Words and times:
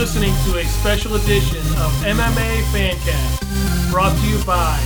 listening 0.00 0.32
to 0.46 0.56
a 0.56 0.64
special 0.64 1.14
edition 1.16 1.60
of 1.76 1.92
MMA 2.02 2.62
Fancast, 2.72 3.90
brought 3.90 4.16
to 4.16 4.26
you 4.28 4.42
by 4.46 4.78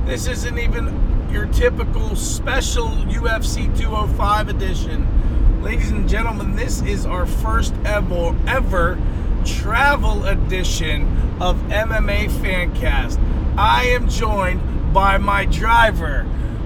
This 0.07 0.29
isn't 0.29 0.59
even 0.59 1.29
your 1.31 1.45
typical 1.49 2.17
special 2.17 2.89
UFC 2.89 3.67
205 3.79 4.49
edition. 4.49 5.16
Ladies 5.63 5.91
and 5.91 6.09
gentlemen, 6.09 6.55
this 6.55 6.81
is 6.83 7.07
our 7.07 7.27
first 7.27 7.75
ever 7.85 8.37
ever 8.47 8.99
travel 9.45 10.25
edition 10.25 11.03
of 11.41 11.57
MMA 11.69 12.29
Fancast. 12.29 13.19
I 13.59 13.85
am 13.87 14.09
joined 14.09 14.61
by 14.93 15.19
my 15.19 15.45
driver, 15.47 16.25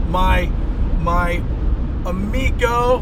my 0.08 0.46
my 1.00 1.42
amigo, 2.04 2.98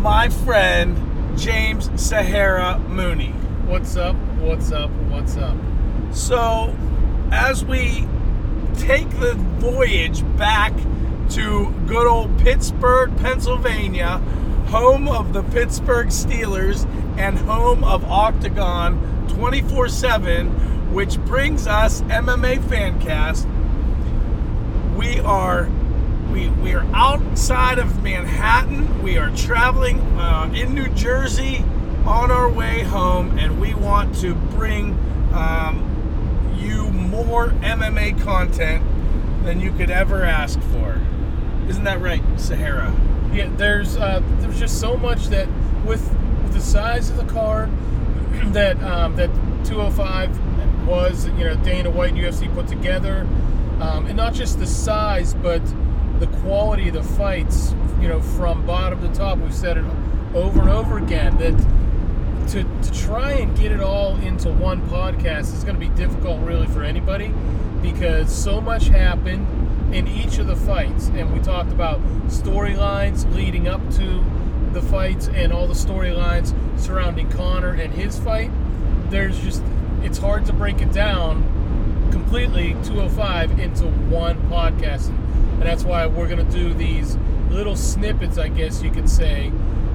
my 0.00 0.30
friend 0.30 1.38
James 1.38 1.90
Sahara 2.00 2.78
Mooney. 2.88 3.30
What's 3.66 3.96
up? 3.96 4.16
What's 4.40 4.72
up? 4.72 4.90
What's 5.10 5.36
up? 5.36 5.56
So, 6.12 6.74
as 7.30 7.64
we 7.64 8.06
take 8.78 9.08
the 9.20 9.34
voyage 9.58 10.22
back 10.36 10.72
to 11.30 11.72
good 11.86 12.06
old 12.06 12.38
Pittsburgh, 12.38 13.16
Pennsylvania, 13.18 14.20
home 14.68 15.08
of 15.08 15.32
the 15.32 15.42
Pittsburgh 15.42 16.08
Steelers 16.08 16.86
and 17.16 17.38
home 17.38 17.84
of 17.84 18.04
Octagon 18.04 19.28
24 19.28 19.88
7, 19.88 20.92
which 20.92 21.18
brings 21.20 21.66
us 21.66 22.00
MMA 22.02 22.58
Fancast. 22.60 23.46
We 24.96 25.20
are. 25.20 25.68
We, 26.32 26.48
we 26.48 26.74
are 26.74 26.84
outside 26.92 27.78
of 27.78 28.02
Manhattan. 28.02 29.02
We 29.02 29.16
are 29.16 29.34
traveling 29.36 30.00
uh, 30.18 30.52
in 30.54 30.74
New 30.74 30.88
Jersey 30.88 31.64
on 32.04 32.30
our 32.30 32.50
way 32.50 32.82
home, 32.82 33.38
and 33.38 33.60
we 33.60 33.74
want 33.74 34.14
to 34.16 34.34
bring 34.34 34.98
um, 35.32 36.54
you 36.58 36.90
more 36.90 37.48
MMA 37.48 38.20
content 38.22 38.84
than 39.44 39.60
you 39.60 39.72
could 39.72 39.90
ever 39.90 40.24
ask 40.24 40.60
for. 40.60 41.00
Isn't 41.68 41.84
that 41.84 42.00
right, 42.00 42.22
Sahara? 42.36 42.94
Yeah, 43.36 43.50
there's 43.56 43.98
uh, 43.98 44.22
there's 44.38 44.58
just 44.58 44.80
so 44.80 44.96
much 44.96 45.26
that 45.26 45.46
with, 45.84 46.00
with 46.42 46.54
the 46.54 46.60
size 46.60 47.10
of 47.10 47.18
the 47.18 47.30
card 47.30 47.68
that 48.54 48.82
um, 48.82 49.14
that 49.16 49.28
205 49.66 50.86
was, 50.86 51.26
you 51.26 51.44
know, 51.44 51.54
Dana 51.56 51.90
White 51.90 52.14
and 52.14 52.18
UFC 52.18 52.52
put 52.54 52.66
together, 52.66 53.26
um, 53.80 54.06
and 54.06 54.16
not 54.16 54.32
just 54.32 54.58
the 54.58 54.66
size, 54.66 55.34
but 55.34 55.60
the 56.18 56.28
quality 56.40 56.88
of 56.88 56.94
the 56.94 57.02
fights, 57.02 57.74
you 58.00 58.08
know, 58.08 58.22
from 58.22 58.64
bottom 58.64 59.02
to 59.02 59.14
top. 59.14 59.36
We've 59.36 59.54
said 59.54 59.76
it 59.76 59.84
over 60.34 60.60
and 60.60 60.70
over 60.70 60.96
again 60.96 61.36
that 61.36 61.58
to, 62.52 62.62
to 62.62 62.92
try 62.98 63.32
and 63.32 63.54
get 63.54 63.70
it 63.70 63.80
all 63.80 64.16
into 64.16 64.48
one 64.50 64.80
podcast 64.88 65.52
is 65.52 65.62
going 65.62 65.78
to 65.78 65.80
be 65.80 65.94
difficult, 65.94 66.40
really, 66.40 66.68
for 66.68 66.82
anybody 66.82 67.34
because 67.82 68.34
so 68.34 68.60
much 68.60 68.86
happened 68.88 69.46
in 69.92 70.08
each 70.08 70.38
of 70.38 70.46
the 70.46 70.56
fights. 70.56 71.08
And 71.08 71.32
we 71.32 71.40
talked 71.40 71.70
about 71.70 72.00
storylines 72.28 73.32
leading 73.34 73.68
up 73.68 73.80
to 73.94 74.24
the 74.72 74.82
fights 74.82 75.28
and 75.28 75.52
all 75.52 75.66
the 75.66 75.74
storylines 75.74 76.54
surrounding 76.78 77.30
Conor 77.30 77.72
and 77.72 77.92
his 77.92 78.18
fight. 78.18 78.50
There's 79.10 79.38
just, 79.40 79.62
it's 80.02 80.18
hard 80.18 80.44
to 80.46 80.52
break 80.52 80.80
it 80.80 80.92
down 80.92 81.42
completely 82.12 82.72
205 82.84 83.58
into 83.60 83.84
one 83.86 84.36
podcast. 84.48 85.08
And 85.08 85.62
that's 85.62 85.84
why 85.84 86.06
we're 86.06 86.28
going 86.28 86.44
to 86.44 86.52
do 86.52 86.74
these 86.74 87.16
little 87.50 87.76
snippets, 87.76 88.36
I 88.38 88.48
guess 88.48 88.82
you 88.82 88.90
could 88.90 89.08
say, 89.08 89.48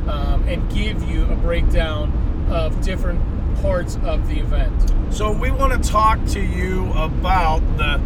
um, 0.07 0.43
and 0.47 0.67
give 0.73 1.03
you 1.03 1.25
a 1.25 1.35
breakdown 1.35 2.47
of 2.49 2.81
different 2.81 3.21
parts 3.61 3.97
of 4.03 4.27
the 4.27 4.39
event. 4.39 4.91
So 5.13 5.31
we 5.31 5.51
want 5.51 5.81
to 5.81 5.89
talk 5.89 6.23
to 6.27 6.39
you 6.39 6.91
about 6.93 7.59
the 7.77 8.01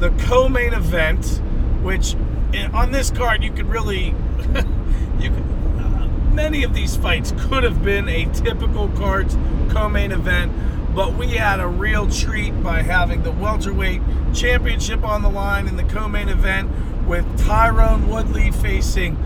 the 0.00 0.10
co-main 0.24 0.72
event, 0.72 1.40
which 1.82 2.16
eh, 2.54 2.68
on 2.72 2.90
this 2.90 3.10
card 3.10 3.44
you 3.44 3.52
could 3.52 3.66
really 3.66 4.06
you 5.18 5.30
could, 5.30 5.44
uh, 5.78 6.08
many 6.32 6.64
of 6.64 6.74
these 6.74 6.96
fights 6.96 7.32
could 7.38 7.62
have 7.62 7.84
been 7.84 8.08
a 8.08 8.24
typical 8.32 8.88
cards 8.88 9.36
co-main 9.68 10.10
event, 10.10 10.52
but 10.94 11.14
we 11.14 11.28
had 11.28 11.60
a 11.60 11.66
real 11.68 12.10
treat 12.10 12.50
by 12.62 12.80
having 12.80 13.22
the 13.22 13.30
welterweight 13.30 14.00
championship 14.32 15.04
on 15.04 15.22
the 15.22 15.28
line 15.28 15.68
in 15.68 15.76
the 15.76 15.84
co-main 15.84 16.30
event 16.30 16.70
with 17.06 17.24
Tyron 17.40 18.08
Woodley 18.08 18.50
facing 18.50 19.18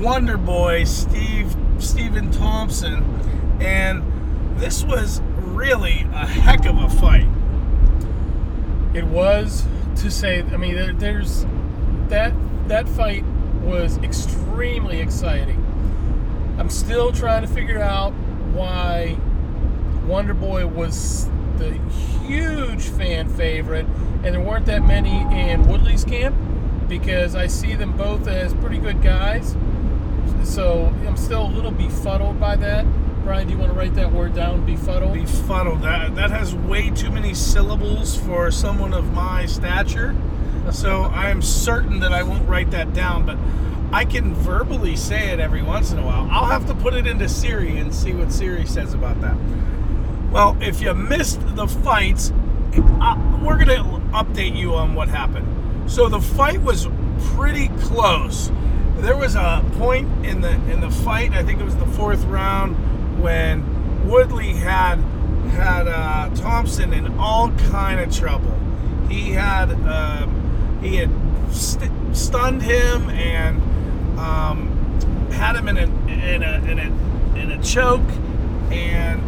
Wonder 0.00 0.36
Boy 0.36 0.84
Steve 0.84 1.56
Stephen 1.78 2.30
Thompson 2.30 3.02
and 3.60 4.02
this 4.60 4.84
was 4.84 5.20
really 5.38 6.06
a 6.12 6.26
heck 6.26 6.66
of 6.66 6.78
a 6.78 6.88
fight. 6.88 7.28
It 8.94 9.04
was 9.04 9.64
to 10.02 10.10
say. 10.10 10.42
I 10.42 10.56
mean, 10.56 10.74
there, 10.74 10.92
there's 10.92 11.46
that 12.08 12.32
that 12.68 12.88
fight 12.88 13.24
was 13.62 13.98
extremely 13.98 15.00
exciting. 15.00 15.64
I'm 16.58 16.70
still 16.70 17.12
trying 17.12 17.42
to 17.42 17.48
figure 17.48 17.80
out 17.80 18.12
why 18.52 19.16
Wonder 20.06 20.34
Boy 20.34 20.66
was 20.66 21.28
the 21.58 21.72
huge 22.26 22.88
fan 22.88 23.28
favorite, 23.28 23.86
and 24.24 24.34
there 24.34 24.40
weren't 24.40 24.66
that 24.66 24.82
many 24.82 25.20
in 25.38 25.68
Woodley's 25.68 26.04
camp 26.04 26.36
because 26.88 27.34
I 27.34 27.46
see 27.46 27.74
them 27.74 27.96
both 27.96 28.26
as 28.26 28.54
pretty 28.54 28.78
good 28.78 29.02
guys. 29.02 29.56
So 30.44 30.86
I'm 31.06 31.16
still 31.16 31.46
a 31.46 31.52
little 31.52 31.70
befuddled 31.70 32.40
by 32.40 32.56
that. 32.56 32.86
Brian, 33.28 33.46
do 33.46 33.52
you 33.52 33.58
want 33.58 33.70
to 33.70 33.78
write 33.78 33.94
that 33.96 34.10
word 34.10 34.34
down? 34.34 34.64
Befuddled. 34.64 35.12
Befuddled. 35.12 35.82
That 35.82 36.14
that 36.14 36.30
has 36.30 36.54
way 36.54 36.88
too 36.88 37.10
many 37.10 37.34
syllables 37.34 38.16
for 38.16 38.50
someone 38.50 38.94
of 38.94 39.12
my 39.12 39.44
stature. 39.44 40.16
So 40.72 41.02
I 41.12 41.28
am 41.28 41.42
certain 41.42 42.00
that 42.00 42.10
I 42.10 42.22
won't 42.22 42.48
write 42.48 42.70
that 42.70 42.94
down, 42.94 43.26
but 43.26 43.36
I 43.92 44.06
can 44.06 44.32
verbally 44.32 44.96
say 44.96 45.28
it 45.28 45.40
every 45.40 45.60
once 45.60 45.92
in 45.92 45.98
a 45.98 46.06
while. 46.06 46.26
I'll 46.30 46.46
have 46.46 46.66
to 46.68 46.74
put 46.74 46.94
it 46.94 47.06
into 47.06 47.28
Siri 47.28 47.76
and 47.76 47.94
see 47.94 48.14
what 48.14 48.32
Siri 48.32 48.64
says 48.64 48.94
about 48.94 49.20
that. 49.20 49.36
Well, 50.32 50.56
if 50.62 50.80
you 50.80 50.94
missed 50.94 51.42
the 51.54 51.68
fights, 51.68 52.32
uh, 53.02 53.40
we're 53.44 53.62
going 53.62 53.68
to 53.68 53.84
update 54.16 54.56
you 54.56 54.74
on 54.74 54.94
what 54.94 55.08
happened. 55.08 55.90
So 55.90 56.08
the 56.08 56.22
fight 56.22 56.62
was 56.62 56.88
pretty 57.34 57.68
close. 57.80 58.50
There 59.00 59.18
was 59.18 59.34
a 59.34 59.62
point 59.74 60.24
in 60.24 60.40
the 60.40 60.52
in 60.72 60.80
the 60.80 60.90
fight, 60.90 61.32
I 61.32 61.42
think 61.42 61.60
it 61.60 61.64
was 61.64 61.76
the 61.76 61.86
fourth 61.86 62.24
round, 62.24 62.74
when 63.20 64.08
Woodley 64.08 64.54
had 64.54 64.96
had 65.48 65.88
uh, 65.88 66.30
Thompson 66.34 66.92
in 66.92 67.18
all 67.18 67.50
kind 67.70 68.00
of 68.00 68.14
trouble. 68.14 68.58
He 69.08 69.30
had 69.30 69.72
um, 69.86 70.78
he 70.82 70.96
had 70.96 71.10
st- 71.50 71.92
stunned 72.16 72.62
him 72.62 73.08
and 73.10 73.60
um, 74.18 75.30
had 75.32 75.56
him 75.56 75.68
in 75.68 75.78
a 75.78 75.82
in 75.82 76.42
a 76.42 76.54
in 76.70 76.78
a 76.78 77.38
in 77.38 77.52
a 77.52 77.62
choke 77.62 78.08
and 78.70 79.22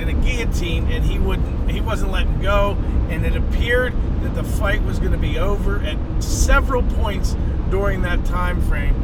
in 0.00 0.08
a 0.08 0.12
guillotine, 0.12 0.86
and 0.88 1.04
he 1.04 1.18
wouldn't 1.18 1.70
he 1.70 1.80
wasn't 1.80 2.12
letting 2.12 2.40
go. 2.40 2.76
And 3.10 3.24
it 3.24 3.36
appeared 3.36 3.94
that 4.22 4.34
the 4.34 4.44
fight 4.44 4.82
was 4.82 4.98
going 4.98 5.12
to 5.12 5.18
be 5.18 5.38
over 5.38 5.80
at 5.80 5.96
several 6.22 6.82
points 6.82 7.36
during 7.70 8.02
that 8.02 8.24
time 8.24 8.60
frame. 8.62 8.94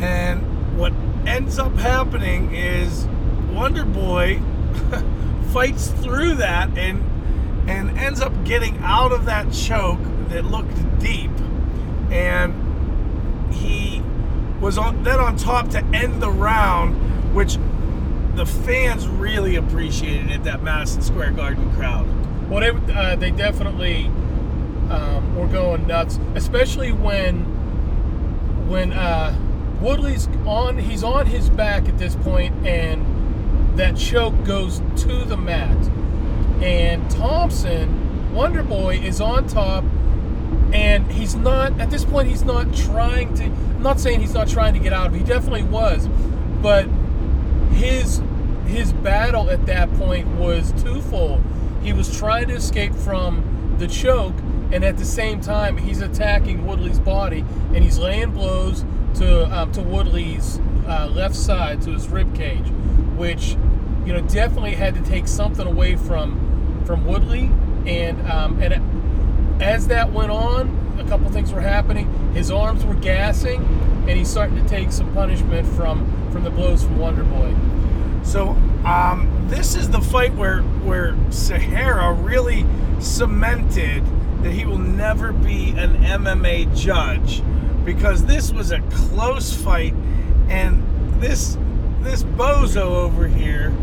And 0.00 0.78
what 0.78 0.92
ends 1.26 1.58
up 1.58 1.74
happening 1.76 2.54
is 2.54 3.06
Wonder 3.58 3.84
Boy 3.84 4.40
fights 5.52 5.88
through 5.88 6.36
that 6.36 6.78
and 6.78 7.02
and 7.68 7.98
ends 7.98 8.20
up 8.20 8.32
getting 8.44 8.78
out 8.84 9.10
of 9.10 9.24
that 9.24 9.52
choke 9.52 9.98
that 10.28 10.44
looked 10.44 11.00
deep, 11.00 11.32
and 12.08 13.52
he 13.52 14.00
was 14.60 14.78
on 14.78 15.02
then 15.02 15.18
on 15.18 15.36
top 15.36 15.70
to 15.70 15.84
end 15.86 16.22
the 16.22 16.30
round, 16.30 16.94
which 17.34 17.58
the 18.36 18.46
fans 18.46 19.08
really 19.08 19.56
appreciated 19.56 20.30
at 20.30 20.44
that 20.44 20.62
Madison 20.62 21.02
Square 21.02 21.32
Garden 21.32 21.68
crowd. 21.74 22.06
Well, 22.48 22.60
they, 22.60 22.92
uh, 22.94 23.16
they 23.16 23.32
definitely 23.32 24.04
um, 24.88 25.34
were 25.34 25.48
going 25.48 25.84
nuts, 25.88 26.20
especially 26.36 26.92
when 26.92 27.40
when 28.68 28.92
uh, 28.92 29.36
Woodley's 29.80 30.28
on. 30.46 30.78
He's 30.78 31.02
on 31.02 31.26
his 31.26 31.50
back 31.50 31.88
at 31.88 31.98
this 31.98 32.14
point, 32.14 32.54
and 32.64 33.17
that 33.78 33.96
choke 33.96 34.44
goes 34.44 34.82
to 34.96 35.24
the 35.24 35.36
mat. 35.36 35.76
And 36.62 37.08
Thompson, 37.10 38.34
Wonder 38.34 38.64
Boy, 38.64 38.96
is 38.96 39.20
on 39.20 39.46
top, 39.46 39.84
and 40.72 41.10
he's 41.12 41.36
not, 41.36 41.78
at 41.80 41.88
this 41.88 42.04
point, 42.04 42.28
he's 42.28 42.44
not 42.44 42.74
trying 42.74 43.34
to, 43.34 43.44
I'm 43.44 43.82
not 43.82 44.00
saying 44.00 44.20
he's 44.20 44.34
not 44.34 44.48
trying 44.48 44.74
to 44.74 44.80
get 44.80 44.92
out 44.92 45.06
of 45.06 45.14
it. 45.14 45.18
He 45.18 45.24
definitely 45.24 45.62
was. 45.62 46.08
But 46.60 46.88
his 47.72 48.20
his 48.66 48.92
battle 48.92 49.48
at 49.48 49.64
that 49.66 49.90
point 49.94 50.26
was 50.36 50.72
twofold. 50.82 51.42
He 51.82 51.92
was 51.92 52.18
trying 52.18 52.48
to 52.48 52.54
escape 52.54 52.94
from 52.94 53.76
the 53.78 53.86
choke, 53.86 54.34
and 54.72 54.84
at 54.84 54.98
the 54.98 55.04
same 55.04 55.40
time, 55.40 55.76
he's 55.76 56.00
attacking 56.00 56.66
Woodley's 56.66 56.98
body, 56.98 57.44
and 57.72 57.84
he's 57.84 57.98
laying 57.98 58.32
blows 58.32 58.84
to 59.14 59.46
um, 59.56 59.70
to 59.72 59.82
Woodley's 59.82 60.60
uh, 60.86 61.06
left 61.06 61.36
side 61.36 61.80
to 61.82 61.92
his 61.92 62.08
rib 62.08 62.34
cage, 62.34 62.66
which 63.16 63.56
you 64.08 64.14
know 64.14 64.22
definitely 64.22 64.74
had 64.74 64.94
to 64.94 65.02
take 65.02 65.28
something 65.28 65.66
away 65.66 65.94
from 65.94 66.82
from 66.86 67.04
Woodley, 67.04 67.50
and 67.86 68.18
um, 68.26 68.58
and 68.62 69.62
as 69.62 69.88
that 69.88 70.10
went 70.10 70.30
on, 70.30 70.96
a 70.98 71.04
couple 71.06 71.30
things 71.30 71.52
were 71.52 71.60
happening. 71.60 72.32
His 72.32 72.50
arms 72.50 72.86
were 72.86 72.94
gassing, 72.94 73.62
and 74.08 74.10
he's 74.12 74.30
starting 74.30 74.56
to 74.56 74.66
take 74.66 74.92
some 74.92 75.12
punishment 75.12 75.68
from 75.74 76.30
from 76.32 76.42
the 76.42 76.48
blows 76.48 76.84
from 76.84 76.98
Wonder 76.98 77.22
Boy. 77.22 77.54
So 78.22 78.56
um, 78.86 79.44
this 79.48 79.74
is 79.74 79.90
the 79.90 80.00
fight 80.00 80.34
where 80.36 80.62
where 80.62 81.14
Sahara 81.30 82.14
really 82.14 82.64
cemented 83.00 84.02
that 84.42 84.52
he 84.52 84.64
will 84.64 84.78
never 84.78 85.34
be 85.34 85.72
an 85.72 86.02
MMA 86.02 86.74
judge 86.74 87.42
because 87.84 88.24
this 88.24 88.52
was 88.52 88.72
a 88.72 88.80
close 88.88 89.52
fight 89.52 89.92
and 90.48 90.82
this 91.20 91.58
this 92.00 92.22
bozo 92.22 92.86
over 92.86 93.28
here 93.28 93.74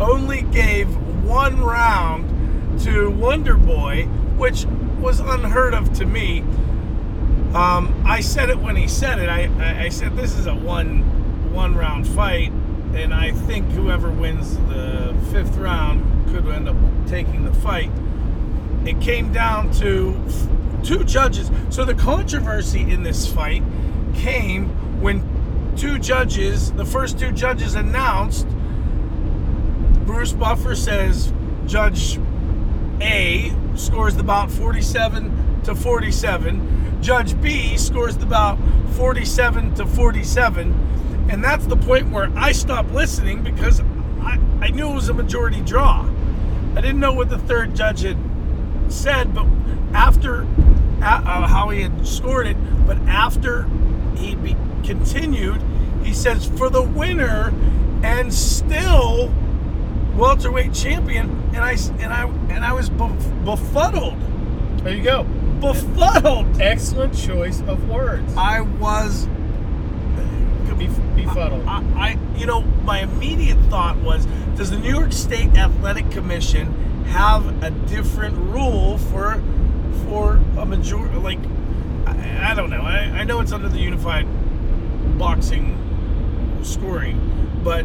only 0.00 0.42
gave 0.42 0.88
one 1.24 1.60
round 1.62 2.80
to 2.80 3.10
Wonder 3.10 3.56
Boy, 3.56 4.04
which 4.36 4.66
was 5.00 5.20
unheard 5.20 5.74
of 5.74 5.92
to 5.94 6.06
me. 6.06 6.40
Um, 7.54 8.02
I 8.04 8.20
said 8.20 8.50
it 8.50 8.58
when 8.58 8.74
he 8.74 8.88
said 8.88 9.18
it. 9.20 9.28
I, 9.28 9.84
I, 9.84 9.88
said 9.88 10.16
this 10.16 10.36
is 10.36 10.46
a 10.46 10.54
one 10.54 11.52
one 11.52 11.76
round 11.76 12.08
fight, 12.08 12.50
and 12.94 13.14
I 13.14 13.30
think 13.30 13.70
whoever 13.70 14.10
wins 14.10 14.56
the 14.68 15.14
fifth 15.30 15.56
round 15.56 16.02
could 16.30 16.46
end 16.48 16.68
up 16.68 16.76
taking 17.06 17.44
the 17.44 17.54
fight. 17.54 17.90
It 18.84 19.00
came 19.00 19.32
down 19.32 19.70
to 19.74 20.20
two 20.82 21.04
judges. 21.04 21.50
So 21.70 21.84
the 21.84 21.94
controversy 21.94 22.80
in 22.80 23.04
this 23.04 23.26
fight 23.32 23.62
came 24.14 24.68
when 25.00 25.22
two 25.76 25.98
judges, 25.98 26.72
the 26.72 26.84
first 26.84 27.18
two 27.18 27.30
judges 27.32 27.74
announced. 27.74 28.46
Bruce 30.14 30.32
Buffer 30.32 30.76
says 30.76 31.32
Judge 31.66 32.20
A 33.00 33.52
scores 33.74 34.14
the 34.14 34.22
bout 34.22 34.48
47 34.48 35.62
to 35.64 35.74
47. 35.74 37.02
Judge 37.02 37.38
B 37.42 37.76
scores 37.76 38.16
the 38.16 38.24
bout 38.24 38.56
47 38.92 39.74
to 39.74 39.84
47. 39.84 41.26
And 41.30 41.42
that's 41.42 41.66
the 41.66 41.76
point 41.76 42.12
where 42.12 42.30
I 42.36 42.52
stopped 42.52 42.92
listening 42.92 43.42
because 43.42 43.80
I, 44.20 44.38
I 44.60 44.68
knew 44.68 44.88
it 44.88 44.94
was 44.94 45.08
a 45.08 45.14
majority 45.14 45.60
draw. 45.62 46.08
I 46.76 46.80
didn't 46.80 47.00
know 47.00 47.12
what 47.12 47.28
the 47.28 47.38
third 47.38 47.74
judge 47.74 48.02
had 48.02 48.16
said, 48.88 49.34
but 49.34 49.46
after 49.94 50.46
uh, 51.02 51.48
how 51.48 51.70
he 51.70 51.82
had 51.82 52.06
scored 52.06 52.46
it, 52.46 52.56
but 52.86 52.98
after 52.98 53.68
he 54.16 54.36
be, 54.36 54.54
continued, 54.84 55.60
he 56.04 56.12
says 56.12 56.46
for 56.46 56.70
the 56.70 56.82
winner 56.82 57.52
and 58.04 58.32
still 58.32 59.34
welterweight 60.16 60.72
champion, 60.72 61.30
and 61.54 61.58
I 61.58 61.72
and 61.72 62.12
I 62.12 62.26
and 62.54 62.64
I 62.64 62.72
was 62.72 62.88
befuddled. 62.88 64.18
There 64.78 64.94
you 64.94 65.02
go. 65.02 65.24
Befuddled. 65.60 66.60
Excellent 66.60 67.16
choice 67.16 67.60
of 67.62 67.88
words. 67.88 68.34
I 68.36 68.60
was 68.60 69.26
befuddled. 71.14 71.66
I, 71.66 71.82
I, 71.96 72.18
you 72.38 72.46
know, 72.46 72.60
my 72.60 73.00
immediate 73.00 73.58
thought 73.70 73.96
was, 73.98 74.26
does 74.56 74.70
the 74.70 74.78
New 74.78 74.90
York 74.90 75.12
State 75.12 75.56
Athletic 75.56 76.10
Commission 76.10 77.04
have 77.06 77.62
a 77.62 77.70
different 77.70 78.36
rule 78.36 78.98
for 78.98 79.42
for 80.06 80.36
a 80.58 80.66
majority? 80.66 81.16
Like, 81.16 81.38
I, 82.06 82.50
I 82.50 82.54
don't 82.54 82.70
know. 82.70 82.82
I, 82.82 82.98
I 82.98 83.24
know 83.24 83.40
it's 83.40 83.52
under 83.52 83.68
the 83.68 83.78
Unified 83.78 84.26
Boxing 85.18 85.78
scoring, 86.62 87.60
but 87.62 87.84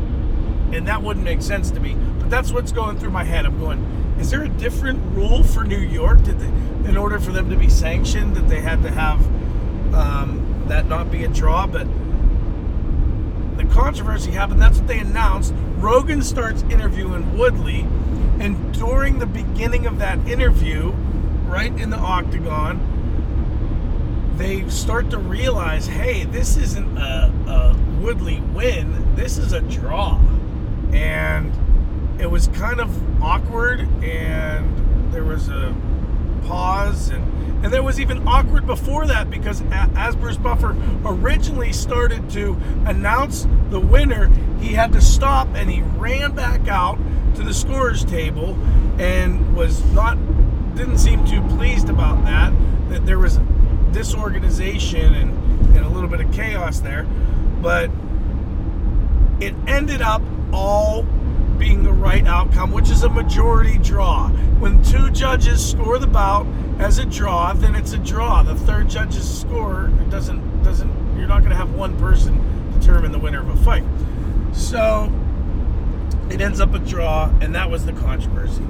and 0.72 0.88
that 0.88 1.02
wouldn't 1.02 1.26
make 1.26 1.42
sense 1.42 1.72
to 1.72 1.80
me. 1.80 1.96
That's 2.30 2.52
what's 2.52 2.72
going 2.72 3.00
through 3.00 3.10
my 3.10 3.24
head. 3.24 3.46
I'm 3.46 3.60
going, 3.60 3.80
is 4.20 4.30
there 4.30 4.44
a 4.44 4.50
different 4.50 5.00
rule 5.16 5.44
for 5.44 5.64
New 5.64 5.80
York? 5.80 6.22
Did 6.24 6.40
they, 6.40 6.90
in 6.90 6.96
order 6.96 7.20
for 7.20 7.32
them 7.32 7.50
to 7.50 7.56
be 7.56 7.70
sanctioned, 7.70 8.36
that 8.36 8.48
they 8.48 8.62
had 8.62 8.84
to 8.84 8.92
have 8.92 9.20
um, 9.94 10.66
that 10.68 10.88
not 10.88 11.12
be 11.12 11.24
a 11.24 11.28
draw? 11.28 11.66
But 11.66 11.88
the 13.58 13.66
controversy 13.74 14.32
happened. 14.32 14.62
That's 14.62 14.78
what 14.78 14.88
they 14.88 15.00
announced. 15.00 15.54
Rogan 15.78 16.22
starts 16.22 16.62
interviewing 16.64 17.38
Woodley, 17.38 17.82
and 18.40 18.74
during 18.74 19.20
the 19.20 19.26
beginning 19.26 19.88
of 19.88 19.98
that 20.00 20.20
interview, 20.28 20.92
right 21.48 21.74
in 21.80 21.90
the 21.90 21.98
octagon, 21.98 22.80
they 24.38 24.70
start 24.70 25.10
to 25.10 25.18
realize, 25.18 25.88
hey, 25.88 26.26
this 26.26 26.58
isn't 26.58 26.98
a, 26.98 27.34
a 27.48 27.76
Woodley 28.00 28.40
win. 28.40 29.16
This 29.16 29.38
is 29.38 29.52
a 29.52 29.62
draw, 29.62 30.20
and 30.94 31.52
it 32.20 32.30
was 32.30 32.48
kind 32.50 32.80
of 32.80 33.24
awkward, 33.24 33.82
and 34.04 35.14
there 35.14 35.24
was 35.24 35.50
a 35.50 35.76
pause 36.46 37.10
and 37.10 37.40
and 37.64 37.74
there 37.74 37.84
was 37.84 38.00
even 38.00 38.26
awkward 38.26 38.66
before 38.66 39.06
that 39.06 39.30
because 39.30 39.62
as 39.72 40.16
Bruce 40.16 40.38
Buffer 40.38 40.78
originally 41.04 41.74
started 41.74 42.30
to 42.30 42.58
announce 42.86 43.46
the 43.70 43.82
winner, 43.82 44.32
he 44.62 44.70
had 44.70 44.94
to 44.94 45.02
stop 45.02 45.50
and 45.56 45.70
he 45.70 45.82
ran 45.82 46.34
back 46.34 46.70
out 46.70 46.98
to 47.36 47.44
the 47.44 47.54
scorers 47.54 48.06
table 48.06 48.58
and 48.98 49.58
was 49.58 49.84
not 49.92 50.18
didn't 50.76 51.00
seem 51.00 51.26
too 51.26 51.42
pleased 51.50 51.90
about 51.90 52.24
that 52.24 52.54
that 52.88 53.06
there 53.06 53.20
was 53.20 53.40
disorganization 53.92 55.14
and, 55.14 55.76
and 55.76 55.86
a 55.86 55.90
little 55.90 56.10
bit 56.10 56.22
of 56.22 56.32
chaos 56.32 56.80
there. 56.80 57.04
But 57.62 57.92
it 59.42 59.54
ended 59.68 60.02
up 60.02 60.22
all 60.54 61.06
being 61.60 61.84
the 61.84 61.94
right 61.94 62.26
outcome 62.26 62.72
which 62.72 62.90
is 62.90 63.04
a 63.04 63.10
majority 63.10 63.78
draw 63.80 64.30
when 64.60 64.82
two 64.84 65.10
judges 65.12 65.70
score 65.70 66.00
the 66.00 66.08
bout 66.08 66.46
as 66.80 66.98
a 66.98 67.06
draw, 67.06 67.54
then 67.54 67.76
it's 67.76 67.92
a 67.94 67.98
draw. 67.98 68.42
The 68.42 68.56
third 68.56 68.90
judge's 68.90 69.40
score 69.40 69.88
doesn't 70.10 70.64
doesn't. 70.64 71.18
You're 71.18 71.28
not 71.28 71.40
going 71.40 71.52
to 71.52 71.58
have 71.58 71.74
one 71.74 71.98
person 72.00 72.42
determine 72.80 73.12
the 73.12 73.20
winner 73.20 73.42
of 73.42 73.50
a 73.50 73.56
fight. 73.64 73.84
So 74.54 75.12
it 76.30 76.42
ends 76.42 76.60
up 76.60 76.74
a 76.74 76.80
draw, 76.80 77.32
and 77.42 77.54
that 77.56 77.70
was 77.70 77.86
the 77.86 77.94
controversy. 77.94 78.64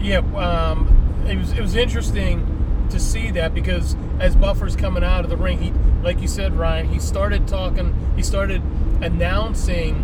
Yeah, 0.00 0.18
um, 0.36 1.24
it 1.28 1.36
was 1.36 1.52
it 1.52 1.60
was 1.60 1.76
interesting 1.76 2.52
to 2.90 2.98
see 2.98 3.30
that 3.32 3.54
because 3.54 3.96
as 4.18 4.34
Buffer's 4.34 4.76
coming 4.76 5.04
out 5.04 5.24
of 5.24 5.30
the 5.30 5.36
ring, 5.36 5.60
he, 5.60 5.72
like 6.02 6.20
you 6.20 6.28
said, 6.28 6.54
Ryan, 6.54 6.88
he 6.88 6.98
started 6.98 7.46
talking, 7.46 7.94
he 8.16 8.22
started 8.22 8.62
announcing 9.02 9.94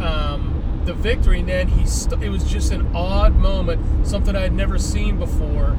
um, 0.00 0.51
the 0.86 0.94
victory, 0.94 1.40
and 1.40 1.48
then 1.48 1.68
he 1.68 1.86
st- 1.86 2.22
it 2.22 2.28
was 2.28 2.44
just 2.44 2.72
an 2.72 2.94
odd 2.94 3.36
moment, 3.36 4.06
something 4.06 4.34
I 4.36 4.40
had 4.40 4.52
never 4.52 4.78
seen 4.78 5.18
before. 5.18 5.76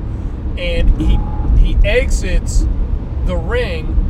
And 0.58 1.02
he 1.02 1.20
he 1.64 1.78
exits 1.88 2.66
the 3.26 3.36
ring 3.36 4.04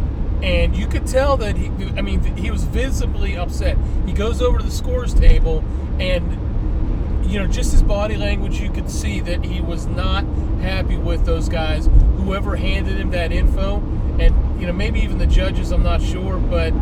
and 0.43 0.75
you 0.75 0.87
could 0.87 1.07
tell 1.07 1.37
that 1.37 1.55
he 1.55 1.67
I 1.97 2.01
mean 2.01 2.21
he 2.35 2.51
was 2.51 2.65
visibly 2.65 3.37
upset. 3.37 3.77
He 4.05 4.11
goes 4.11 4.41
over 4.41 4.57
to 4.57 4.63
the 4.63 4.71
scores 4.71 5.13
table 5.13 5.63
and 5.99 7.31
you 7.31 7.39
know 7.39 7.47
just 7.47 7.71
his 7.71 7.81
body 7.81 8.17
language 8.17 8.59
you 8.59 8.69
could 8.69 8.89
see 8.89 9.21
that 9.21 9.45
he 9.45 9.61
was 9.61 9.85
not 9.85 10.25
happy 10.59 10.97
with 10.97 11.25
those 11.25 11.47
guys 11.47 11.89
whoever 12.17 12.57
handed 12.57 12.97
him 12.97 13.11
that 13.11 13.31
info. 13.31 13.77
And 14.19 14.59
you 14.59 14.67
know 14.67 14.73
maybe 14.73 14.99
even 14.99 15.17
the 15.17 15.27
judges 15.27 15.71
I'm 15.71 15.83
not 15.83 16.01
sure 16.01 16.37
but 16.37 16.73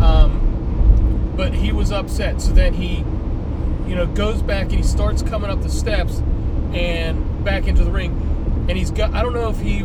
um, 0.00 1.32
but 1.36 1.52
he 1.52 1.72
was 1.72 1.90
upset. 1.90 2.40
So 2.40 2.52
then 2.52 2.74
he 2.74 3.04
you 3.90 3.96
know 3.96 4.06
goes 4.06 4.40
back 4.40 4.66
and 4.66 4.76
he 4.76 4.82
starts 4.84 5.20
coming 5.20 5.50
up 5.50 5.60
the 5.62 5.68
steps 5.68 6.22
and 6.72 7.44
back 7.44 7.66
into 7.66 7.82
the 7.82 7.90
ring 7.90 8.12
and 8.68 8.78
he's 8.78 8.92
got 8.92 9.12
I 9.12 9.22
don't 9.22 9.34
know 9.34 9.50
if 9.50 9.58
he 9.58 9.82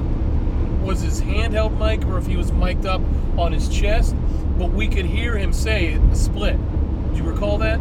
was 0.85 1.01
his 1.01 1.19
handheld 1.19 1.77
mic 1.79 2.07
or 2.07 2.19
if 2.19 2.27
he 2.27 2.37
was 2.37 2.51
mic'd 2.51 2.85
up 2.85 3.01
on 3.37 3.51
his 3.51 3.67
chest, 3.67 4.15
but 4.59 4.71
we 4.71 4.87
could 4.87 5.05
hear 5.05 5.35
him 5.35 5.51
say 5.51 5.99
split. 6.13 6.57
Do 7.11 7.17
you 7.17 7.23
recall 7.23 7.57
that? 7.57 7.79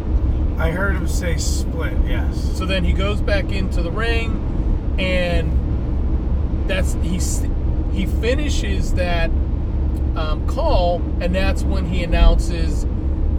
I 0.57 0.71
heard 0.71 0.95
him 0.95 1.07
say 1.07 1.37
split, 1.37 1.93
yes. 2.07 2.57
So 2.57 2.65
then 2.65 2.83
he 2.83 2.93
goes 2.93 3.21
back 3.21 3.51
into 3.51 3.83
the 3.83 3.91
ring 3.91 4.95
and 4.97 6.67
that's 6.67 6.93
he 7.03 7.19
he 7.93 8.07
finishes 8.07 8.95
that 8.95 9.29
um, 10.15 10.47
call 10.47 10.95
and 11.21 11.35
that's 11.35 11.61
when 11.61 11.85
he 11.85 12.03
announces 12.03 12.87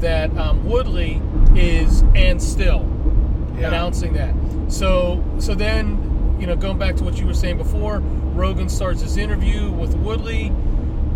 that 0.01 0.31
um, 0.37 0.65
Woodley 0.65 1.21
is 1.57 2.03
and 2.15 2.43
still 2.43 2.89
yeah. 3.59 3.69
announcing 3.69 4.13
that. 4.15 4.35
So 4.69 5.25
so 5.39 5.55
then 5.55 6.07
you 6.39 6.47
know, 6.47 6.57
going 6.57 6.79
back 6.79 6.97
to 6.97 7.05
what 7.05 7.19
you 7.19 7.27
were 7.27 7.35
saying 7.35 7.57
before, 7.57 8.01
Rogan 8.01 8.69
starts 8.69 9.01
his 9.01 9.17
interview 9.17 9.71
with 9.71 9.95
Woodley, 9.97 10.53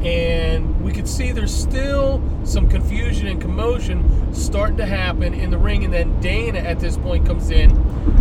and 0.03 0.83
we 0.83 0.93
could 0.93 1.07
see 1.07 1.31
there's 1.31 1.55
still 1.55 2.23
some 2.45 2.69
confusion 2.69 3.27
and 3.27 3.41
commotion 3.41 4.35
starting 4.35 4.79
to 4.79 4.87
happen 4.87 5.35
in 5.35 5.51
the 5.51 5.59
ring. 5.59 5.85
And 5.85 5.93
then 5.93 6.19
Dana 6.21 6.61
at 6.61 6.81
this 6.81 6.97
point 6.97 7.27
comes 7.27 7.51
in, 7.51 7.71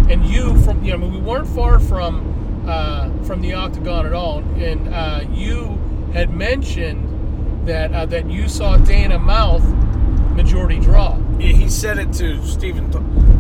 and 0.10 0.26
you 0.26 0.60
from 0.62 0.84
you 0.84 0.98
know 0.98 1.08
we 1.08 1.20
weren't 1.20 1.48
far 1.48 1.80
from 1.80 2.66
uh, 2.68 3.10
from 3.24 3.42
the 3.42 3.54
octagon 3.54 4.06
at 4.06 4.14
all, 4.14 4.40
and 4.58 4.94
uh, 4.94 5.22
you 5.32 5.80
had 6.14 6.36
mentioned 6.36 7.66
that 7.66 7.94
uh, 7.94 8.06
that 8.08 8.30
you 8.30 8.50
saw 8.50 8.76
Dana 8.78 9.18
mouth 9.20 9.64
majority 10.36 10.80
draw. 10.80 11.18
Said 11.80 11.98
it 11.98 12.12
to 12.16 12.46
Stephen 12.46 12.92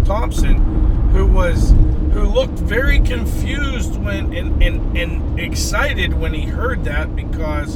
Thompson, 0.05 1.09
who 1.11 1.25
was 1.25 1.71
who 2.13 2.21
looked 2.23 2.57
very 2.57 2.99
confused 3.01 4.01
when 4.01 4.33
and, 4.33 4.63
and, 4.63 4.97
and 4.97 5.37
excited 5.37 6.13
when 6.13 6.33
he 6.33 6.43
heard 6.43 6.85
that 6.85 7.17
because 7.17 7.75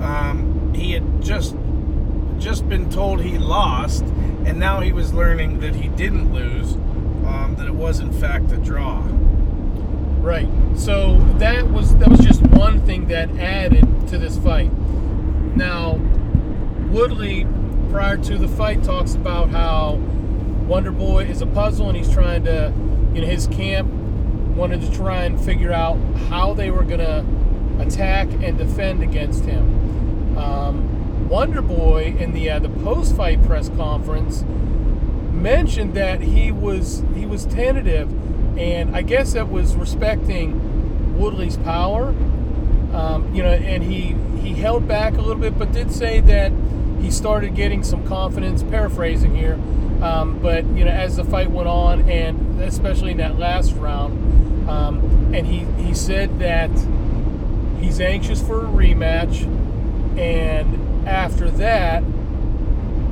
um, 0.00 0.72
he 0.72 0.92
had 0.92 1.20
just 1.20 1.56
just 2.38 2.68
been 2.68 2.88
told 2.90 3.22
he 3.22 3.38
lost, 3.38 4.04
and 4.44 4.60
now 4.60 4.78
he 4.78 4.92
was 4.92 5.12
learning 5.12 5.58
that 5.58 5.74
he 5.74 5.88
didn't 5.88 6.32
lose, 6.32 6.74
um, 7.26 7.56
that 7.58 7.66
it 7.66 7.74
was 7.74 7.98
in 7.98 8.12
fact 8.12 8.52
a 8.52 8.56
draw. 8.56 9.02
Right. 10.20 10.48
So 10.76 11.16
that 11.38 11.72
was 11.72 11.96
that 11.96 12.08
was 12.08 12.20
just 12.20 12.40
one 12.42 12.86
thing 12.86 13.08
that 13.08 13.30
added 13.30 14.06
to 14.10 14.16
this 14.16 14.38
fight. 14.38 14.70
Now, 15.56 15.94
Woodley, 16.88 17.48
prior 17.90 18.16
to 18.16 18.38
the 18.38 18.48
fight, 18.48 18.82
talks 18.82 19.14
about 19.14 19.50
how 19.50 19.94
Wonder 20.66 20.92
Boy 20.92 21.24
is 21.24 21.40
a 21.40 21.46
puzzle, 21.46 21.88
and 21.88 21.96
he's 21.96 22.12
trying 22.12 22.44
to, 22.44 22.72
know, 23.20 23.26
his 23.26 23.46
camp 23.48 23.88
wanted 24.54 24.80
to 24.82 24.90
try 24.92 25.24
and 25.24 25.40
figure 25.40 25.72
out 25.72 25.96
how 26.28 26.52
they 26.52 26.70
were 26.70 26.84
gonna 26.84 27.24
attack 27.78 28.28
and 28.42 28.58
defend 28.58 29.02
against 29.02 29.44
him. 29.44 30.36
Um, 30.36 31.28
Wonder 31.28 31.62
Boy 31.62 32.16
in 32.18 32.32
the 32.32 32.50
uh, 32.50 32.58
the 32.58 32.68
post 32.68 33.16
fight 33.16 33.42
press 33.44 33.68
conference 33.70 34.42
mentioned 35.32 35.94
that 35.94 36.20
he 36.20 36.50
was 36.50 37.02
he 37.14 37.24
was 37.24 37.44
tentative, 37.46 38.10
and 38.58 38.96
I 38.96 39.02
guess 39.02 39.34
that 39.34 39.48
was 39.48 39.76
respecting 39.76 41.16
Woodley's 41.18 41.56
power. 41.56 42.08
Um, 42.92 43.30
you 43.34 43.42
know, 43.42 43.50
and 43.50 43.82
he 43.82 44.16
he 44.40 44.54
held 44.54 44.88
back 44.88 45.14
a 45.14 45.20
little 45.20 45.40
bit, 45.40 45.58
but 45.58 45.72
did 45.72 45.92
say 45.92 46.20
that 46.20 46.52
he 47.00 47.10
started 47.10 47.54
getting 47.54 47.82
some 47.82 48.06
confidence. 48.06 48.62
Paraphrasing 48.62 49.34
here, 49.34 49.54
um, 50.02 50.38
but 50.40 50.64
you 50.66 50.84
know, 50.84 50.90
as 50.90 51.16
the 51.16 51.24
fight 51.24 51.50
went 51.50 51.68
on, 51.68 52.08
and 52.08 52.60
especially 52.60 53.12
in 53.12 53.16
that 53.18 53.38
last 53.38 53.72
round, 53.74 54.68
um, 54.68 55.34
and 55.34 55.46
he 55.46 55.60
he 55.82 55.94
said 55.94 56.38
that 56.38 56.70
he's 57.80 58.00
anxious 58.00 58.40
for 58.40 58.66
a 58.66 58.68
rematch, 58.68 59.44
and 60.18 61.08
after 61.08 61.50
that, 61.52 62.02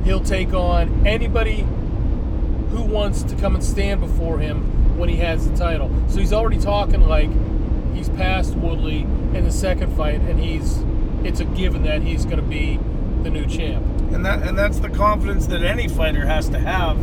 he'll 0.03 0.23
take 0.23 0.53
on 0.53 1.05
anybody 1.07 1.65
who 2.71 2.83
wants 2.83 3.23
to 3.23 3.35
come 3.35 3.55
and 3.55 3.63
stand 3.63 4.01
before 4.01 4.39
him 4.39 4.97
when 4.97 5.09
he 5.09 5.17
has 5.17 5.49
the 5.49 5.55
title. 5.55 5.89
So 6.09 6.19
he's 6.19 6.33
already 6.33 6.59
talking 6.59 7.01
like 7.01 7.29
he's 7.93 8.09
past 8.09 8.55
Woodley 8.55 9.01
in 9.33 9.43
the 9.43 9.51
second 9.51 9.95
fight, 9.95 10.21
and 10.21 10.39
he's 10.39 10.83
it's 11.23 11.39
a 11.39 11.45
given 11.45 11.83
that 11.83 12.01
he's 12.01 12.25
going 12.25 12.37
to 12.37 12.43
be 12.43 12.79
the 13.27 13.39
new 13.39 13.45
champ. 13.45 13.85
And 14.13 14.25
that 14.25 14.43
and 14.43 14.57
that's 14.57 14.79
the 14.79 14.89
confidence 14.89 15.47
that 15.47 15.63
any 15.63 15.87
fighter 15.87 16.25
has 16.25 16.49
to 16.49 16.59
have 16.59 16.97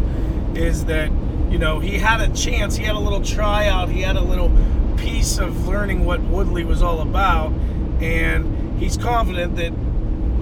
is 0.57 0.87
that 0.87 1.11
you 1.51 1.59
know 1.59 1.81
he 1.81 1.99
had 1.99 2.21
a 2.21 2.35
chance, 2.35 2.77
he 2.77 2.85
had 2.85 2.95
a 2.95 3.01
little 3.01 3.23
tryout, 3.23 3.91
he 3.91 4.01
had 4.01 4.17
a 4.17 4.23
little 4.23 4.51
piece 4.97 5.39
of 5.39 5.67
learning 5.67 6.05
what 6.05 6.21
Woodley 6.23 6.65
was 6.65 6.83
all 6.83 7.01
about, 7.01 7.53
and 8.01 8.81
he's 8.81 8.97
confident 8.97 9.57
that 9.57 9.73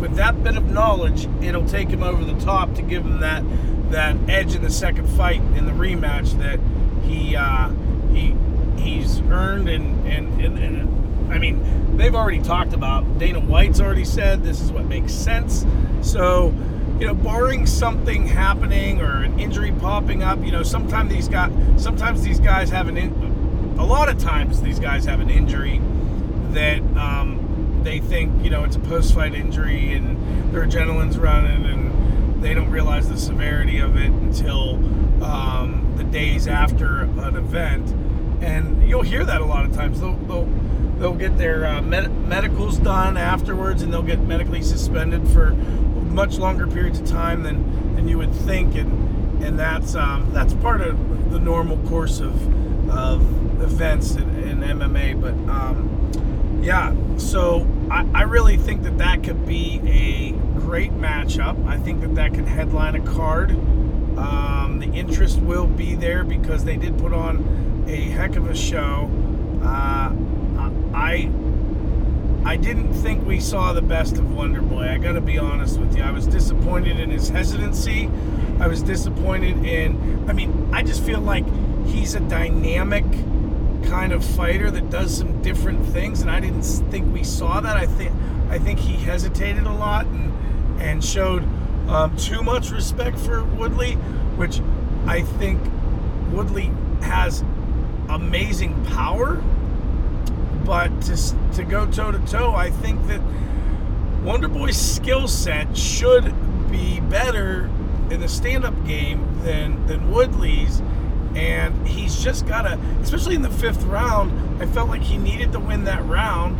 with 0.00 0.16
that 0.16 0.42
bit 0.42 0.56
of 0.56 0.70
knowledge, 0.70 1.28
it'll 1.42 1.66
take 1.66 1.88
him 1.88 2.02
over 2.02 2.24
the 2.24 2.38
top 2.40 2.74
to 2.74 2.82
give 2.82 3.04
him 3.04 3.20
that 3.20 3.42
that 3.90 4.16
edge 4.28 4.54
in 4.54 4.62
the 4.62 4.70
second 4.70 5.06
fight 5.06 5.40
in 5.56 5.66
the 5.66 5.72
rematch 5.72 6.38
that 6.38 6.60
he 7.04 7.34
uh, 7.34 7.70
he 8.12 8.34
he's 8.80 9.20
earned 9.22 9.68
and, 9.68 10.06
and 10.06 10.40
and, 10.40 10.58
and 10.58 11.01
I 11.32 11.38
mean 11.38 11.96
they've 11.96 12.14
already 12.14 12.42
talked 12.42 12.72
about 12.72 13.18
Dana 13.18 13.40
White's 13.40 13.80
already 13.80 14.04
said 14.04 14.42
this 14.42 14.60
is 14.60 14.70
what 14.70 14.84
makes 14.84 15.12
sense. 15.12 15.66
So 16.02 16.54
you 17.02 17.08
know, 17.08 17.14
barring 17.14 17.66
something 17.66 18.28
happening 18.28 19.00
or 19.00 19.24
an 19.24 19.40
injury 19.40 19.72
popping 19.72 20.22
up, 20.22 20.38
you 20.44 20.52
know, 20.52 20.62
sometimes 20.62 21.12
these 21.12 21.26
guys, 21.26 21.50
sometimes 21.76 22.22
these 22.22 22.38
guys 22.38 22.70
have 22.70 22.86
an, 22.86 22.96
in, 22.96 23.12
a 23.76 23.84
lot 23.84 24.08
of 24.08 24.20
times 24.20 24.62
these 24.62 24.78
guys 24.78 25.04
have 25.04 25.18
an 25.18 25.28
injury 25.28 25.80
that 26.52 26.80
um, 26.96 27.80
they 27.82 27.98
think, 27.98 28.44
you 28.44 28.50
know, 28.50 28.62
it's 28.62 28.76
a 28.76 28.78
post-fight 28.78 29.34
injury 29.34 29.94
and 29.94 30.54
their 30.54 30.64
adrenaline's 30.64 31.18
running 31.18 31.64
and 31.66 32.40
they 32.40 32.54
don't 32.54 32.70
realize 32.70 33.08
the 33.08 33.18
severity 33.18 33.80
of 33.80 33.96
it 33.96 34.10
until 34.10 34.74
um, 35.24 35.94
the 35.96 36.04
days 36.04 36.46
after 36.46 37.00
an 37.00 37.34
event. 37.34 37.88
And 38.44 38.88
you'll 38.88 39.02
hear 39.02 39.24
that 39.24 39.40
a 39.40 39.44
lot 39.44 39.64
of 39.64 39.74
times. 39.74 40.00
They'll, 40.00 40.14
they'll, 40.14 40.48
they'll 41.02 41.12
get 41.12 41.36
their 41.36 41.66
uh, 41.66 41.82
med- 41.82 42.16
medicals 42.28 42.78
done 42.78 43.16
afterwards 43.16 43.82
and 43.82 43.92
they'll 43.92 44.02
get 44.02 44.20
medically 44.20 44.62
suspended 44.62 45.26
for 45.30 45.50
much 45.50 46.38
longer 46.38 46.64
periods 46.68 47.00
of 47.00 47.08
time 47.08 47.42
than, 47.42 47.96
than 47.96 48.06
you 48.06 48.16
would 48.16 48.32
think. 48.32 48.76
And, 48.76 49.42
and 49.42 49.58
that's, 49.58 49.96
um, 49.96 50.32
that's 50.32 50.54
part 50.54 50.80
of 50.80 51.32
the 51.32 51.40
normal 51.40 51.76
course 51.88 52.20
of, 52.20 52.32
of 52.88 53.20
events 53.60 54.12
in, 54.14 54.30
in 54.44 54.60
MMA. 54.60 55.20
But 55.20 55.32
um, 55.52 56.60
yeah, 56.62 56.94
so 57.16 57.66
I, 57.90 58.08
I 58.14 58.22
really 58.22 58.56
think 58.56 58.84
that 58.84 58.98
that 58.98 59.24
could 59.24 59.44
be 59.44 59.80
a 59.84 60.60
great 60.60 60.92
matchup. 60.92 61.66
I 61.66 61.78
think 61.78 62.00
that 62.02 62.14
that 62.14 62.32
could 62.32 62.46
headline 62.46 62.94
a 62.94 63.00
card. 63.00 63.50
Um, 63.50 64.78
the 64.78 64.92
interest 64.92 65.40
will 65.40 65.66
be 65.66 65.96
there 65.96 66.22
because 66.22 66.64
they 66.64 66.76
did 66.76 66.96
put 66.96 67.12
on 67.12 67.84
a 67.88 67.96
heck 67.96 68.36
of 68.36 68.48
a 68.48 68.54
show. 68.54 69.10
Uh, 69.64 70.12
I 70.94 71.30
I 72.44 72.56
didn't 72.56 72.92
think 72.94 73.24
we 73.24 73.38
saw 73.38 73.72
the 73.72 73.82
best 73.82 74.18
of 74.18 74.34
Wonder 74.34 74.60
Boy. 74.60 74.88
I 74.88 74.98
got 74.98 75.12
to 75.12 75.20
be 75.20 75.38
honest 75.38 75.78
with 75.78 75.96
you. 75.96 76.02
I 76.02 76.10
was 76.10 76.26
disappointed 76.26 76.98
in 76.98 77.10
his 77.10 77.28
hesitancy. 77.28 78.10
I 78.58 78.66
was 78.66 78.82
disappointed 78.82 79.64
in. 79.64 80.28
I 80.28 80.32
mean, 80.32 80.70
I 80.72 80.82
just 80.82 81.02
feel 81.02 81.20
like 81.20 81.44
he's 81.86 82.14
a 82.14 82.20
dynamic 82.20 83.04
kind 83.84 84.12
of 84.12 84.24
fighter 84.24 84.70
that 84.70 84.90
does 84.90 85.16
some 85.16 85.40
different 85.42 85.84
things, 85.86 86.20
and 86.20 86.30
I 86.30 86.40
didn't 86.40 86.62
think 86.62 87.12
we 87.12 87.24
saw 87.24 87.60
that. 87.60 87.76
I 87.76 87.86
think 87.86 88.12
I 88.50 88.58
think 88.58 88.78
he 88.78 88.94
hesitated 88.94 89.64
a 89.64 89.72
lot 89.72 90.06
and 90.06 90.32
and 90.80 91.04
showed 91.04 91.44
um, 91.88 92.16
too 92.16 92.42
much 92.42 92.70
respect 92.70 93.18
for 93.18 93.44
Woodley, 93.44 93.92
which 94.36 94.60
I 95.06 95.22
think 95.22 95.60
Woodley 96.32 96.70
has 97.02 97.44
amazing 98.08 98.84
power, 98.86 99.42
but 100.64 101.02
to 101.02 101.16
to 101.54 101.64
go 101.64 101.86
toe 101.86 102.12
to 102.12 102.18
toe, 102.20 102.54
I 102.54 102.70
think 102.70 103.06
that 103.08 103.20
Wonder 104.22 104.48
Boy's 104.48 104.76
skill 104.78 105.28
set 105.28 105.76
should 105.76 106.34
be 106.70 107.00
better 107.00 107.70
in 108.10 108.20
the 108.20 108.28
stand-up 108.28 108.86
game 108.86 109.26
than 109.42 109.86
than 109.86 110.10
Woodley's, 110.10 110.80
and 111.34 111.86
he's 111.86 112.22
just 112.22 112.46
got 112.46 112.62
to, 112.62 112.78
especially 113.02 113.34
in 113.34 113.42
the 113.42 113.50
fifth 113.50 113.82
round. 113.84 114.62
I 114.62 114.66
felt 114.66 114.88
like 114.88 115.02
he 115.02 115.16
needed 115.18 115.52
to 115.52 115.60
win 115.60 115.84
that 115.84 116.04
round, 116.04 116.58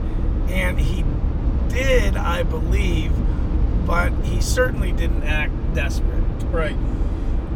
and 0.50 0.78
he 0.78 1.04
did, 1.68 2.16
I 2.16 2.42
believe, 2.42 3.12
but 3.87 4.11
he 4.25 4.40
certainly 4.40 4.92
didn't 4.92 5.23
act 5.23 5.52
desperate. 5.75 6.23
Right. 6.50 6.76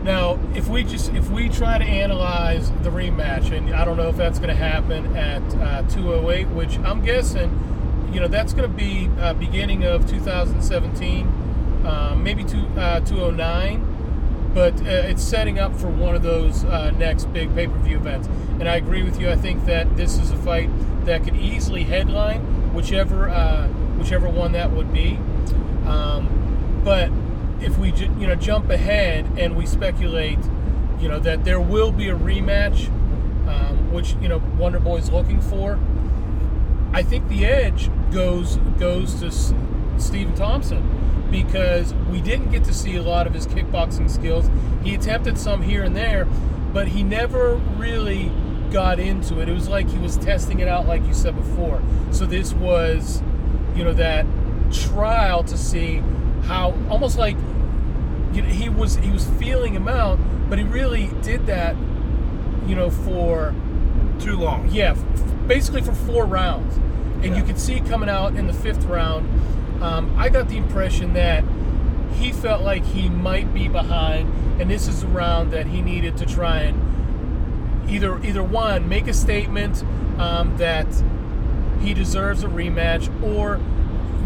Now, 0.07 0.39
if 0.55 0.69
we 0.69 0.85
just 0.85 1.13
if 1.15 1.29
we 1.31 1.49
try 1.49 1.79
to 1.79 1.85
analyze 1.85 2.71
the 2.71 2.91
rematch, 2.91 3.51
and 3.51 3.75
I 3.75 3.85
don't 3.85 3.97
know 3.97 4.09
if 4.09 4.17
that's 4.17 4.39
going 4.39 4.51
to 4.51 4.55
happen 4.55 5.17
at 5.17 5.43
uh, 5.57 5.83
208, 5.89 6.47
which 6.51 6.79
I'm 6.79 7.05
guessing, 7.05 8.09
you 8.13 8.21
know, 8.21 8.29
that's 8.29 8.53
going 8.53 8.71
to 8.71 8.77
be 8.77 9.11
uh, 9.21 9.35
beginning 9.35 9.83
of 9.83 10.09
2017, 10.09 11.27
um, 11.85 12.23
maybe 12.23 12.45
two, 12.45 12.69
uh, 12.77 13.01
209, 13.01 14.53
but 14.55 14.81
uh, 14.83 14.85
it's 14.85 15.25
setting 15.25 15.59
up 15.59 15.75
for 15.75 15.89
one 15.89 16.15
of 16.15 16.23
those 16.23 16.65
uh, 16.67 16.93
next 16.93 17.25
big 17.33 17.53
pay-per-view 17.57 17.97
events. 17.97 18.29
And 18.61 18.69
I 18.69 18.77
agree 18.77 19.03
with 19.03 19.21
you. 19.21 19.29
I 19.29 19.35
think 19.35 19.65
that 19.65 19.97
this 19.97 20.19
is 20.19 20.31
a 20.31 20.37
fight 20.37 20.71
that 21.05 21.25
could 21.25 21.35
easily 21.35 21.83
headline 21.83 22.73
whichever 22.73 23.29
uh, 23.29 23.67
whichever 23.99 24.29
one 24.29 24.53
that 24.53 24.71
would 24.71 24.93
be. 24.93 25.19
Um, 25.85 26.83
but 26.85 27.11
if 27.61 27.79
we 27.79 27.93
ju- 27.93 28.15
you 28.19 28.27
know 28.27 28.35
jump 28.35 28.71
ahead 28.71 29.27
and 29.39 29.57
we 29.57 29.67
speculate, 29.67 30.39
you 31.01 31.09
know 31.09 31.19
that 31.21 31.45
there 31.45 31.61
will 31.61 31.93
be 31.93 32.09
a 32.09 32.17
rematch, 32.17 32.89
um, 33.49 33.93
which 33.93 34.15
you 34.21 34.29
know 34.29 34.39
Wonder 34.59 34.79
Boy's 34.81 35.11
looking 35.11 35.41
for. 35.41 35.79
I 36.93 37.03
think 37.03 37.29
the 37.29 37.45
edge 37.45 37.91
goes 38.11 38.57
goes 38.79 39.15
to 39.21 39.27
S- 39.27 39.53
Stephen 39.99 40.35
Thompson 40.35 41.27
because 41.31 41.93
we 42.11 42.21
didn't 42.21 42.51
get 42.51 42.65
to 42.65 42.73
see 42.73 42.97
a 42.97 43.03
lot 43.03 43.27
of 43.27 43.35
his 43.35 43.47
kickboxing 43.47 44.11
skills. 44.11 44.49
He 44.85 44.95
attempted 44.95 45.37
some 45.39 45.63
here 45.63 45.83
and 45.83 45.97
there, 45.97 46.27
but 46.73 46.89
he 46.89 47.03
never 47.03 47.57
really 47.77 48.31
got 48.73 48.99
into 48.99 49.41
it. 49.41 49.49
It 49.49 49.53
was 49.53 49.69
like 49.69 49.89
he 49.89 49.99
was 49.99 50.17
testing 50.17 50.61
it 50.61 50.69
out, 50.69 50.87
like 50.87 51.05
you 51.05 51.15
said 51.15 51.37
before. 51.37 51.83
So 52.13 52.27
this 52.27 52.53
was, 52.53 53.23
you 53.75 53.85
know, 53.85 53.93
that 53.95 54.27
trial 54.73 55.43
to 55.45 55.57
see 55.59 56.03
how 56.47 56.75
almost 56.89 57.19
like 57.19 57.37
you 58.33 58.43
know, 58.43 58.49
he 58.49 58.69
was 58.69 58.97
he 58.97 59.11
was 59.11 59.25
feeling 59.39 59.73
him 59.75 59.89
out, 59.89 60.19
but 60.49 60.59
he 60.59 60.65
really 60.65 61.09
did 61.23 61.47
that, 61.47 61.75
you 62.67 62.75
know, 62.75 62.91
for 62.91 63.55
Too 64.19 64.37
long. 64.37 64.69
yeah, 64.71 64.91
f- 64.93 65.49
basically 65.49 65.83
for 65.83 65.93
four 65.93 66.25
rounds, 66.25 66.77
and 67.23 67.27
Yeah. 67.27 67.37
you 67.37 67.43
could 67.43 67.59
see 67.59 67.81
coming 67.81 68.09
out 68.09 68.35
in 68.37 68.47
the 68.47 68.53
fifth 68.53 68.85
round. 68.85 69.27
Um, 69.83 70.15
I 70.19 70.29
got 70.29 70.49
the 70.49 70.57
impression 70.57 71.13
that 71.15 71.45
he 72.15 72.33
felt 72.33 72.63
like 72.63 72.85
he 72.85 73.09
might 73.11 73.53
be 73.53 73.69
behind, 73.69 74.33
and 74.61 74.71
this 74.71 74.89
is 74.89 75.03
a 75.03 75.07
round 75.09 75.51
that 75.53 75.67
he 75.67 75.83
needed 75.83 76.17
to 76.19 76.27
try 76.27 76.61
and 76.61 77.91
either 77.91 78.19
either 78.25 78.43
one 78.43 78.89
make 78.89 79.07
a 79.07 79.13
statement 79.13 79.85
um, 80.19 80.57
that 80.57 80.87
he 81.81 81.93
deserves 81.95 82.43
a 82.43 82.49
rematch, 82.49 83.09
or 83.23 83.61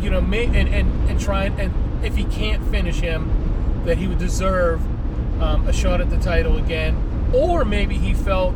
you 0.02 0.08
know, 0.10 0.20
may, 0.20 0.46
and, 0.46 0.68
and 0.68 1.10
and 1.10 1.20
try 1.20 1.44
and, 1.44 1.60
and 1.60 1.74
if 2.04 2.16
he 2.16 2.24
can't 2.24 2.66
finish 2.70 3.00
him, 3.00 3.82
that 3.84 3.98
he 3.98 4.06
would 4.06 4.18
deserve 4.18 4.80
um, 5.42 5.66
a 5.66 5.72
shot 5.72 6.00
at 6.00 6.10
the 6.10 6.18
title 6.18 6.56
again, 6.56 7.30
or 7.34 7.64
maybe 7.64 7.96
he 7.96 8.14
felt 8.14 8.54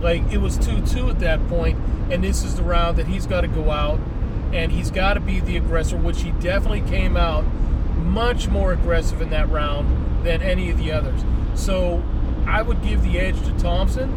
like 0.00 0.22
it 0.32 0.38
was 0.38 0.58
two 0.58 0.84
two 0.86 1.08
at 1.08 1.20
that 1.20 1.46
point, 1.48 1.78
and 2.10 2.22
this 2.22 2.44
is 2.44 2.56
the 2.56 2.62
round 2.62 2.98
that 2.98 3.06
he's 3.06 3.26
got 3.26 3.42
to 3.42 3.48
go 3.48 3.70
out 3.70 4.00
and 4.52 4.70
he's 4.70 4.90
got 4.90 5.14
to 5.14 5.20
be 5.20 5.40
the 5.40 5.56
aggressor, 5.56 5.96
which 5.96 6.22
he 6.22 6.30
definitely 6.32 6.82
came 6.82 7.16
out 7.16 7.44
much 7.96 8.48
more 8.48 8.72
aggressive 8.72 9.20
in 9.20 9.30
that 9.30 9.48
round 9.50 10.24
than 10.24 10.40
any 10.42 10.70
of 10.70 10.78
the 10.78 10.92
others. 10.92 11.20
So 11.54 12.02
I 12.46 12.62
would 12.62 12.82
give 12.82 13.02
the 13.02 13.18
edge 13.18 13.42
to 13.44 13.52
Thompson. 13.58 14.10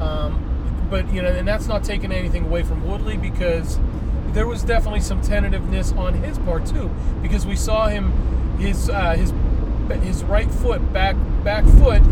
Um, 0.00 0.86
but 0.88 1.12
you 1.12 1.20
know, 1.22 1.28
and 1.28 1.48
that's 1.48 1.66
not 1.66 1.82
taking 1.82 2.12
anything 2.12 2.44
away 2.44 2.62
from 2.62 2.86
Woodley 2.86 3.16
because 3.16 3.78
there 4.32 4.46
was 4.46 4.62
definitely 4.62 5.00
some 5.00 5.20
tentativeness 5.20 5.92
on 5.92 6.14
his 6.14 6.38
part 6.38 6.66
too, 6.66 6.90
because 7.22 7.46
we 7.46 7.56
saw 7.56 7.88
him 7.88 8.12
his 8.58 8.88
uh, 8.88 9.14
his 9.14 9.32
his 10.02 10.24
right 10.24 10.50
foot 10.50 10.92
back 10.92 11.16
back 11.44 11.64
foot 11.64 12.02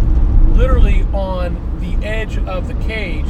literally 0.54 1.02
on 1.14 1.78
the 1.80 2.06
edge 2.06 2.36
of 2.38 2.68
the 2.68 2.74
cage 2.84 3.26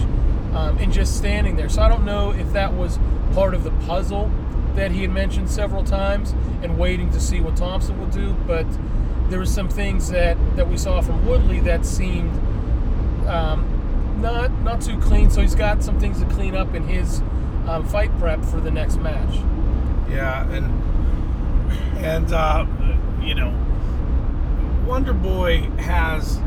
um, 0.54 0.76
and 0.78 0.92
just 0.92 1.16
standing 1.16 1.56
there. 1.56 1.68
So 1.68 1.82
I 1.82 1.88
don't 1.88 2.04
know 2.04 2.32
if 2.32 2.52
that 2.52 2.72
was 2.72 2.98
part 3.34 3.54
of 3.54 3.62
the 3.62 3.70
puzzle 3.86 4.30
that 4.74 4.90
he 4.90 5.02
had 5.02 5.10
mentioned 5.10 5.50
several 5.50 5.84
times 5.84 6.34
and 6.62 6.78
waiting 6.78 7.10
to 7.12 7.20
see 7.20 7.40
what 7.40 7.56
Thompson 7.56 8.00
would 8.00 8.10
do, 8.10 8.32
but 8.46 8.66
there 9.28 9.38
were 9.38 9.46
some 9.46 9.68
things 9.68 10.10
that 10.10 10.36
that 10.56 10.68
we 10.68 10.76
saw 10.76 11.00
from 11.00 11.24
Woodley 11.26 11.60
that 11.60 11.86
seemed 11.86 12.32
um, 13.28 14.18
not 14.20 14.50
not 14.62 14.80
too 14.80 14.98
clean. 14.98 15.30
So 15.30 15.40
he's 15.40 15.54
got 15.54 15.84
some 15.84 16.00
things 16.00 16.20
to 16.20 16.26
clean 16.26 16.56
up 16.56 16.74
in 16.74 16.82
his 16.88 17.22
um, 17.66 17.86
fight 17.86 18.16
prep 18.18 18.44
for 18.44 18.60
the 18.60 18.70
next 18.70 18.96
match. 18.96 19.36
Yeah, 20.10 20.48
and 20.50 20.66
and 21.98 22.32
uh, 22.32 22.66
you 23.22 23.34
know, 23.34 23.54
Wonder 24.86 25.12
Boy 25.12 25.60
has 25.78 26.40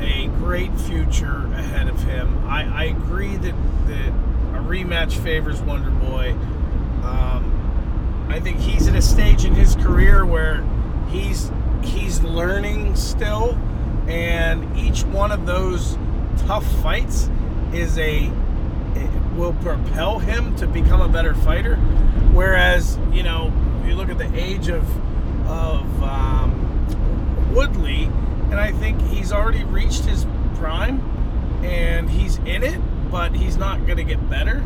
a 0.00 0.26
great 0.38 0.72
future 0.80 1.46
ahead 1.54 1.88
of 1.88 2.02
him. 2.02 2.46
I, 2.46 2.82
I 2.82 2.84
agree 2.84 3.36
that 3.36 3.54
that 3.86 4.08
a 4.54 4.62
rematch 4.62 5.12
favors 5.12 5.60
Wonder 5.62 5.90
Boy. 5.90 6.32
Um, 7.02 8.26
I 8.28 8.40
think 8.40 8.58
he's 8.58 8.88
at 8.88 8.94
a 8.94 9.02
stage 9.02 9.44
in 9.44 9.54
his 9.54 9.76
career 9.76 10.24
where 10.24 10.64
he's 11.08 11.50
he's 11.82 12.22
learning 12.22 12.96
still, 12.96 13.54
and 14.06 14.76
each 14.76 15.04
one 15.04 15.32
of 15.32 15.46
those 15.46 15.98
tough 16.46 16.66
fights 16.82 17.28
is 17.72 17.98
a 17.98 18.30
will 19.36 19.54
propel 19.54 20.18
him 20.18 20.54
to 20.56 20.66
become 20.66 21.00
a 21.00 21.08
better 21.08 21.34
fighter. 21.34 21.76
Whereas, 22.32 22.98
you 23.12 23.22
know, 23.22 23.52
you 23.86 23.94
look 23.94 24.08
at 24.08 24.18
the 24.18 24.32
age 24.34 24.68
of 24.68 24.84
of 25.46 26.02
um, 26.02 27.52
Woodley, 27.54 28.04
and 28.50 28.54
I 28.54 28.72
think 28.72 29.00
he's 29.02 29.32
already 29.32 29.64
reached 29.64 30.04
his 30.04 30.26
prime, 30.56 31.00
and 31.62 32.08
he's 32.08 32.38
in 32.38 32.62
it, 32.62 32.80
but 33.10 33.34
he's 33.34 33.56
not 33.56 33.84
going 33.86 33.98
to 33.98 34.04
get 34.04 34.28
better. 34.30 34.64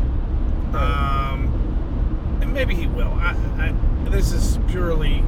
Um, 0.73 2.37
and 2.41 2.53
maybe 2.53 2.75
he 2.75 2.87
will. 2.87 3.11
I, 3.11 3.35
I, 3.57 4.09
this 4.09 4.31
is 4.31 4.57
purely. 4.69 5.19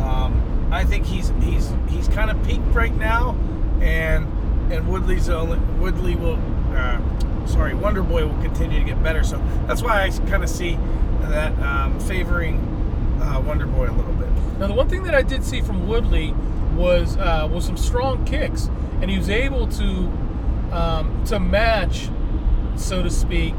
Um, 0.00 0.68
I 0.72 0.84
think 0.84 1.06
he's 1.06 1.32
he's 1.42 1.72
he's 1.88 2.08
kind 2.08 2.30
of 2.30 2.42
peaked 2.46 2.66
right 2.68 2.94
now, 2.94 3.36
and 3.80 4.26
and 4.72 4.88
Woodley's 4.88 5.28
only 5.28 5.58
Woodley 5.78 6.16
will. 6.16 6.38
Uh, 6.74 7.00
sorry, 7.46 7.74
Wonder 7.74 8.02
Boy 8.02 8.26
will 8.26 8.42
continue 8.42 8.78
to 8.78 8.84
get 8.84 9.02
better. 9.02 9.24
So 9.24 9.38
that's 9.66 9.82
why 9.82 10.04
I 10.04 10.10
kind 10.28 10.42
of 10.42 10.48
see 10.48 10.78
that 11.22 11.58
um, 11.60 11.98
favoring 12.00 12.58
uh, 13.20 13.40
Wonder 13.40 13.66
Boy 13.66 13.90
a 13.90 13.92
little 13.92 14.14
bit. 14.14 14.30
Now, 14.58 14.66
the 14.66 14.74
one 14.74 14.88
thing 14.88 15.02
that 15.04 15.14
I 15.14 15.22
did 15.22 15.44
see 15.44 15.60
from 15.60 15.86
Woodley 15.86 16.34
was 16.74 17.16
uh, 17.16 17.48
was 17.50 17.64
some 17.64 17.76
strong 17.76 18.24
kicks, 18.24 18.68
and 19.00 19.10
he 19.10 19.18
was 19.18 19.30
able 19.30 19.66
to 19.68 19.84
um, 20.72 21.24
to 21.26 21.40
match, 21.40 22.08
so 22.76 23.02
to 23.02 23.10
speak, 23.10 23.54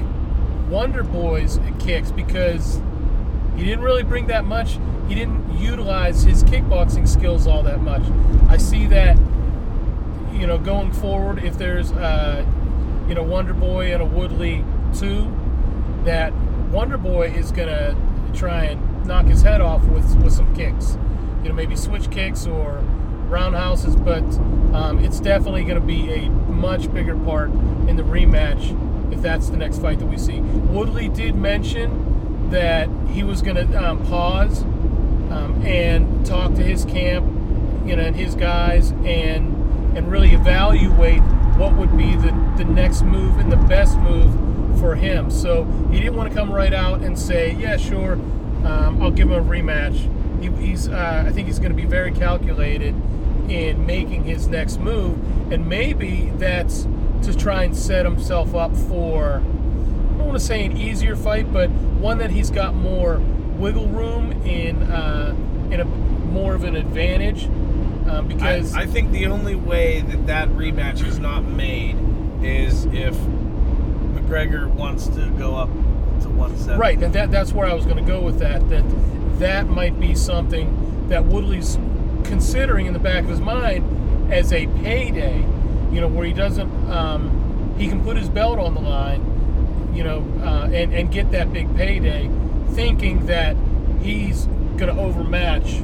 Wonder 0.69 1.03
Boy's 1.03 1.59
kicks 1.79 2.11
because 2.11 2.81
he 3.55 3.63
didn't 3.63 3.83
really 3.83 4.03
bring 4.03 4.27
that 4.27 4.45
much. 4.45 4.77
He 5.07 5.15
didn't 5.15 5.57
utilize 5.57 6.23
his 6.23 6.43
kickboxing 6.43 7.07
skills 7.07 7.47
all 7.47 7.63
that 7.63 7.81
much. 7.81 8.03
I 8.49 8.57
see 8.57 8.85
that, 8.87 9.17
you 10.33 10.45
know, 10.45 10.57
going 10.57 10.91
forward, 10.91 11.43
if 11.43 11.57
there's, 11.57 11.91
uh, 11.93 12.45
you 13.07 13.15
know, 13.15 13.23
Wonder 13.23 13.53
Boy 13.53 13.93
and 13.93 14.01
a 14.01 14.05
Woodley 14.05 14.63
two, 14.93 15.31
that 16.03 16.33
Wonder 16.71 16.97
Boy 16.97 17.27
is 17.27 17.51
gonna 17.51 17.95
try 18.33 18.65
and 18.65 19.05
knock 19.05 19.25
his 19.25 19.41
head 19.41 19.61
off 19.61 19.83
with 19.85 20.15
with 20.23 20.33
some 20.33 20.53
kicks. 20.55 20.97
You 21.43 21.49
know, 21.49 21.55
maybe 21.55 21.75
switch 21.75 22.09
kicks 22.11 22.45
or 22.45 22.83
roundhouses, 23.27 23.95
but 23.95 24.23
um, 24.73 24.99
it's 24.99 25.19
definitely 25.19 25.63
going 25.63 25.79
to 25.79 25.85
be 25.85 26.11
a 26.11 26.29
much 26.29 26.91
bigger 26.93 27.15
part 27.17 27.49
in 27.87 27.95
the 27.95 28.03
rematch 28.03 29.13
if 29.13 29.21
that's 29.21 29.49
the 29.49 29.57
next 29.57 29.79
fight 29.79 29.99
that 29.99 30.05
we 30.05 30.17
see. 30.17 30.39
Woodley 30.39 31.09
did 31.09 31.35
mention 31.35 32.49
that 32.49 32.89
he 33.11 33.23
was 33.23 33.41
going 33.41 33.55
to 33.55 33.83
um, 33.83 34.05
pause 34.05 34.63
um, 34.63 35.61
and 35.65 36.25
talk 36.25 36.53
to 36.55 36.63
his 36.63 36.85
camp, 36.85 37.25
you 37.85 37.95
know, 37.95 38.03
and 38.03 38.15
his 38.15 38.35
guys, 38.35 38.91
and 38.91 39.55
and 39.97 40.11
really 40.11 40.33
evaluate 40.33 41.21
what 41.57 41.75
would 41.75 41.97
be 41.97 42.15
the, 42.15 42.31
the 42.57 42.65
next 42.65 43.01
move 43.01 43.37
and 43.39 43.51
the 43.51 43.57
best 43.57 43.97
move 43.99 44.79
for 44.79 44.95
him. 44.95 45.31
So 45.31 45.65
he 45.91 45.99
didn't 45.99 46.15
want 46.15 46.29
to 46.29 46.35
come 46.35 46.51
right 46.51 46.73
out 46.73 47.01
and 47.01 47.17
say, 47.17 47.53
yeah, 47.53 47.77
sure, 47.77 48.13
um, 48.13 49.01
I'll 49.01 49.11
give 49.11 49.31
him 49.31 49.33
a 49.33 49.49
rematch. 49.49 49.97
He, 50.41 50.49
he's, 50.67 50.87
uh, 50.87 51.23
I 51.27 51.31
think 51.31 51.47
he's 51.47 51.59
going 51.59 51.71
to 51.71 51.75
be 51.75 51.85
very 51.85 52.11
calculated 52.11 52.95
in 53.49 53.85
making 53.85 54.25
his 54.25 54.47
next 54.47 54.79
move, 54.79 55.17
and 55.51 55.67
maybe 55.67 56.31
that's 56.35 56.85
to 57.23 57.35
try 57.35 57.63
and 57.63 57.75
set 57.75 58.05
himself 58.05 58.53
up 58.53 58.75
for, 58.75 59.37
I 59.37 60.17
don't 60.17 60.27
want 60.27 60.39
to 60.39 60.45
say 60.45 60.65
an 60.65 60.77
easier 60.77 61.15
fight, 61.15 61.51
but 61.51 61.69
one 61.69 62.17
that 62.19 62.29
he's 62.29 62.51
got 62.51 62.75
more 62.75 63.19
wiggle 63.57 63.87
room 63.87 64.31
in, 64.43 64.83
uh, 64.83 65.33
in 65.71 65.79
a 65.79 65.85
more 65.85 66.53
of 66.53 66.63
an 66.63 66.75
advantage. 66.75 67.49
Um, 68.07 68.27
because 68.27 68.73
I, 68.73 68.81
I 68.81 68.85
think 68.85 69.11
the 69.11 69.27
only 69.27 69.55
way 69.55 70.01
that 70.01 70.27
that 70.27 70.47
rematch 70.49 71.05
is 71.05 71.19
not 71.19 71.43
made 71.43 71.97
is 72.41 72.85
if 72.85 73.15
McGregor 73.15 74.67
wants 74.67 75.07
to 75.07 75.29
go 75.37 75.55
up 75.55 75.69
to 76.21 76.29
170. 76.29 76.79
Right, 76.79 77.01
and 77.01 77.13
that 77.13 77.31
that's 77.31 77.51
where 77.51 77.67
I 77.67 77.73
was 77.73 77.85
going 77.85 77.97
to 77.97 78.03
go 78.03 78.21
with 78.21 78.39
that. 78.39 78.67
That 78.69 78.83
that 79.39 79.67
might 79.67 79.99
be 79.99 80.15
something 80.15 81.07
that 81.09 81.25
Woodley's 81.25 81.77
considering 82.23 82.85
in 82.85 82.93
the 82.93 82.99
back 82.99 83.23
of 83.23 83.29
his 83.29 83.39
mind 83.39 84.31
as 84.31 84.51
a 84.53 84.67
payday. 84.67 85.39
You 85.91 86.01
know, 86.01 86.07
where 86.07 86.25
he 86.25 86.33
doesn't, 86.33 86.69
um, 86.91 87.75
he 87.77 87.87
can 87.87 88.03
put 88.03 88.17
his 88.17 88.29
belt 88.29 88.59
on 88.59 88.73
the 88.73 88.81
line, 88.81 89.91
you 89.93 90.03
know, 90.03 90.19
uh, 90.41 90.65
and 90.65 90.93
and 90.93 91.11
get 91.11 91.31
that 91.31 91.53
big 91.53 91.73
payday, 91.75 92.29
thinking 92.71 93.25
that 93.27 93.55
he's 94.01 94.45
going 94.77 94.93
to 94.93 95.01
overmatch 95.01 95.77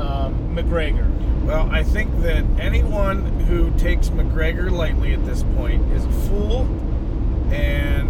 um, 0.00 0.54
McGregor. 0.54 1.06
Well, 1.48 1.66
I 1.72 1.82
think 1.82 2.20
that 2.20 2.44
anyone 2.60 3.24
who 3.24 3.70
takes 3.78 4.10
McGregor 4.10 4.70
lightly 4.70 5.14
at 5.14 5.24
this 5.24 5.44
point 5.56 5.82
is 5.92 6.04
a 6.04 6.12
fool, 6.28 6.66
and 7.50 8.06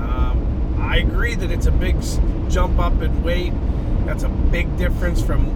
um, 0.00 0.76
I 0.78 0.98
agree 0.98 1.34
that 1.34 1.50
it's 1.50 1.66
a 1.66 1.72
big 1.72 1.96
jump 2.48 2.78
up 2.78 3.02
in 3.02 3.24
weight. 3.24 3.52
That's 4.06 4.22
a 4.22 4.28
big 4.28 4.76
difference 4.76 5.20
from, 5.20 5.46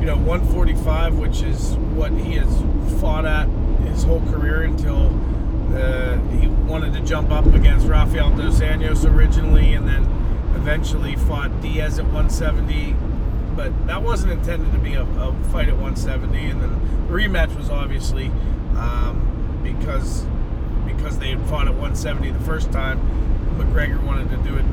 you 0.00 0.04
know, 0.04 0.18
145, 0.18 1.18
which 1.18 1.40
is 1.40 1.76
what 1.94 2.12
he 2.12 2.34
has 2.34 3.00
fought 3.00 3.24
at 3.24 3.48
his 3.88 4.02
whole 4.02 4.20
career 4.30 4.64
until 4.64 5.06
uh, 5.74 6.18
he 6.38 6.46
wanted 6.68 6.92
to 6.92 7.00
jump 7.00 7.30
up 7.30 7.46
against 7.54 7.86
Rafael 7.86 8.36
dos 8.36 8.60
Anjos 8.60 9.10
originally, 9.10 9.72
and 9.72 9.88
then 9.88 10.02
eventually 10.54 11.16
fought 11.16 11.58
Diaz 11.62 11.98
at 11.98 12.04
170 12.04 12.94
but 13.56 13.86
that 13.86 14.02
wasn't 14.02 14.30
intended 14.32 14.70
to 14.72 14.78
be 14.78 14.94
a, 14.94 15.02
a 15.02 15.34
fight 15.50 15.68
at 15.68 15.74
170. 15.74 16.38
And 16.38 16.60
then 16.60 16.70
the 16.70 17.12
rematch 17.12 17.56
was 17.56 17.70
obviously 17.70 18.26
um, 18.76 19.60
because 19.62 20.24
because 20.86 21.18
they 21.18 21.30
had 21.30 21.40
fought 21.46 21.66
at 21.66 21.74
170 21.74 22.30
the 22.30 22.40
first 22.40 22.70
time. 22.70 23.00
McGregor 23.56 24.02
wanted 24.04 24.30
to 24.30 24.36
do 24.48 24.56
it 24.56 24.64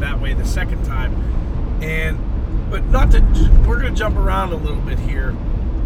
that 0.00 0.20
way 0.20 0.34
the 0.34 0.44
second 0.44 0.84
time, 0.84 1.14
and 1.80 2.18
but 2.70 2.84
not 2.86 3.12
to. 3.12 3.20
We're 3.66 3.80
gonna 3.80 3.94
jump 3.94 4.16
around 4.16 4.52
a 4.52 4.56
little 4.56 4.80
bit 4.80 4.98
here. 4.98 5.30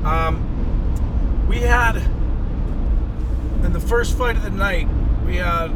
Um, 0.04 1.46
we 1.48 1.58
had 1.58 1.96
in 1.96 3.72
the 3.72 3.80
first 3.80 4.16
fight 4.16 4.36
of 4.36 4.42
the 4.42 4.50
night, 4.50 4.88
we 5.26 5.36
had 5.36 5.70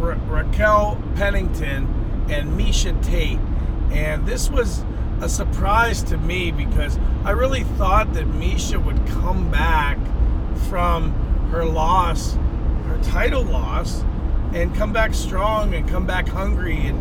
Ra- 0.00 0.18
Raquel 0.26 1.00
Pennington 1.14 2.26
and 2.28 2.58
Miesha 2.58 3.00
Tate, 3.04 3.38
and 3.90 4.26
this 4.26 4.50
was 4.50 4.82
a 5.20 5.28
surprise 5.28 6.02
to 6.04 6.18
me 6.18 6.50
because 6.50 6.98
I 7.24 7.30
really 7.30 7.64
thought 7.64 8.12
that 8.14 8.26
Miesha 8.26 8.82
would 8.84 9.06
come 9.06 9.50
back 9.50 9.98
from 10.68 11.12
her 11.50 11.64
loss, 11.64 12.34
her 12.86 12.98
title 13.02 13.42
loss, 13.42 14.04
and 14.52 14.74
come 14.74 14.92
back 14.92 15.14
strong 15.14 15.74
and 15.74 15.88
come 15.88 16.06
back 16.06 16.28
hungry 16.28 16.76
and, 16.86 16.98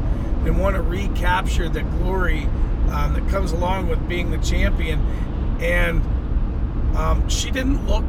and 0.47 0.59
want 0.59 0.75
to 0.75 0.81
recapture 0.81 1.69
the 1.69 1.81
glory 1.81 2.43
um, 2.91 3.13
that 3.13 3.27
comes 3.29 3.51
along 3.51 3.87
with 3.87 4.07
being 4.07 4.31
the 4.31 4.37
champion. 4.37 4.99
And 5.59 6.01
um, 6.97 7.27
she 7.27 7.51
didn't 7.51 7.85
look, 7.87 8.05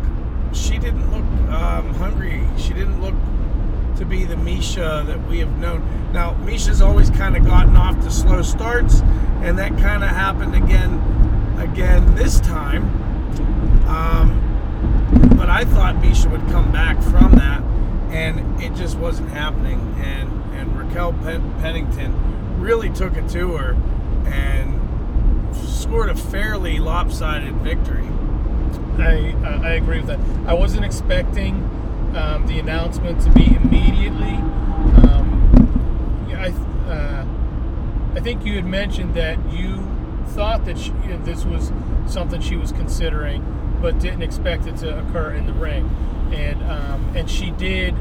she 0.53 0.79
didn't 0.79 1.11
look 1.11 1.25
um, 1.53 1.95
hungry. 1.95 2.43
She 2.59 2.73
didn't 2.73 3.01
look 3.01 3.15
to 3.97 4.05
be 4.05 4.25
the 4.25 4.35
Miesha 4.35 5.07
that 5.07 5.27
we 5.29 5.39
have 5.39 5.57
known. 5.59 6.13
Now, 6.13 6.35
Miesha's 6.45 6.83
always 6.83 7.11
kind 7.11 7.37
of 7.37 7.45
gotten 7.45 7.77
off 7.77 8.01
to 8.03 8.11
slow 8.11 8.43
starts, 8.43 9.01
and 9.43 9.59
that 9.59 9.77
kind 9.79 10.05
of 10.05 10.11
happened 10.11 10.55
again, 10.55 11.01
again 11.59 12.15
this 12.15 12.41
time. 12.41 12.85
Um, 13.89 14.43
but 15.37 15.49
I 15.49 15.65
thought 15.65 15.97
Miesha 15.97 16.31
would 16.31 16.47
come 16.53 16.73
back 16.73 17.01
from 17.03 17.35
that, 17.37 17.63
and 18.11 18.61
it 18.61 18.75
just 18.75 18.99
wasn't 18.99 19.31
happening. 19.31 19.81
And 19.99 20.33
and 20.55 20.77
Raquel 20.77 21.13
Pen- 21.13 21.55
Pennington 21.61 22.61
really 22.61 22.91
took 22.91 23.17
it 23.17 23.29
to 23.31 23.57
her 23.57 23.77
and 24.27 24.75
scored 25.55 26.09
a 26.09 26.17
fairly 26.17 26.79
lopsided 26.79 27.55
victory. 27.57 28.07
I 28.99 29.35
uh, 29.45 29.61
I 29.63 29.71
agree 29.73 30.01
with 30.01 30.09
that. 30.09 30.21
I 30.47 30.55
wasn't 30.55 30.85
expecting 30.85 31.71
um, 32.15 32.47
the 32.47 32.59
announcement 32.59 33.21
to 33.23 33.31
be 33.31 33.47
immediately. 33.57 34.35
Um, 34.35 36.29
I 36.35 36.49
uh, 36.91 37.27
I 38.17 38.21
think 38.21 38.45
you 38.45 38.55
had 38.55 38.67
mentioned 38.67 39.15
that 39.15 39.39
you 39.53 39.87
thought 40.29 40.65
that 40.67 40.79
she, 40.79 40.91
this 41.25 41.45
was 41.45 41.73
something 42.07 42.41
she 42.41 42.57
was 42.57 42.73
considering, 42.73 43.45
but 43.81 43.99
didn't 43.99 44.23
expect 44.23 44.67
it 44.67 44.77
to 44.79 44.99
occur 44.99 45.33
in 45.33 45.47
the 45.47 45.53
ring, 45.53 45.89
and 46.33 46.63
um, 46.65 47.17
and 47.17 47.31
she 47.31 47.51
did 47.53 47.95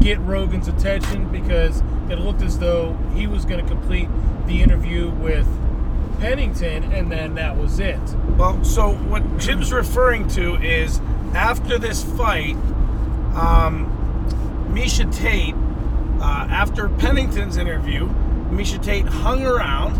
get 0.00 0.18
Rogan's 0.20 0.68
attention 0.68 1.30
because 1.30 1.82
it 2.08 2.18
looked 2.18 2.42
as 2.42 2.58
though 2.58 2.96
he 3.14 3.26
was 3.26 3.44
going 3.44 3.62
to 3.62 3.70
complete 3.70 4.08
the 4.46 4.62
interview 4.62 5.10
with 5.10 5.46
Pennington, 6.20 6.92
and 6.92 7.10
then 7.10 7.34
that 7.34 7.56
was 7.56 7.78
it. 7.78 8.00
Well, 8.36 8.62
so 8.64 8.94
what 8.94 9.38
Jim's 9.38 9.72
referring 9.72 10.28
to 10.28 10.56
is 10.56 11.00
after 11.34 11.78
this 11.78 12.02
fight, 12.02 12.56
um, 13.36 13.90
Miesha 14.70 15.12
Tate, 15.14 15.54
uh, 16.20 16.46
after 16.50 16.88
Pennington's 16.88 17.56
interview, 17.56 18.08
Miesha 18.50 18.82
Tate 18.82 19.06
hung 19.06 19.44
around 19.44 19.96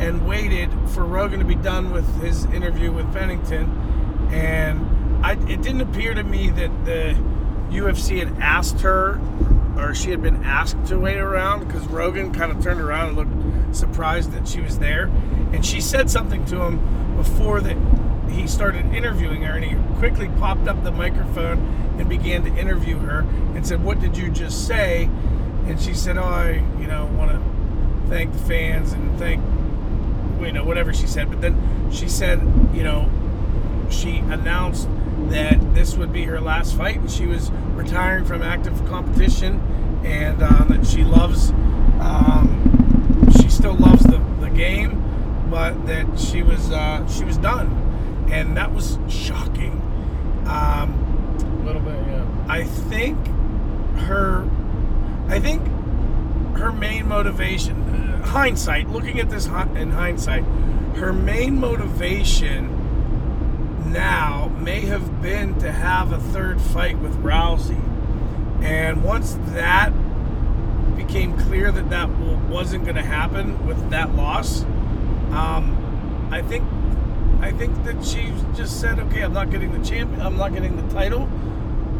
and 0.00 0.26
waited 0.26 0.70
for 0.90 1.04
Rogan 1.04 1.40
to 1.40 1.44
be 1.44 1.54
done 1.54 1.90
with 1.90 2.22
his 2.22 2.44
interview 2.46 2.92
with 2.92 3.12
Pennington. 3.12 4.28
And 4.30 5.24
I, 5.24 5.32
it 5.32 5.62
didn't 5.62 5.80
appear 5.80 6.14
to 6.14 6.22
me 6.22 6.50
that 6.50 6.84
the 6.84 7.16
UFC 7.70 8.18
had 8.18 8.38
asked 8.40 8.80
her 8.80 9.20
or 9.76 9.94
she 9.94 10.10
had 10.10 10.20
been 10.20 10.44
asked 10.44 10.86
to 10.86 10.98
wait 10.98 11.18
around 11.18 11.66
because 11.66 11.86
Rogan 11.86 12.32
kind 12.32 12.50
of 12.50 12.62
turned 12.62 12.80
around 12.80 13.08
and 13.08 13.16
looked 13.16 13.76
surprised 13.76 14.32
that 14.32 14.48
she 14.48 14.60
was 14.60 14.78
there. 14.78 15.04
And 15.52 15.64
she 15.64 15.80
said 15.80 16.10
something 16.10 16.44
to 16.46 16.60
him 16.62 17.16
before 17.16 17.60
that 17.60 17.76
he 18.30 18.46
started 18.46 18.86
interviewing 18.94 19.42
her, 19.42 19.54
and 19.54 19.64
he 19.64 19.76
quickly 19.98 20.28
popped 20.38 20.68
up 20.68 20.82
the 20.84 20.92
microphone 20.92 21.58
and 21.98 22.08
began 22.08 22.44
to 22.44 22.54
interview 22.56 22.98
her 22.98 23.20
and 23.54 23.66
said, 23.66 23.82
"What 23.82 24.00
did 24.00 24.16
you 24.16 24.30
just 24.30 24.66
say?" 24.66 25.04
And 25.66 25.80
she 25.80 25.94
said, 25.94 26.16
"Oh, 26.18 26.24
I, 26.24 26.62
you 26.80 26.86
know, 26.86 27.06
want 27.06 27.32
to 27.32 28.08
thank 28.08 28.32
the 28.32 28.38
fans 28.38 28.92
and 28.92 29.18
thank, 29.18 29.42
you 30.40 30.52
know, 30.52 30.64
whatever 30.64 30.92
she 30.92 31.06
said." 31.06 31.28
But 31.28 31.40
then 31.40 31.90
she 31.90 32.08
said, 32.08 32.40
you 32.74 32.82
know, 32.82 33.10
she 33.90 34.18
announced 34.18 34.88
that 35.30 35.74
this 35.74 35.96
would 35.96 36.12
be 36.12 36.24
her 36.24 36.40
last 36.40 36.76
fight 36.76 36.96
and 36.96 37.10
she 37.10 37.26
was 37.26 37.50
retiring 37.74 38.24
from 38.24 38.42
active 38.42 38.84
competition 38.86 39.60
and 40.04 40.42
uh, 40.42 40.64
that 40.64 40.86
she 40.86 41.04
loves 41.04 41.50
um, 42.00 43.28
she 43.40 43.48
still 43.48 43.74
loves 43.74 44.04
the, 44.04 44.18
the 44.40 44.50
game 44.50 45.02
but 45.50 45.86
that 45.86 46.18
she 46.18 46.42
was 46.42 46.70
uh, 46.70 47.06
she 47.08 47.24
was 47.24 47.36
done 47.38 47.87
and 48.32 48.56
that 48.56 48.72
was 48.72 48.98
shocking 49.08 49.72
um, 50.46 50.92
A 51.60 51.64
little 51.64 51.82
bit, 51.82 51.94
yeah. 52.06 52.26
I 52.48 52.64
think 52.64 53.18
her 53.98 54.48
I 55.28 55.38
think 55.38 55.66
her 56.56 56.72
main 56.72 57.06
motivation 57.08 57.76
uh, 57.82 58.26
hindsight 58.26 58.88
looking 58.88 59.20
at 59.20 59.30
this 59.30 59.46
in 59.46 59.90
hindsight 59.90 60.44
her 60.96 61.12
main 61.12 61.60
motivation 61.60 62.74
now 63.92 64.48
may 64.58 64.80
have 64.80 65.22
been 65.22 65.58
to 65.60 65.70
have 65.70 66.12
a 66.12 66.18
third 66.18 66.60
fight 66.60 66.98
with 66.98 67.14
Rousey 67.22 67.82
and 68.62 69.04
once 69.04 69.36
that 69.50 69.90
became 70.96 71.38
clear 71.38 71.70
that 71.70 71.90
that 71.90 72.08
wasn't 72.48 72.84
going 72.84 72.96
to 72.96 73.02
happen 73.02 73.66
with 73.66 73.90
that 73.90 74.14
loss 74.14 74.62
um, 75.32 76.28
I 76.32 76.42
think 76.42 76.64
I 77.40 77.52
think 77.52 77.84
that 77.84 78.04
she 78.04 78.32
just 78.54 78.80
said 78.80 78.98
okay 78.98 79.22
I'm 79.22 79.32
not 79.32 79.50
getting 79.50 79.72
the 79.72 79.86
champion 79.88 80.20
I'm 80.20 80.36
not 80.36 80.52
getting 80.52 80.76
the 80.76 80.94
title 80.94 81.28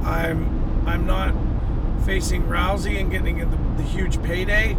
I'm 0.05 0.87
I'm 0.87 1.07
not 1.07 1.35
facing 2.05 2.45
Rousey 2.45 3.01
and 3.01 3.11
getting 3.11 3.39
the, 3.39 3.83
the 3.83 3.83
huge 3.83 4.23
payday. 4.23 4.75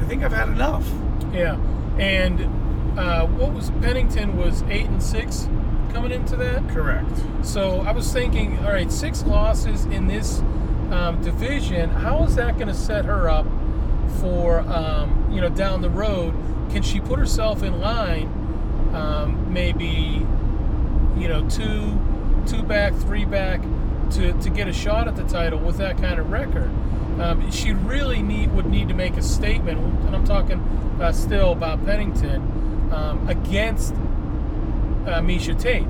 I 0.00 0.04
think 0.04 0.22
I've 0.22 0.32
had 0.32 0.48
enough. 0.48 0.86
Yeah, 1.32 1.56
and 1.98 2.98
uh, 2.98 3.26
what 3.26 3.52
was 3.54 3.70
Pennington 3.80 4.36
was 4.36 4.62
eight 4.64 4.86
and 4.86 5.02
six 5.02 5.48
coming 5.92 6.12
into 6.12 6.36
that. 6.36 6.68
Correct. 6.68 7.10
So 7.42 7.80
I 7.80 7.92
was 7.92 8.12
thinking, 8.12 8.58
all 8.58 8.72
right, 8.72 8.92
six 8.92 9.24
losses 9.24 9.86
in 9.86 10.06
this 10.06 10.40
um, 10.90 11.22
division. 11.22 11.88
How 11.88 12.24
is 12.24 12.36
that 12.36 12.56
going 12.56 12.68
to 12.68 12.74
set 12.74 13.06
her 13.06 13.28
up 13.28 13.46
for 14.20 14.60
um, 14.60 15.28
you 15.30 15.40
know 15.40 15.48
down 15.48 15.80
the 15.80 15.90
road? 15.90 16.34
Can 16.70 16.82
she 16.82 17.00
put 17.00 17.18
herself 17.18 17.62
in 17.62 17.80
line? 17.80 18.39
Um, 18.94 19.52
maybe 19.52 20.26
you 21.16 21.28
know 21.28 21.48
two 21.48 21.98
two 22.46 22.62
back, 22.62 22.94
three 22.94 23.24
back 23.24 23.62
to, 24.12 24.32
to 24.32 24.50
get 24.50 24.68
a 24.68 24.72
shot 24.72 25.06
at 25.08 25.16
the 25.16 25.24
title 25.24 25.58
with 25.58 25.76
that 25.78 25.96
kind 25.98 26.18
of 26.18 26.30
record. 26.30 26.70
Um, 27.20 27.50
she 27.50 27.72
really 27.72 28.22
need 28.22 28.52
would 28.52 28.66
need 28.66 28.88
to 28.88 28.94
make 28.94 29.16
a 29.16 29.22
statement, 29.22 29.78
and 30.06 30.16
I'm 30.16 30.24
talking 30.24 30.58
uh, 31.00 31.12
still 31.12 31.52
about 31.52 31.84
Pennington 31.84 32.90
um, 32.92 33.28
against 33.28 33.92
uh, 33.92 35.20
Miesha 35.20 35.58
Tate, 35.58 35.86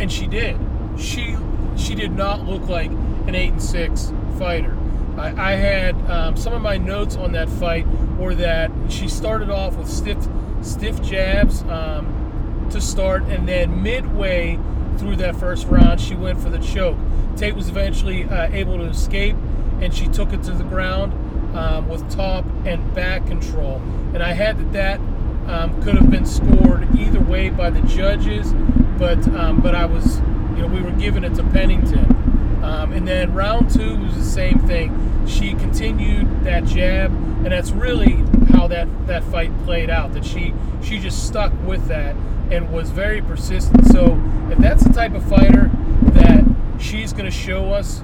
and 0.00 0.10
she 0.10 0.26
did. 0.26 0.58
She 0.98 1.36
she 1.76 1.94
did 1.94 2.12
not 2.12 2.46
look 2.46 2.68
like 2.68 2.90
an 2.90 3.34
eight 3.34 3.52
and 3.52 3.62
six 3.62 4.12
fighter. 4.38 4.76
I, 5.16 5.52
I 5.52 5.52
had 5.52 5.94
um, 6.10 6.36
some 6.36 6.54
of 6.54 6.62
my 6.62 6.78
notes 6.78 7.16
on 7.16 7.32
that 7.32 7.48
fight 7.48 7.86
were 8.18 8.34
that 8.36 8.70
she 8.88 9.08
started 9.08 9.50
off 9.50 9.76
with 9.76 9.88
stiff 9.88 10.26
stiff 10.62 11.02
jabs 11.02 11.62
um, 11.62 12.21
to 12.70 12.80
start, 12.80 13.24
and 13.24 13.48
then 13.48 13.82
midway 13.82 14.58
through 14.98 15.16
that 15.16 15.36
first 15.36 15.66
round, 15.66 16.00
she 16.00 16.14
went 16.14 16.40
for 16.40 16.48
the 16.48 16.58
choke. 16.58 16.96
Tate 17.36 17.54
was 17.54 17.68
eventually 17.68 18.24
uh, 18.24 18.48
able 18.52 18.78
to 18.78 18.84
escape, 18.84 19.36
and 19.80 19.92
she 19.94 20.06
took 20.08 20.32
it 20.32 20.42
to 20.44 20.52
the 20.52 20.64
ground 20.64 21.12
um, 21.56 21.88
with 21.88 22.08
top 22.10 22.44
and 22.64 22.94
back 22.94 23.26
control. 23.26 23.76
And 24.14 24.22
I 24.22 24.32
had 24.32 24.58
that 24.58 24.72
that 24.72 25.00
um, 25.48 25.82
could 25.82 25.96
have 25.96 26.10
been 26.10 26.26
scored 26.26 26.88
either 26.96 27.20
way 27.20 27.50
by 27.50 27.70
the 27.70 27.80
judges, 27.82 28.52
but 28.98 29.26
um, 29.34 29.60
but 29.60 29.74
I 29.74 29.86
was, 29.86 30.18
you 30.56 30.62
know, 30.62 30.68
we 30.68 30.80
were 30.80 30.92
giving 30.92 31.24
it 31.24 31.34
to 31.34 31.44
Pennington. 31.44 32.18
Um, 32.62 32.92
and 32.92 33.08
then 33.08 33.34
round 33.34 33.70
two 33.70 33.98
was 33.98 34.14
the 34.14 34.22
same 34.22 34.60
thing. 34.60 35.26
She 35.26 35.54
continued 35.54 36.44
that 36.44 36.64
jab, 36.64 37.10
and 37.10 37.46
that's 37.46 37.72
really 37.72 38.22
how 38.52 38.68
that, 38.68 38.88
that 39.06 39.24
fight 39.24 39.50
played 39.64 39.90
out. 39.90 40.12
That 40.12 40.24
she 40.24 40.54
she 40.82 40.98
just 40.98 41.26
stuck 41.26 41.52
with 41.64 41.86
that 41.88 42.14
and 42.50 42.70
was 42.72 42.90
very 42.90 43.22
persistent. 43.22 43.86
So 43.86 44.20
if 44.50 44.58
that's 44.58 44.84
the 44.84 44.92
type 44.92 45.14
of 45.14 45.24
fighter 45.28 45.70
that 46.12 46.44
she's 46.78 47.12
going 47.12 47.24
to 47.24 47.30
show 47.30 47.72
us 47.72 48.02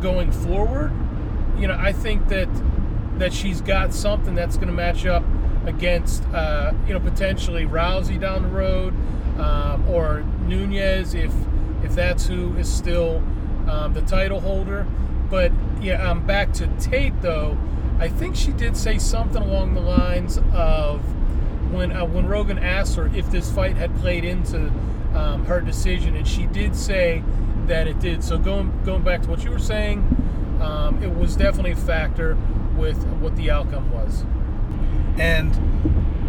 going 0.00 0.32
forward, 0.32 0.92
you 1.58 1.68
know, 1.68 1.76
I 1.78 1.92
think 1.92 2.28
that 2.28 2.48
that 3.18 3.32
she's 3.32 3.60
got 3.60 3.92
something 3.92 4.34
that's 4.34 4.56
going 4.56 4.68
to 4.68 4.74
match 4.74 5.06
up 5.06 5.22
against, 5.66 6.24
uh, 6.28 6.72
you 6.86 6.94
know, 6.94 7.00
potentially 7.00 7.66
Rousey 7.66 8.18
down 8.18 8.42
the 8.42 8.48
road 8.48 8.94
um, 9.38 9.88
or 9.88 10.22
Nunes 10.46 11.14
if 11.14 11.32
if 11.84 11.94
that's 11.94 12.26
who 12.26 12.56
is 12.56 12.72
still 12.72 13.22
um, 13.68 13.92
the 13.92 14.02
title 14.02 14.40
holder. 14.40 14.86
But 15.30 15.52
yeah, 15.80 16.02
I'm 16.02 16.18
um, 16.18 16.26
back 16.26 16.52
to 16.54 16.66
Tate 16.78 17.20
though. 17.22 17.56
I 18.02 18.08
think 18.08 18.34
she 18.34 18.50
did 18.50 18.76
say 18.76 18.98
something 18.98 19.40
along 19.40 19.74
the 19.74 19.80
lines 19.80 20.36
of, 20.52 21.00
when 21.72 21.92
uh, 21.92 22.04
when 22.04 22.26
Rogan 22.26 22.58
asked 22.58 22.96
her 22.96 23.08
if 23.14 23.30
this 23.30 23.48
fight 23.52 23.76
had 23.76 23.94
played 24.00 24.24
into 24.24 24.72
um, 25.14 25.44
her 25.44 25.60
decision, 25.60 26.16
and 26.16 26.26
she 26.26 26.46
did 26.46 26.74
say 26.74 27.22
that 27.68 27.86
it 27.86 28.00
did. 28.00 28.24
So 28.24 28.38
going 28.38 28.72
going 28.84 29.02
back 29.02 29.22
to 29.22 29.30
what 29.30 29.44
you 29.44 29.52
were 29.52 29.60
saying, 29.60 29.98
um, 30.60 31.00
it 31.00 31.14
was 31.14 31.36
definitely 31.36 31.70
a 31.70 31.76
factor 31.76 32.36
with 32.76 33.00
what 33.20 33.36
the 33.36 33.52
outcome 33.52 33.92
was. 33.92 34.24
And 35.16 35.54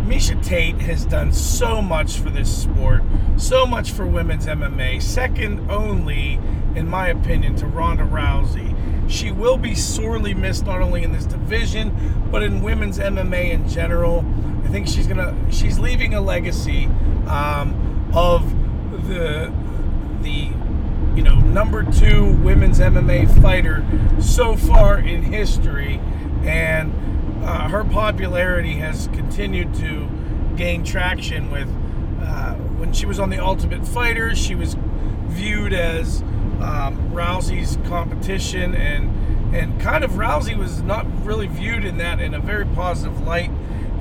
Miesha 0.05 0.41
Tate 0.43 0.81
has 0.81 1.05
done 1.05 1.31
so 1.31 1.81
much 1.81 2.17
for 2.17 2.29
this 2.29 2.63
sport, 2.63 3.01
so 3.37 3.65
much 3.65 3.91
for 3.91 4.05
women's 4.05 4.45
MMA, 4.45 5.01
second 5.01 5.71
only, 5.71 6.39
in 6.75 6.89
my 6.89 7.07
opinion, 7.07 7.55
to 7.55 7.65
Ronda 7.65 8.03
Rousey. 8.03 8.75
She 9.09 9.31
will 9.31 9.57
be 9.57 9.75
sorely 9.75 10.33
missed 10.33 10.65
not 10.65 10.81
only 10.81 11.03
in 11.03 11.13
this 11.13 11.25
division, 11.25 12.27
but 12.29 12.43
in 12.43 12.61
women's 12.61 12.99
MMA 12.99 13.51
in 13.51 13.69
general. 13.69 14.25
I 14.65 14.67
think 14.67 14.87
she's 14.87 15.07
gonna 15.07 15.35
she's 15.49 15.79
leaving 15.79 16.13
a 16.13 16.21
legacy 16.21 16.85
um, 17.27 18.11
of 18.13 18.49
the 19.07 19.53
the 20.21 20.49
you 21.15 21.21
know 21.21 21.35
number 21.35 21.83
two 21.83 22.25
women's 22.43 22.79
MMA 22.79 23.41
fighter 23.41 23.85
so 24.19 24.57
far 24.57 24.99
in 24.99 25.23
history, 25.23 26.01
and 26.43 26.91
uh, 27.43 27.69
her 27.69 27.83
popularity 27.83 28.73
has 28.75 29.07
continued 29.07 29.73
to 29.75 30.09
gain 30.55 30.83
traction 30.83 31.51
with 31.51 31.67
uh, 32.21 32.53
when 32.53 32.93
she 32.93 33.05
was 33.05 33.19
on 33.19 33.29
the 33.29 33.39
Ultimate 33.39 33.85
Fighter, 33.87 34.35
she 34.35 34.55
was 34.55 34.75
viewed 35.27 35.73
as 35.73 36.21
um, 36.61 37.11
Rousey's 37.11 37.77
competition, 37.87 38.75
and 38.75 39.55
and 39.55 39.79
kind 39.79 40.03
of 40.03 40.11
Rousey 40.11 40.57
was 40.57 40.81
not 40.81 41.05
really 41.25 41.47
viewed 41.47 41.85
in 41.85 41.97
that 41.97 42.19
in 42.19 42.33
a 42.33 42.39
very 42.39 42.65
positive 42.65 43.21
light, 43.21 43.51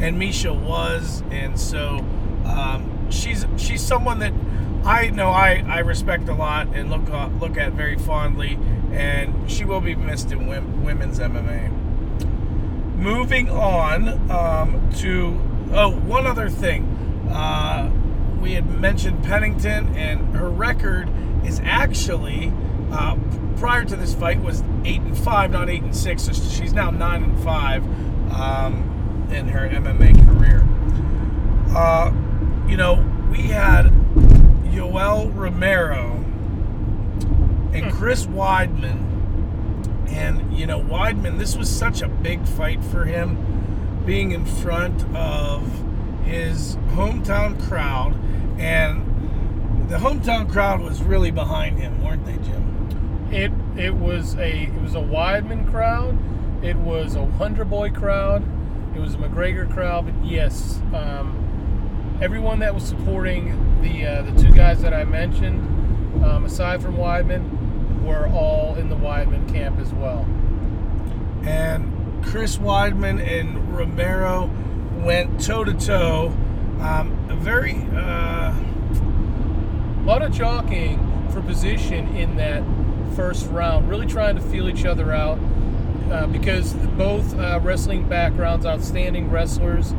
and 0.01 0.21
Miesha 0.21 0.59
was, 0.59 1.23
and 1.31 1.59
so 1.59 1.99
um, 2.47 3.11
she's 3.11 3.45
she's 3.57 3.83
someone 3.83 4.21
that 4.21 4.33
I 4.85 5.11
know 5.11 5.29
I, 5.31 5.65
I 5.67 5.79
respect 5.81 6.29
a 6.29 6.35
lot 6.35 6.69
and 6.69 6.91
look 6.91 7.09
uh, 7.11 7.29
look 7.41 7.57
at 7.57 7.73
very 7.73 7.99
fondly, 7.99 8.59
and 8.93 9.51
she 9.51 9.65
will 9.65 9.81
be 9.81 9.95
missed 9.95 10.31
in 10.33 10.47
women's 10.85 11.19
MMA. 11.19 11.82
Moving 13.03 13.51
on 13.51 14.31
um, 14.31 14.89
to 14.99 15.37
oh 15.73 15.91
one 15.91 16.25
other 16.25 16.49
thing, 16.49 16.85
uh, 17.33 17.91
we 18.41 18.53
had 18.53 18.71
mentioned 18.79 19.25
Pennington, 19.25 19.97
and 19.97 20.37
her 20.37 20.49
record 20.49 21.09
is 21.45 21.61
actually 21.65 22.53
uh, 22.93 23.17
prior 23.57 23.85
to 23.85 23.97
this 23.97 24.15
fight 24.15 24.41
was 24.41 24.63
eight 24.85 25.01
and 25.01 25.19
five, 25.19 25.51
not 25.51 25.69
eight 25.69 25.83
and 25.83 25.97
six. 25.97 26.23
So 26.23 26.33
she's 26.33 26.73
now 26.73 26.93
nine 26.93 27.25
and 27.25 27.43
five 27.43 27.83
um, 28.33 29.29
in 29.33 29.49
her 29.49 29.69
MMA 29.69 30.15
career. 30.25 30.65
Uh, 31.77 32.13
you 32.69 32.77
know, 32.77 33.05
we 33.33 33.49
had 33.49 33.87
Yoel 34.71 35.35
Romero 35.35 36.13
and 37.73 37.87
hmm. 37.87 37.91
Chris 37.91 38.27
Weidman. 38.27 39.12
And, 40.13 40.57
you 40.57 40.67
know, 40.67 40.81
Weidman, 40.81 41.39
this 41.39 41.57
was 41.57 41.71
such 41.71 42.03
a 42.03 42.09
big 42.09 42.47
fight 42.47 42.85
for 42.85 43.05
him 43.05 44.03
being 44.05 44.33
in 44.33 44.45
front 44.45 45.05
of 45.15 45.63
his 46.25 46.77
hometown 46.91 47.61
crowd. 47.67 48.15
And 48.59 49.89
the 49.89 49.97
hometown 49.97 50.51
crowd 50.51 50.81
was 50.81 51.03
really 51.03 51.31
behind 51.31 51.79
him, 51.79 52.03
weren't 52.03 52.25
they, 52.25 52.37
Jim? 52.37 53.29
It 53.31 53.53
it 53.77 53.95
was 53.95 54.35
a 54.37 54.65
it 54.65 54.83
was 54.83 54.95
a 54.95 55.01
Weidman 55.01 55.71
crowd. 55.71 56.19
It 56.63 56.77
was 56.77 57.15
a 57.15 57.23
Wonder 57.23 57.65
Boy 57.65 57.91
crowd. 57.91 58.45
It 58.95 59.01
was 59.01 59.15
a 59.15 59.19
McGregor 59.19 59.71
crowd. 59.73 60.05
But 60.07 60.25
yes, 60.25 60.81
um, 60.93 62.19
everyone 62.21 62.59
that 62.59 62.75
was 62.75 62.85
supporting 62.85 63.81
the 63.81 64.07
uh, 64.07 64.23
the 64.23 64.43
two 64.43 64.53
guys 64.53 64.83
that 64.83 64.93
I 64.93 65.05
mentioned, 65.05 66.23
um, 66.23 66.45
aside 66.45 66.83
from 66.83 66.97
Weidman, 66.97 67.62
were 68.05 68.29
all 68.29 68.75
in 68.77 68.89
the 68.89 68.97
Weidman 68.97 69.53
camp 69.53 69.79
as 69.79 69.93
well. 69.93 70.27
And 71.45 72.25
Chris 72.25 72.59
Weidman 72.59 73.21
and 73.21 73.77
Romero 73.77 74.51
went 75.05 75.41
toe 75.41 75.65
to 75.65 75.75
toe. 75.75 76.35
A 76.81 77.37
very 77.37 77.87
uh, 77.95 78.53
a 80.03 80.05
lot 80.05 80.23
of 80.23 80.33
jockeying 80.33 80.99
for 81.31 81.41
position 81.43 82.09
in 82.17 82.37
that 82.37 82.63
first 83.15 83.49
round, 83.51 83.89
really 83.89 84.07
trying 84.07 84.35
to 84.35 84.43
feel 84.43 84.69
each 84.69 84.85
other 84.85 85.13
out 85.13 85.39
uh, 86.11 86.27
because 86.27 86.73
both 86.73 87.39
uh, 87.39 87.61
wrestling 87.63 88.09
backgrounds, 88.09 88.67
outstanding 88.67 89.31
wrestlers. 89.31 89.93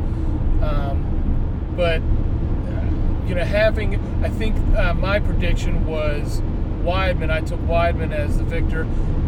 Um, 0.62 1.72
but, 1.76 2.00
uh, 2.00 3.26
you 3.26 3.34
know, 3.34 3.44
having, 3.44 3.96
I 4.24 4.28
think 4.28 4.56
uh, 4.76 4.94
my 4.94 5.18
prediction 5.20 5.86
was 5.86 6.42
Weidman. 6.84 7.30
I 7.30 7.40
took 7.40 7.60
Weidman 7.60 8.12
as 8.12 8.38
the 8.38 8.44
victor 8.44 8.82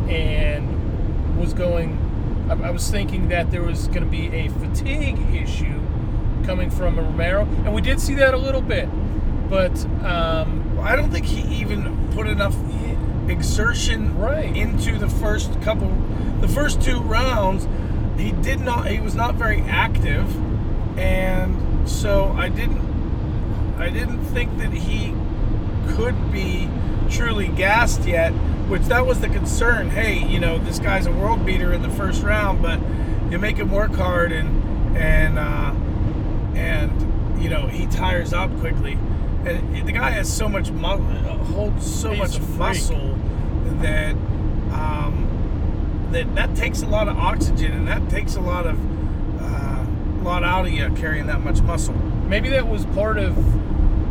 and 0.08 1.38
was 1.38 1.52
going, 1.52 1.98
I, 2.50 2.68
I 2.68 2.70
was 2.70 2.90
thinking 2.90 3.28
that 3.28 3.50
there 3.50 3.62
was 3.62 3.88
going 3.88 4.04
to 4.04 4.10
be 4.10 4.28
a 4.28 4.48
fatigue 4.48 5.18
issue 5.34 5.80
coming 6.44 6.70
from 6.70 6.96
Romero, 6.96 7.42
and 7.42 7.74
we 7.74 7.80
did 7.80 8.00
see 8.00 8.14
that 8.14 8.34
a 8.34 8.36
little 8.36 8.60
bit. 8.60 8.88
But 9.48 9.84
um, 10.04 10.78
I 10.80 10.96
don't 10.96 11.10
think 11.10 11.26
he 11.26 11.42
even 11.60 12.10
put 12.12 12.26
enough 12.26 12.56
exertion 13.28 14.16
right. 14.18 14.56
into 14.56 14.98
the 14.98 15.08
first 15.08 15.60
couple, 15.62 15.90
the 16.40 16.48
first 16.48 16.80
two 16.80 17.00
rounds. 17.00 17.66
He 18.18 18.32
did 18.32 18.60
not. 18.60 18.86
He 18.88 19.00
was 19.00 19.14
not 19.14 19.34
very 19.34 19.60
active, 19.62 20.26
and 20.98 21.88
so 21.88 22.32
I 22.36 22.48
didn't. 22.48 22.84
I 23.78 23.90
didn't 23.90 24.24
think 24.26 24.56
that 24.58 24.72
he 24.72 25.14
could 25.88 26.32
be 26.32 26.68
truly 27.08 27.48
gassed 27.48 28.04
yet. 28.04 28.30
Which 28.68 28.82
that 28.82 29.06
was 29.06 29.20
the 29.20 29.28
concern. 29.28 29.90
Hey, 29.90 30.18
you 30.26 30.40
know, 30.40 30.58
this 30.58 30.80
guy's 30.80 31.06
a 31.06 31.12
world 31.12 31.46
beater 31.46 31.72
in 31.72 31.82
the 31.82 31.90
first 31.90 32.24
round, 32.24 32.62
but 32.62 32.80
you 33.30 33.38
make 33.38 33.58
him 33.58 33.70
work 33.70 33.92
hard, 33.92 34.32
and 34.32 34.96
and 34.96 35.38
uh, 35.38 35.72
and 36.56 37.42
you 37.42 37.48
know 37.48 37.68
he 37.68 37.86
tires 37.86 38.32
up 38.32 38.50
quickly. 38.58 38.98
And 39.44 39.86
the 39.86 39.92
guy 39.92 40.10
has 40.10 40.32
so 40.32 40.48
much 40.48 40.72
muscle, 40.72 41.04
holds 41.04 41.86
so 41.86 42.10
He's 42.10 42.40
much 42.40 42.48
muscle 42.58 43.16
that 43.80 44.16
um, 44.72 46.08
that 46.10 46.34
that 46.34 46.56
takes 46.56 46.82
a 46.82 46.86
lot 46.86 47.08
of 47.08 47.16
oxygen 47.16 47.72
and 47.72 47.88
that 47.88 48.08
takes 48.10 48.36
a 48.36 48.40
lot 48.40 48.66
of 48.66 48.76
uh, 49.40 49.86
lot 50.22 50.42
out 50.42 50.66
of 50.66 50.72
you 50.72 50.90
carrying 50.96 51.26
that 51.26 51.40
much 51.40 51.60
muscle. 51.62 51.94
Maybe 51.94 52.48
that 52.50 52.66
was 52.66 52.84
part 52.86 53.18
of 53.18 53.36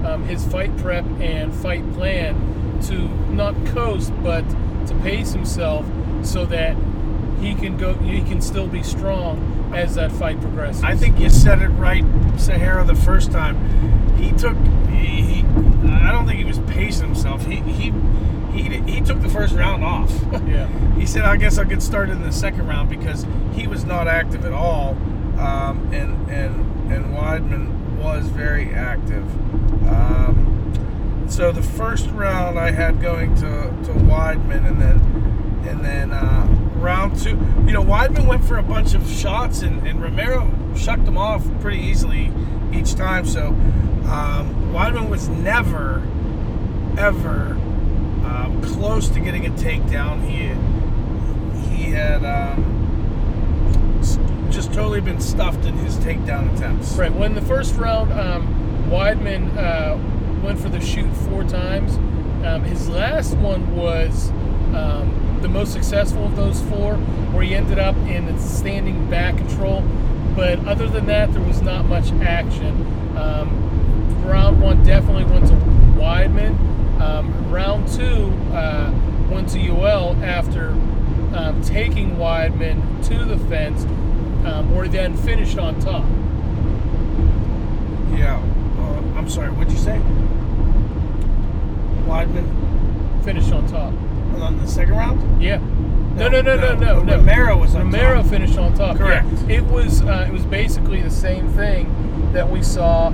um, 0.06 0.24
his 0.26 0.46
fight 0.48 0.76
prep 0.78 1.06
and 1.20 1.54
fight 1.54 1.84
plan 1.94 2.36
to 2.84 3.08
not 3.34 3.54
coast, 3.68 4.14
but 4.24 4.44
to 4.88 4.96
pace 5.02 5.32
himself 5.34 5.86
so 6.24 6.46
that 6.48 6.76
he 7.40 7.54
can 7.56 7.78
go. 7.78 7.94
He 7.96 8.22
can 8.22 8.42
still 8.42 8.68
be 8.68 8.84
strong 8.84 9.72
as 9.76 9.96
that 9.96 10.12
fight 10.12 10.40
progresses. 10.42 10.84
I 10.84 10.96
think 10.96 11.20
you 11.20 11.30
said 11.30 11.62
it 11.62 11.68
right, 11.70 12.04
Sahara, 12.38 12.84
the 12.86 12.96
first 12.96 13.32
time. 13.32 13.56
He 14.18 14.32
took 14.32 14.58
he, 14.90 15.44
I 15.92 16.12
don't 16.12 16.26
think 16.26 16.40
he 16.40 16.46
was 16.46 16.60
pacing 16.60 17.06
himself. 17.08 17.46
He 17.46 17.58
he 17.58 17.92
he 18.54 18.80
he 18.90 19.02
took 19.02 19.22
the 19.22 19.30
first 19.30 19.54
round 19.54 19.84
off. 19.84 20.12
Yeah. 20.48 20.68
he 20.96 21.06
said, 21.06 21.24
"I 21.26 21.36
guess 21.38 21.58
I'll 21.58 21.66
get 21.66 21.82
started 21.82 22.14
in 22.14 22.22
the 22.24 22.32
second 22.32 22.68
round 22.68 22.90
because 22.90 23.26
he 23.54 23.68
was 23.68 23.84
not 23.84 24.08
active 24.08 24.46
at 24.46 24.54
all." 24.54 24.92
Um, 25.38 25.90
and 25.92 26.30
and 26.30 26.92
and 26.92 27.14
Weidman 27.14 27.98
was 28.02 28.28
very 28.28 28.74
active. 28.74 29.26
Um, 31.26 31.32
so 31.32 31.52
the 31.52 31.62
first 31.62 32.08
round 32.12 32.58
I 32.60 32.72
had 32.72 33.02
going 33.02 33.36
to 33.36 33.42
to 33.42 33.94
Weidman, 34.06 34.66
and 34.68 34.82
then 34.82 35.00
and 35.68 35.84
then 35.84 36.12
uh, 36.12 36.48
round 36.76 37.18
two, 37.20 37.32
you 37.66 37.74
know, 37.74 37.84
Weidman 37.84 38.28
went 38.28 38.46
for 38.46 38.58
a 38.58 38.64
bunch 38.64 38.94
of 38.94 39.08
shots, 39.10 39.62
and, 39.62 39.86
and 39.88 40.02
Romero 40.02 40.52
shucked 40.76 41.06
them 41.06 41.18
off 41.18 41.44
pretty 41.60 41.80
easily 41.80 42.32
each 42.74 42.96
time. 42.96 43.26
So 43.26 43.48
um, 43.48 44.72
Weidman 44.74 45.10
was 45.10 45.28
never, 45.28 46.04
ever 46.98 47.58
uh, 48.24 48.52
close 48.62 49.10
to 49.10 49.20
getting 49.20 49.46
a 49.46 49.52
takedown. 49.52 50.24
He 50.24 50.54
he 51.76 51.92
had 51.92 52.24
um, 52.24 52.74
just 54.52 54.74
totally 54.74 55.02
been 55.02 55.20
stuffed 55.20 55.66
in 55.66 55.74
his 55.78 55.98
takedown 55.98 56.56
attempts. 56.56 56.96
Right. 56.96 57.12
When 57.14 57.34
the 57.34 57.42
first 57.42 57.76
round, 57.76 58.14
um, 58.14 58.88
Weidman 58.90 59.58
uh, 59.58 59.98
went 60.46 60.60
for 60.60 60.70
the 60.70 60.80
shoot 60.80 61.12
four 61.28 61.44
times. 61.44 61.96
Um, 62.46 62.62
his 62.64 62.88
last 62.88 63.36
one 63.38 63.76
was 63.76 64.30
um, 64.76 65.40
the 65.42 65.50
most 65.50 65.74
successful 65.74 66.26
of 66.26 66.36
those 66.36 66.62
four, 66.62 66.98
where 67.34 67.44
he 67.44 67.56
ended 67.56 67.80
up 67.80 67.96
in 68.08 68.40
standing 68.40 69.10
back 69.10 69.38
control. 69.38 69.82
But 70.36 70.60
other 70.68 70.88
than 70.88 71.08
that, 71.08 71.34
there 71.34 71.42
was 71.42 71.64
not 71.64 71.86
much 71.86 72.12
action. 72.22 72.72
Um, 73.18 74.24
round 74.24 74.62
one 74.62 74.84
definitely 74.84 75.26
went 75.26 75.48
to 75.48 75.54
Weidman. 76.00 76.60
Um, 77.02 77.52
round 77.52 77.88
two 77.88 78.32
uh, 78.54 78.94
went 79.32 79.50
to 79.50 79.58
Yoel 79.58 80.22
after 80.22 80.70
um, 81.36 81.60
taking 81.64 82.18
Weidman 82.18 83.04
to 83.08 83.26
the 83.26 83.38
fence, 83.48 83.84
um, 84.46 84.76
where 84.76 84.84
he 84.86 84.92
then 84.92 85.18
finished 85.18 85.58
on 85.58 85.80
top. 85.80 86.06
Yeah. 88.16 88.38
Uh, 88.78 89.18
I'm 89.18 89.28
sorry. 89.28 89.50
What'd 89.50 89.74
you 89.74 89.80
say? 89.80 90.00
Weidman 92.06 93.24
Finished 93.24 93.52
on 93.52 93.68
top. 93.68 93.94
on 94.42 94.58
the 94.60 94.68
second 94.68 94.96
round? 94.96 95.42
Yeah. 95.42 95.58
No, 96.16 96.30
no, 96.30 96.42
no, 96.42 96.56
no, 96.56 96.76
no, 96.76 97.02
no. 97.04 97.16
Romero 97.18 97.58
was 97.58 97.76
on 97.76 97.86
top. 97.86 97.94
Romero 97.94 98.22
top. 98.22 98.32
finished 98.32 98.58
on 98.58 98.74
top. 98.76 98.98
Correct. 98.98 99.28
Yeah. 99.48 99.58
It 99.58 99.66
was 99.66 100.02
uh, 100.02 100.26
it 100.28 100.32
was 100.32 100.46
basically 100.46 101.02
the 101.02 101.12
same 101.12 101.50
thing 101.50 102.32
that 102.34 102.50
we 102.50 102.62
saw 102.64 103.10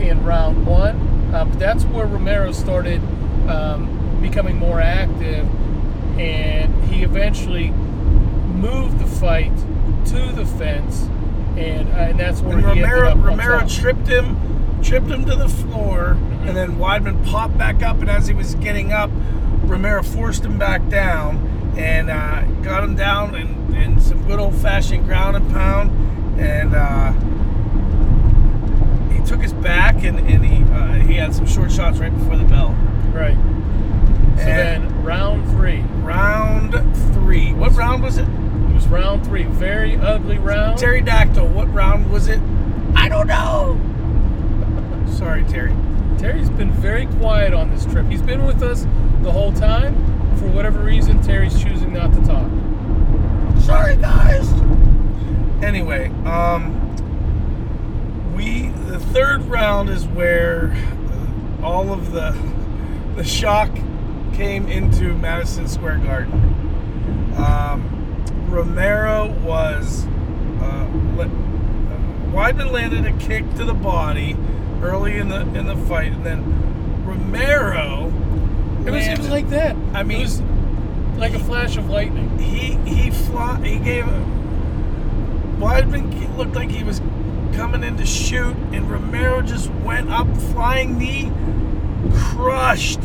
in 0.00 0.22
round 0.24 0.66
one, 0.66 0.96
uh, 1.34 1.44
but 1.44 1.58
that's 1.58 1.84
where 1.84 2.06
Romero 2.06 2.52
started 2.52 3.00
um, 3.48 4.18
becoming 4.20 4.56
more 4.56 4.80
active, 4.80 5.46
and 6.18 6.74
he 6.84 7.02
eventually 7.02 7.70
moved 7.70 8.98
the 8.98 9.06
fight 9.06 9.56
to 10.06 10.32
the 10.32 10.46
fence, 10.58 11.02
and 11.56 11.88
uh, 11.90 12.08
and 12.10 12.18
that's 12.18 12.40
where 12.40 12.58
And 12.58 12.66
he 12.66 12.82
Romero 12.82 13.08
ended 13.08 13.12
up 13.12 13.16
on 13.18 13.22
Romero 13.22 13.68
tripped 13.68 14.08
him, 14.08 14.80
tripped 14.82 15.08
him 15.08 15.24
to 15.26 15.36
the 15.36 15.48
floor. 15.48 16.16
And 16.46 16.56
then 16.56 16.76
Weidman 16.76 17.24
popped 17.26 17.56
back 17.58 17.82
up. 17.82 17.98
And 18.00 18.10
as 18.10 18.26
he 18.26 18.34
was 18.34 18.54
getting 18.56 18.92
up, 18.92 19.10
Romero 19.64 20.02
forced 20.02 20.44
him 20.44 20.58
back 20.58 20.86
down 20.88 21.74
and 21.76 22.08
uh, 22.10 22.42
got 22.62 22.82
him 22.84 22.94
down 22.96 23.34
in, 23.34 23.74
in 23.74 24.00
some 24.00 24.26
good 24.26 24.38
old 24.38 24.54
fashioned 24.56 25.04
ground 25.06 25.36
and 25.36 25.50
pound. 25.50 25.90
And 26.40 26.74
uh, 26.74 27.12
he 29.12 29.22
took 29.26 29.40
his 29.40 29.52
back, 29.54 30.04
and, 30.04 30.18
and 30.20 30.44
he 30.44 30.62
uh, 30.72 30.94
he 31.06 31.14
had 31.14 31.34
some 31.34 31.46
short 31.46 31.72
shots 31.72 31.98
right 31.98 32.16
before 32.16 32.36
the 32.36 32.44
bell. 32.44 32.70
right. 33.12 33.36
So 34.36 34.42
And- 34.42 34.84
then 34.84 35.02
round 35.02 35.48
three. 35.50 35.80
Round 36.02 36.72
three. 37.14 37.52
What 37.54 37.72
round 37.74 38.02
was 38.02 38.18
it? 38.18 38.28
It 38.28 38.74
was 38.74 38.86
round 38.88 39.24
three. 39.24 39.44
Very 39.44 39.96
ugly 39.96 40.36
round. 40.38 40.78
Pterodactyl. 40.78 41.48
What 41.48 41.72
round 41.72 42.10
was 42.10 42.28
it? 42.28 42.40
I 42.94 43.08
don't 43.08 43.26
know. 43.26 43.80
Sorry, 45.16 45.42
Terry. 45.44 45.74
Terry's 46.18 46.50
been 46.50 46.72
very 46.72 47.06
quiet 47.06 47.52
on 47.52 47.70
this 47.70 47.84
trip. 47.86 48.06
He's 48.06 48.22
been 48.22 48.44
with 48.46 48.62
us 48.62 48.86
the 49.22 49.30
whole 49.30 49.52
time. 49.52 49.94
For 50.36 50.48
whatever 50.48 50.80
reason, 50.80 51.22
Terry's 51.22 51.62
choosing 51.62 51.92
not 51.92 52.12
to 52.14 52.20
talk. 52.24 52.50
Sorry, 53.62 53.96
guys. 53.96 54.50
Anyway, 55.62 56.08
um, 56.24 56.74
we 58.34 58.68
the 58.90 58.98
third 58.98 59.42
round 59.42 59.88
is 59.88 60.06
where 60.06 60.76
all 61.62 61.92
of 61.92 62.12
the 62.12 62.36
the 63.16 63.24
shock 63.24 63.70
came 64.34 64.68
into 64.68 65.14
Madison 65.14 65.66
Square 65.66 65.98
Garden. 65.98 66.32
Um, 67.36 68.24
Romero 68.48 69.32
was 69.42 70.06
uh, 70.60 70.88
let, 71.16 71.28
uh, 71.28 72.70
landed 72.70 73.06
a 73.06 73.12
kick 73.18 73.48
to 73.54 73.64
the 73.64 73.74
body 73.74 74.36
early 74.82 75.16
in 75.16 75.28
the 75.28 75.40
in 75.40 75.66
the 75.66 75.76
fight, 75.76 76.12
and 76.12 76.24
then 76.24 77.04
Romero. 77.04 78.12
It 78.86 78.90
was, 78.90 79.06
it 79.06 79.18
was 79.18 79.28
like 79.28 79.48
that. 79.50 79.76
I 79.94 80.02
mean- 80.02 80.20
it 80.20 80.22
was 80.22 80.42
like 81.16 81.34
a 81.34 81.38
flash 81.40 81.76
of 81.76 81.88
lightning. 81.88 82.38
he 82.38 82.74
he 82.88 83.10
fly, 83.10 83.58
he 83.64 83.78
gave 83.78 84.04
Weidman 85.58 86.36
looked 86.36 86.54
like 86.54 86.70
he 86.70 86.84
was 86.84 87.00
coming 87.54 87.82
in 87.82 87.96
to 87.96 88.06
shoot, 88.06 88.54
and 88.72 88.90
Romero 88.90 89.40
just 89.42 89.70
went 89.84 90.10
up 90.10 90.26
flying 90.52 90.98
knee, 90.98 91.32
crushed 92.14 93.00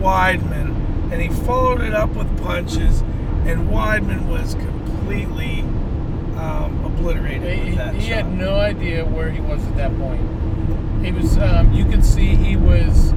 Weidman, 0.00 1.12
and 1.12 1.22
he 1.22 1.28
followed 1.44 1.80
it 1.80 1.94
up 1.94 2.10
with 2.10 2.26
punches, 2.42 3.02
and 3.46 3.68
Weidman 3.68 4.28
was 4.28 4.54
completely 4.54 5.60
um, 6.36 6.84
obliterated 6.84 7.94
He, 7.94 8.00
he 8.00 8.10
had 8.10 8.32
no 8.36 8.56
idea 8.56 9.04
where 9.04 9.30
he 9.30 9.40
was 9.40 9.64
at 9.64 9.76
that 9.76 9.96
point. 9.98 10.20
He 11.06 11.12
was. 11.12 11.38
Um, 11.38 11.72
you 11.72 11.84
could 11.84 12.04
see 12.04 12.34
he 12.34 12.56
was. 12.56 13.14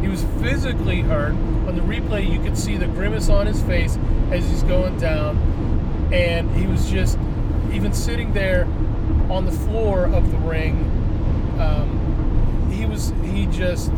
He 0.00 0.06
was 0.06 0.22
physically 0.40 1.00
hurt. 1.00 1.32
On 1.66 1.74
the 1.74 1.82
replay, 1.82 2.30
you 2.32 2.40
could 2.40 2.56
see 2.56 2.76
the 2.76 2.86
grimace 2.86 3.28
on 3.28 3.48
his 3.48 3.60
face 3.62 3.98
as 4.30 4.48
he's 4.48 4.62
going 4.62 4.96
down, 4.98 5.36
and 6.12 6.48
he 6.54 6.68
was 6.68 6.88
just 6.88 7.18
even 7.72 7.92
sitting 7.92 8.32
there 8.32 8.64
on 9.28 9.44
the 9.44 9.50
floor 9.50 10.04
of 10.06 10.30
the 10.30 10.38
ring. 10.38 10.76
Um, 11.58 12.70
he 12.72 12.86
was. 12.86 13.12
He 13.24 13.46
just 13.46 13.92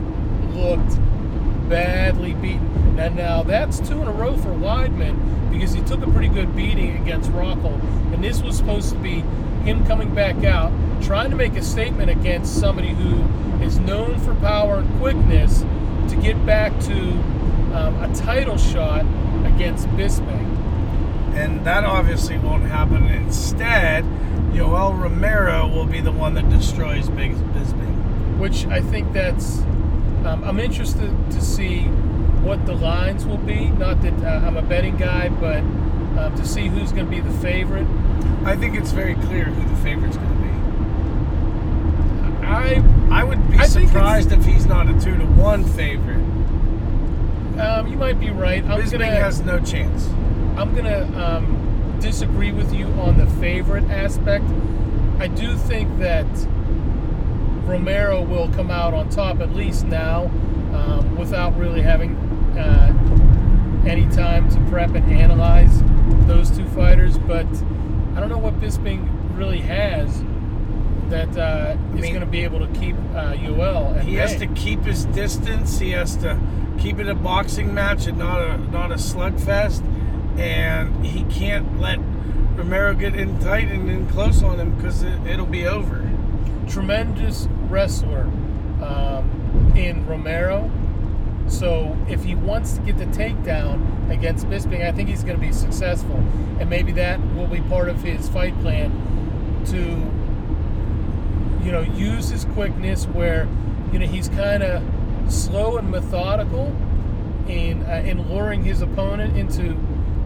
looked 0.55 0.99
badly 1.69 2.33
beaten. 2.33 2.99
And 2.99 3.15
now 3.15 3.43
that's 3.43 3.79
two 3.87 4.01
in 4.01 4.09
a 4.09 4.13
row 4.13 4.39
for 4.39 4.49
Weidman 4.49 5.53
because 5.53 5.75
he 5.75 5.83
took 5.83 6.01
a 6.03 6.11
pretty 6.11 6.29
good 6.29 6.57
beating 6.57 6.97
against 6.97 7.31
Rockhold, 7.33 7.83
and 8.15 8.25
this 8.25 8.41
was 8.41 8.57
supposed 8.57 8.89
to 8.91 8.99
be 8.99 9.23
him 9.69 9.85
coming 9.87 10.15
back 10.15 10.45
out, 10.45 10.73
trying 11.03 11.31
to 11.31 11.37
make 11.37 11.55
a 11.55 11.63
statement 11.63 12.11
against 12.11 12.59
somebody 12.59 12.89
who 12.89 13.23
is 13.63 13.79
known 13.79 14.19
for 14.21 14.35
power 14.37 14.77
and 14.77 14.99
quickness 14.99 15.61
to 16.09 16.17
get 16.23 16.45
back 16.47 16.73
to 16.81 16.99
um, 17.75 18.03
a 18.03 18.11
title 18.15 18.57
shot 18.57 19.05
against 19.45 19.87
Bisping. 19.89 20.57
and 21.35 21.65
that 21.67 21.85
obviously 21.85 22.39
won't 22.39 22.65
happen. 22.65 23.05
Instead, 23.07 24.05
Yoel 24.53 24.99
Romero 24.99 25.69
will 25.69 25.85
be 25.87 26.01
the 26.01 26.13
one 26.13 26.35
that 26.35 26.49
destroys 26.49 27.09
Big 27.11 27.33
Bisping. 27.35 28.39
which 28.39 28.67
I 28.67 28.81
think 28.81 29.13
that's. 29.13 29.59
Um, 30.25 30.43
I'm 30.45 30.59
interested 30.59 31.11
to 31.31 31.41
see 31.41 31.83
what 32.43 32.65
the 32.67 32.75
lines 32.75 33.25
will 33.27 33.39
be. 33.39 33.69
Not 33.69 34.01
that 34.03 34.15
uh, 34.25 34.47
I'm 34.47 34.57
a 34.57 34.63
betting 34.63 34.97
guy, 34.97 35.29
but 35.29 35.59
um, 36.19 36.35
to 36.37 36.45
see 36.47 36.69
who's 36.69 36.91
going 36.91 37.05
to 37.05 37.11
be 37.11 37.21
the 37.21 37.39
favorite. 37.39 37.87
I 38.45 38.57
think 38.57 38.77
it's 38.77 38.93
very 38.93 39.15
clear 39.15 39.45
who 39.45 39.69
the 39.69 39.77
favorite's 39.83 40.17
going 40.17 40.29
to 40.29 40.35
be. 40.35 40.49
I 42.47 42.83
I 43.11 43.25
would 43.25 43.51
be 43.51 43.59
I 43.59 43.67
think 43.67 43.89
surprised 43.89 44.33
if 44.33 44.45
he's 44.45 44.67
not 44.67 44.89
a 44.89 44.93
two 45.01 45.17
to 45.17 45.25
one 45.27 45.65
favorite. 45.65 46.23
um, 47.61 47.87
you 47.89 47.97
might 47.97 48.19
be 48.19 48.31
right. 48.31 48.65
I'm 48.65 48.81
Bisping 48.81 48.93
gonna 48.93 49.07
has 49.07 49.41
no 49.41 49.59
chance. 49.61 50.07
I'm 50.57 50.75
gonna 50.75 51.05
um, 51.23 51.99
disagree 52.01 52.53
with 52.53 52.73
you 52.73 52.87
on 53.03 53.19
the 53.19 53.27
favorite 53.41 53.85
aspect. 53.91 54.45
I 55.19 55.27
do 55.29 55.57
think 55.57 55.99
that 55.99 56.27
Romero 57.67 58.23
will 58.23 58.49
come 58.53 58.71
out 58.71 58.95
on 58.95 59.09
top 59.11 59.41
at 59.41 59.55
least 59.55 59.85
now, 59.85 60.25
um, 60.73 61.17
without 61.17 61.57
really 61.59 61.83
having 61.83 62.17
uh, 62.57 63.85
any 63.87 64.07
time 64.09 64.49
to 64.51 64.59
prep 64.71 64.95
and 64.95 65.11
analyze 65.13 65.83
those 66.27 66.51
two 66.57 66.67
fighters. 66.69 67.19
But 67.19 67.47
I 68.17 68.21
don't 68.21 68.29
know 68.29 68.39
what 68.39 68.59
Bisping 68.61 69.09
really 69.37 69.61
has 69.61 70.23
that 71.11 71.37
uh, 71.39 71.77
is 71.95 72.03
mean- 72.03 72.13
going 72.13 72.21
to 72.21 72.27
be 72.27 72.45
able 72.45 72.61
to 72.61 72.79
keep 72.79 72.97
uh, 73.15 73.35
at 73.97 74.05
He 74.05 74.15
has 74.17 74.37
to 74.37 74.47
keep 74.49 74.83
his 74.85 75.05
distance. 75.07 75.79
He 75.79 75.91
has 75.93 76.17
to 76.17 76.39
keep 76.79 76.99
it 76.99 77.09
a 77.09 77.15
boxing 77.15 77.73
match 77.73 78.07
and 78.07 78.19
not 78.19 78.41
a 78.41 78.59
not 78.59 78.91
a 78.93 78.97
slugfest. 78.97 79.83
And 80.39 81.05
he 81.05 81.25
can't 81.25 81.81
let 81.81 81.99
Romero 82.57 82.95
get 82.95 83.15
in 83.15 83.39
tight 83.41 83.69
and 83.71 83.89
in 83.91 84.07
close 84.09 84.43
on 84.43 84.59
him 84.61 84.75
because 84.77 85.03
it, 85.03 85.27
it'll 85.27 85.47
be 85.47 85.67
over. 85.67 86.09
tremendous 86.69 87.49
wrestler 87.69 88.23
um, 88.83 89.73
in 89.77 90.07
Romero. 90.07 90.71
So 91.49 91.97
if 92.09 92.25
he 92.25 92.35
wants 92.35 92.75
to 92.75 92.81
get 92.83 92.99
the 92.99 93.07
takedown 93.07 94.11
against 94.11 94.47
Bisping, 94.47 94.87
I 94.87 94.93
think 94.93 95.09
he's 95.09 95.25
going 95.25 95.39
to 95.39 95.45
be 95.45 95.53
successful, 95.53 96.17
and 96.61 96.69
maybe 96.69 96.93
that 96.93 97.19
will 97.35 97.47
be 97.47 97.61
part 97.63 97.89
of 97.89 98.03
his 98.03 98.29
fight 98.29 98.59
plan 98.61 98.91
to, 99.67 99.79
you 101.65 101.73
know, 101.73 101.81
use 101.81 102.29
his 102.29 102.45
quickness 102.45 103.07
where, 103.07 103.49
you 103.93 103.99
know, 103.99 104.07
he's 104.07 104.29
kind 104.29 104.63
of 104.63 104.83
slow 105.33 105.79
and 105.79 105.91
methodical 105.91 106.67
in 107.49 107.83
uh, 107.85 108.03
in 108.05 108.29
luring 108.31 108.63
his 108.63 108.83
opponent 108.83 109.37
into 109.37 109.77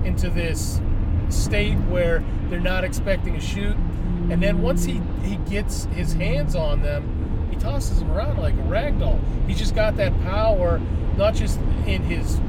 into 0.04 0.28
this 0.28 0.80
state 1.28 1.76
where 1.88 2.22
they're 2.48 2.60
not 2.60 2.84
expecting 2.84 3.36
a 3.36 3.40
shoot, 3.40 3.76
and 4.30 4.42
then 4.42 4.60
once 4.60 4.84
he 4.84 5.00
he 5.24 5.36
gets 5.48 5.84
his 5.94 6.12
hands 6.14 6.54
on 6.56 6.82
them, 6.82 7.31
he 7.52 7.58
tosses 7.60 8.00
him 8.00 8.10
around 8.10 8.38
like 8.38 8.54
a 8.54 8.62
rag 8.62 8.98
doll. 8.98 9.20
He's 9.46 9.58
just 9.58 9.74
got 9.74 9.96
that 9.98 10.18
power, 10.22 10.80
not 11.18 11.34
just 11.34 11.58
in 11.86 12.02
his 12.02 12.40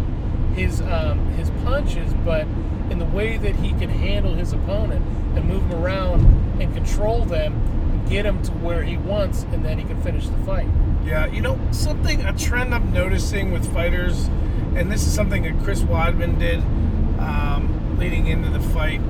his 0.55 0.81
um, 0.81 1.19
his 1.33 1.49
punches, 1.65 2.13
but 2.25 2.47
in 2.89 2.99
the 2.99 3.05
way 3.05 3.37
that 3.37 3.55
he 3.57 3.71
can 3.71 3.89
handle 3.89 4.33
his 4.33 4.53
opponent 4.53 5.03
and 5.35 5.45
move 5.45 5.67
them 5.67 5.83
around 5.83 6.21
and 6.61 6.73
control 6.73 7.25
them, 7.25 7.53
and 7.91 8.09
get 8.09 8.25
him 8.25 8.41
to 8.43 8.51
where 8.53 8.83
he 8.83 8.95
wants, 8.95 9.43
and 9.51 9.65
then 9.65 9.77
he 9.77 9.83
can 9.83 10.01
finish 10.01 10.27
the 10.29 10.37
fight. 10.39 10.67
Yeah, 11.03 11.25
you 11.25 11.41
know 11.41 11.59
something 11.71 12.23
a 12.23 12.31
trend 12.37 12.73
I'm 12.73 12.93
noticing 12.93 13.51
with 13.51 13.71
fighters, 13.73 14.27
and 14.75 14.89
this 14.89 15.05
is 15.05 15.13
something 15.13 15.43
that 15.43 15.61
Chris 15.63 15.81
Weidman 15.81 16.39
did 16.39 16.59
um, 17.19 17.97
leading 17.99 18.27
into 18.27 18.49
the 18.49 18.61
fight, 18.61 19.01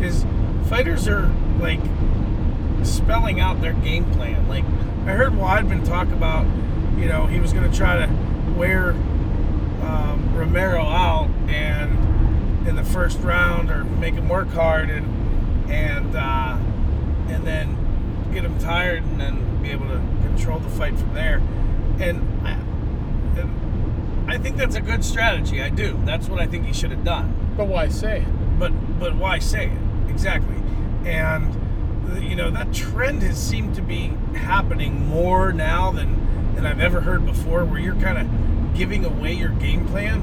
is 0.00 0.24
fighters 0.68 1.06
are 1.08 1.30
like 1.60 1.80
spelling 2.84 3.38
out 3.40 3.60
their 3.60 3.74
game 3.74 4.10
plan. 4.12 4.48
Like 4.48 4.64
I 5.04 5.14
heard 5.14 5.32
Weidman 5.32 5.84
talk 5.84 6.06
about, 6.08 6.46
you 6.96 7.06
know, 7.06 7.26
he 7.26 7.40
was 7.40 7.52
going 7.52 7.68
to 7.68 7.76
try 7.76 8.06
to 8.06 8.12
wear 8.56 8.90
um, 9.82 10.32
Romero 10.32 10.82
out 10.82 11.28
and 11.48 12.68
in 12.68 12.76
the 12.76 12.84
first 12.84 13.18
round 13.18 13.68
or 13.68 13.82
make 13.82 14.14
him 14.14 14.28
work 14.28 14.48
hard 14.50 14.90
and 14.90 15.70
and 15.70 16.14
uh, 16.14 16.56
and 17.28 17.44
then 17.44 18.30
get 18.32 18.44
him 18.44 18.56
tired 18.60 19.02
and 19.02 19.20
then 19.20 19.60
be 19.60 19.70
able 19.70 19.88
to 19.88 19.96
control 20.22 20.60
the 20.60 20.68
fight 20.68 20.96
from 20.96 21.14
there. 21.14 21.38
And 21.98 22.46
I, 22.46 22.52
and 23.40 24.30
I 24.30 24.38
think 24.38 24.56
that's 24.56 24.76
a 24.76 24.80
good 24.80 25.04
strategy. 25.04 25.62
I 25.62 25.68
do. 25.70 26.00
That's 26.04 26.28
what 26.28 26.40
I 26.40 26.46
think 26.46 26.66
he 26.66 26.72
should 26.72 26.92
have 26.92 27.02
done. 27.02 27.54
But 27.56 27.66
why 27.66 27.88
say 27.88 28.20
it? 28.20 28.58
But 28.58 28.70
but 29.00 29.16
why 29.16 29.40
say 29.40 29.66
it 29.66 30.10
exactly? 30.10 30.56
And 31.04 31.61
you 32.20 32.36
know 32.36 32.50
that 32.50 32.72
trend 32.72 33.22
has 33.22 33.40
seemed 33.40 33.74
to 33.76 33.82
be 33.82 34.08
happening 34.34 35.06
more 35.06 35.52
now 35.52 35.90
than 35.90 36.54
than 36.54 36.66
I've 36.66 36.80
ever 36.80 37.00
heard 37.00 37.24
before, 37.26 37.64
where 37.64 37.80
you're 37.80 37.96
kind 37.96 38.18
of 38.18 38.74
giving 38.76 39.04
away 39.04 39.32
your 39.32 39.50
game 39.50 39.86
plan. 39.88 40.20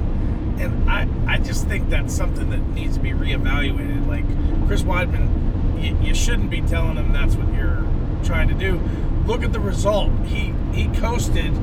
And 0.60 0.90
I, 0.90 1.08
I 1.28 1.38
just 1.38 1.68
think 1.68 1.90
that's 1.90 2.14
something 2.14 2.50
that 2.50 2.60
needs 2.70 2.98
to 2.98 3.00
be 3.02 3.12
reevaluated. 3.12 4.08
Like 4.08 4.26
Chris 4.68 4.84
Weidman, 4.84 5.82
you, 5.82 5.98
you 6.08 6.14
shouldn't 6.14 6.50
be 6.50 6.62
telling 6.62 6.98
him 6.98 7.14
that's 7.14 7.36
what 7.36 7.54
you're 7.54 7.86
trying 8.24 8.50
to 8.50 8.54
do. 8.54 8.82
Look 9.26 9.44
at 9.44 9.54
the 9.54 9.60
result. 9.60 10.12
He 10.26 10.54
he 10.74 10.88
coasted 11.00 11.54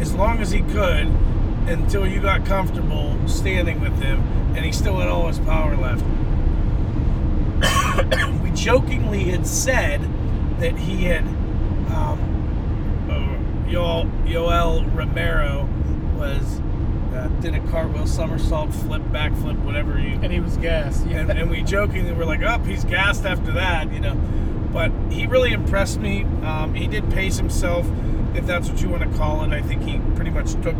as 0.00 0.14
long 0.14 0.40
as 0.40 0.50
he 0.50 0.60
could 0.60 1.06
until 1.66 2.06
you 2.06 2.20
got 2.20 2.44
comfortable 2.44 3.16
standing 3.26 3.80
with 3.80 3.98
him, 4.02 4.20
and 4.54 4.64
he 4.64 4.72
still 4.72 4.98
had 4.98 5.08
all 5.08 5.28
his 5.28 5.38
power 5.38 5.76
left. 5.76 6.04
Jokingly 8.54 9.24
had 9.24 9.46
said 9.46 10.00
that 10.60 10.76
he 10.76 11.04
had 11.04 11.24
um, 11.92 12.34
Yoel, 13.68 14.10
Yoel 14.26 14.94
Romero 14.94 15.68
was 16.16 16.60
uh, 17.12 17.28
did 17.40 17.54
a 17.54 17.60
cartwheel, 17.70 18.06
somersault, 18.06 18.72
flip, 18.72 19.02
backflip, 19.04 19.60
whatever 19.64 19.98
you. 19.98 20.18
And 20.22 20.32
he 20.32 20.40
was 20.40 20.56
gassed. 20.56 21.06
Yeah. 21.06 21.18
And, 21.18 21.30
and 21.30 21.50
we 21.50 21.62
jokingly 21.62 22.12
were 22.12 22.24
like, 22.24 22.42
"Up, 22.42 22.60
oh, 22.62 22.64
he's 22.64 22.84
gassed 22.84 23.24
after 23.24 23.52
that," 23.52 23.92
you 23.92 24.00
know. 24.00 24.14
But 24.72 24.92
he 25.10 25.26
really 25.26 25.52
impressed 25.52 26.00
me. 26.00 26.24
Um, 26.42 26.74
he 26.74 26.86
did 26.86 27.10
pace 27.10 27.36
himself, 27.36 27.86
if 28.34 28.46
that's 28.46 28.68
what 28.68 28.80
you 28.80 28.88
want 28.88 29.10
to 29.10 29.18
call 29.18 29.44
it. 29.44 29.52
I 29.52 29.62
think 29.62 29.82
he 29.82 30.00
pretty 30.14 30.30
much 30.30 30.52
took 30.62 30.76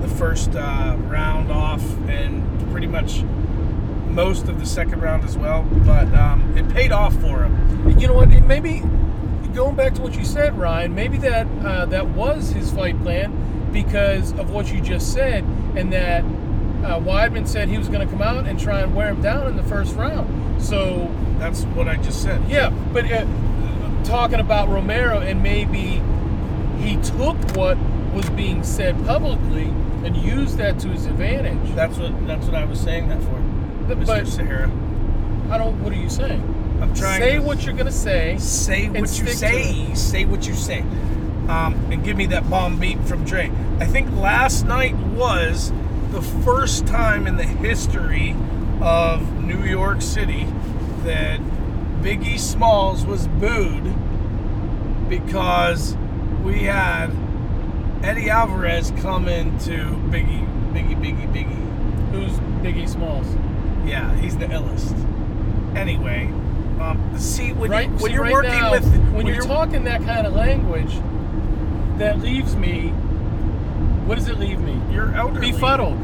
the 0.00 0.08
first 0.08 0.54
uh, 0.54 0.96
round 1.02 1.50
off 1.50 1.82
and 2.08 2.70
pretty 2.70 2.86
much 2.88 3.22
most 4.16 4.48
of 4.48 4.58
the 4.58 4.66
second 4.66 5.00
round 5.00 5.22
as 5.24 5.36
well. 5.36 5.62
But 5.84 6.12
um, 6.14 6.56
it 6.56 6.68
paid 6.70 6.90
off 6.90 7.14
for 7.20 7.44
him. 7.44 7.98
You 8.00 8.08
know 8.08 8.14
what? 8.14 8.30
Maybe 8.30 8.82
going 9.54 9.76
back 9.76 9.94
to 9.94 10.02
what 10.02 10.16
you 10.16 10.24
said, 10.24 10.58
Ryan. 10.58 10.94
Maybe 10.94 11.18
that 11.18 11.46
uh, 11.64 11.84
that 11.86 12.08
was 12.08 12.50
his 12.50 12.72
fight 12.72 13.00
plan 13.02 13.70
because 13.72 14.32
of 14.32 14.50
what 14.50 14.72
you 14.72 14.80
just 14.80 15.12
said, 15.12 15.44
and 15.76 15.92
that 15.92 16.24
uh, 16.24 16.98
Weidman 17.00 17.46
said 17.46 17.68
he 17.68 17.78
was 17.78 17.88
going 17.88 18.06
to 18.06 18.10
come 18.10 18.22
out 18.22 18.46
and 18.46 18.58
try 18.58 18.80
and 18.80 18.94
wear 18.94 19.10
him 19.10 19.20
down 19.20 19.46
in 19.48 19.56
the 19.56 19.62
first 19.62 19.94
round. 19.94 20.62
So 20.62 21.14
that's 21.38 21.64
what 21.64 21.86
I 21.86 21.96
just 21.96 22.22
said. 22.22 22.42
Yeah, 22.48 22.70
but 22.92 23.04
uh, 23.10 23.26
talking 24.04 24.40
about 24.40 24.68
Romero 24.68 25.20
and 25.20 25.42
maybe 25.42 26.02
he 26.80 26.96
took 27.02 27.36
what 27.56 27.76
was 28.14 28.30
being 28.30 28.64
said 28.64 28.96
publicly 29.04 29.64
and 30.04 30.16
used 30.16 30.56
that 30.56 30.78
to 30.80 30.88
his 30.88 31.04
advantage. 31.06 31.74
That's 31.74 31.98
what 31.98 32.26
that's 32.26 32.46
what 32.46 32.54
I 32.54 32.64
was 32.64 32.80
saying 32.80 33.08
that 33.08 33.22
for, 33.22 33.42
but, 33.88 33.98
Mr. 33.98 34.26
Sahara. 34.26 34.70
I 35.50 35.58
don't. 35.58 35.82
What 35.82 35.92
are 35.92 35.96
you 35.96 36.10
saying? 36.10 36.42
I'm 36.80 36.94
trying. 36.94 37.20
Say 37.20 37.38
what 37.38 37.64
you're 37.64 37.74
gonna 37.74 37.92
say. 37.92 38.36
Say 38.38 38.88
what 38.88 39.18
you 39.18 39.26
say. 39.28 39.94
Say 39.94 40.24
what 40.24 40.46
you 40.46 40.54
say. 40.54 40.80
Um, 41.48 41.74
and 41.90 42.02
give 42.02 42.16
me 42.16 42.26
that 42.26 42.50
bomb 42.50 42.78
beat 42.78 42.98
from 43.04 43.24
Dre. 43.24 43.50
I 43.78 43.86
think 43.86 44.10
last 44.16 44.66
night 44.66 44.96
was 44.96 45.72
the 46.10 46.20
first 46.44 46.86
time 46.86 47.26
in 47.26 47.36
the 47.36 47.44
history 47.44 48.34
of 48.80 49.44
New 49.44 49.62
York 49.64 50.02
City 50.02 50.46
that 51.04 51.40
Biggie 52.02 52.38
Smalls 52.38 53.06
was 53.06 53.28
booed 53.28 53.94
because 55.08 55.96
we 56.44 56.64
had 56.64 57.10
Eddie 58.02 58.28
Alvarez 58.28 58.92
come 58.98 59.28
into 59.28 59.72
Biggie, 60.10 60.46
Biggie, 60.72 60.96
Biggie, 60.96 61.32
Biggie. 61.32 62.10
Who's 62.10 62.32
Biggie 62.62 62.88
Smalls? 62.88 63.26
Yeah, 63.86 64.14
he's 64.16 64.36
the 64.36 64.46
illest. 64.46 64.94
Anyway, 65.76 66.26
um, 66.80 67.14
see 67.18 67.52
when, 67.52 67.70
right, 67.70 67.86
you, 67.86 67.92
when 67.92 68.00
see, 68.00 68.12
you're 68.12 68.22
right 68.22 68.32
working 68.32 68.50
now, 68.50 68.72
with 68.72 68.84
when, 68.84 69.12
when 69.14 69.26
you're, 69.26 69.36
you're 69.36 69.44
talking 69.44 69.84
that 69.84 70.02
kind 70.02 70.26
of 70.26 70.34
language, 70.34 70.92
that 71.98 72.18
leaves 72.18 72.56
me. 72.56 72.88
What 74.06 74.16
does 74.16 74.28
it 74.28 74.38
leave 74.38 74.58
me? 74.60 74.80
You're 74.92 75.14
elderly. 75.14 75.52
Befuddled. 75.52 75.98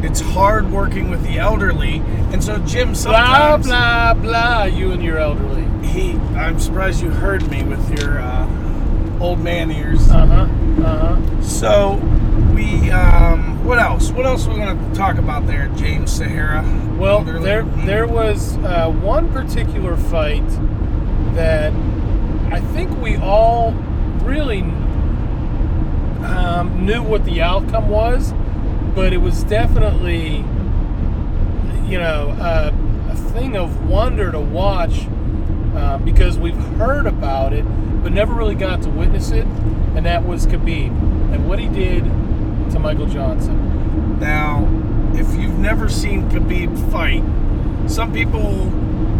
It's 0.00 0.20
hard 0.20 0.70
working 0.70 1.10
with 1.10 1.22
the 1.24 1.38
elderly, 1.38 2.02
and 2.32 2.42
so 2.42 2.58
Jim 2.58 2.88
Blah 2.92 2.94
sometimes 2.94 3.66
blah 3.66 4.14
blah. 4.14 4.64
You 4.64 4.92
and 4.92 5.02
your 5.02 5.18
elderly. 5.18 5.64
he. 5.88 6.12
I'm 6.36 6.60
surprised 6.60 7.02
you 7.02 7.10
heard 7.10 7.50
me 7.50 7.64
with 7.64 7.98
your 7.98 8.20
uh, 8.20 9.18
old 9.20 9.40
man 9.40 9.70
ears. 9.70 10.08
Uh 10.10 10.26
huh. 10.26 10.84
Uh 10.84 11.16
huh. 11.16 11.42
So 11.42 12.00
we. 12.58 12.90
Um, 12.90 13.64
what 13.64 13.78
else? 13.78 14.10
What 14.10 14.26
else 14.26 14.46
we 14.46 14.56
going 14.56 14.76
to 14.76 14.94
talk 14.94 15.16
about 15.18 15.46
there, 15.46 15.68
James 15.76 16.12
Sahara? 16.12 16.62
Well, 16.98 17.18
Elderly? 17.18 17.44
there 17.44 17.62
there 17.62 18.06
was 18.06 18.56
uh, 18.58 18.90
one 18.90 19.32
particular 19.32 19.96
fight 19.96 20.48
that 21.34 21.72
I 22.52 22.60
think 22.72 22.90
we 23.00 23.16
all 23.16 23.72
really 24.22 24.62
um, 26.24 26.84
knew 26.84 27.02
what 27.02 27.24
the 27.24 27.42
outcome 27.42 27.88
was, 27.88 28.32
but 28.94 29.12
it 29.12 29.18
was 29.18 29.44
definitely, 29.44 30.38
you 31.86 31.98
know, 31.98 32.30
uh, 32.40 32.72
a 33.10 33.14
thing 33.32 33.56
of 33.56 33.88
wonder 33.88 34.32
to 34.32 34.40
watch 34.40 35.06
uh, 35.76 35.98
because 35.98 36.38
we've 36.38 36.56
heard 36.56 37.06
about 37.06 37.52
it, 37.52 37.62
but 38.02 38.10
never 38.12 38.34
really 38.34 38.56
got 38.56 38.82
to 38.82 38.90
witness 38.90 39.30
it, 39.30 39.46
and 39.94 40.04
that 40.04 40.26
was 40.26 40.46
Khabib 40.46 40.90
and 41.32 41.48
what 41.48 41.60
he 41.60 41.68
did 41.68 42.04
to 42.70 42.78
Michael 42.78 43.06
Johnson. 43.06 44.18
Now, 44.18 44.68
if 45.14 45.34
you've 45.34 45.58
never 45.58 45.88
seen 45.88 46.28
Khabib 46.30 46.90
fight, 46.90 47.22
some 47.90 48.12
people 48.12 48.70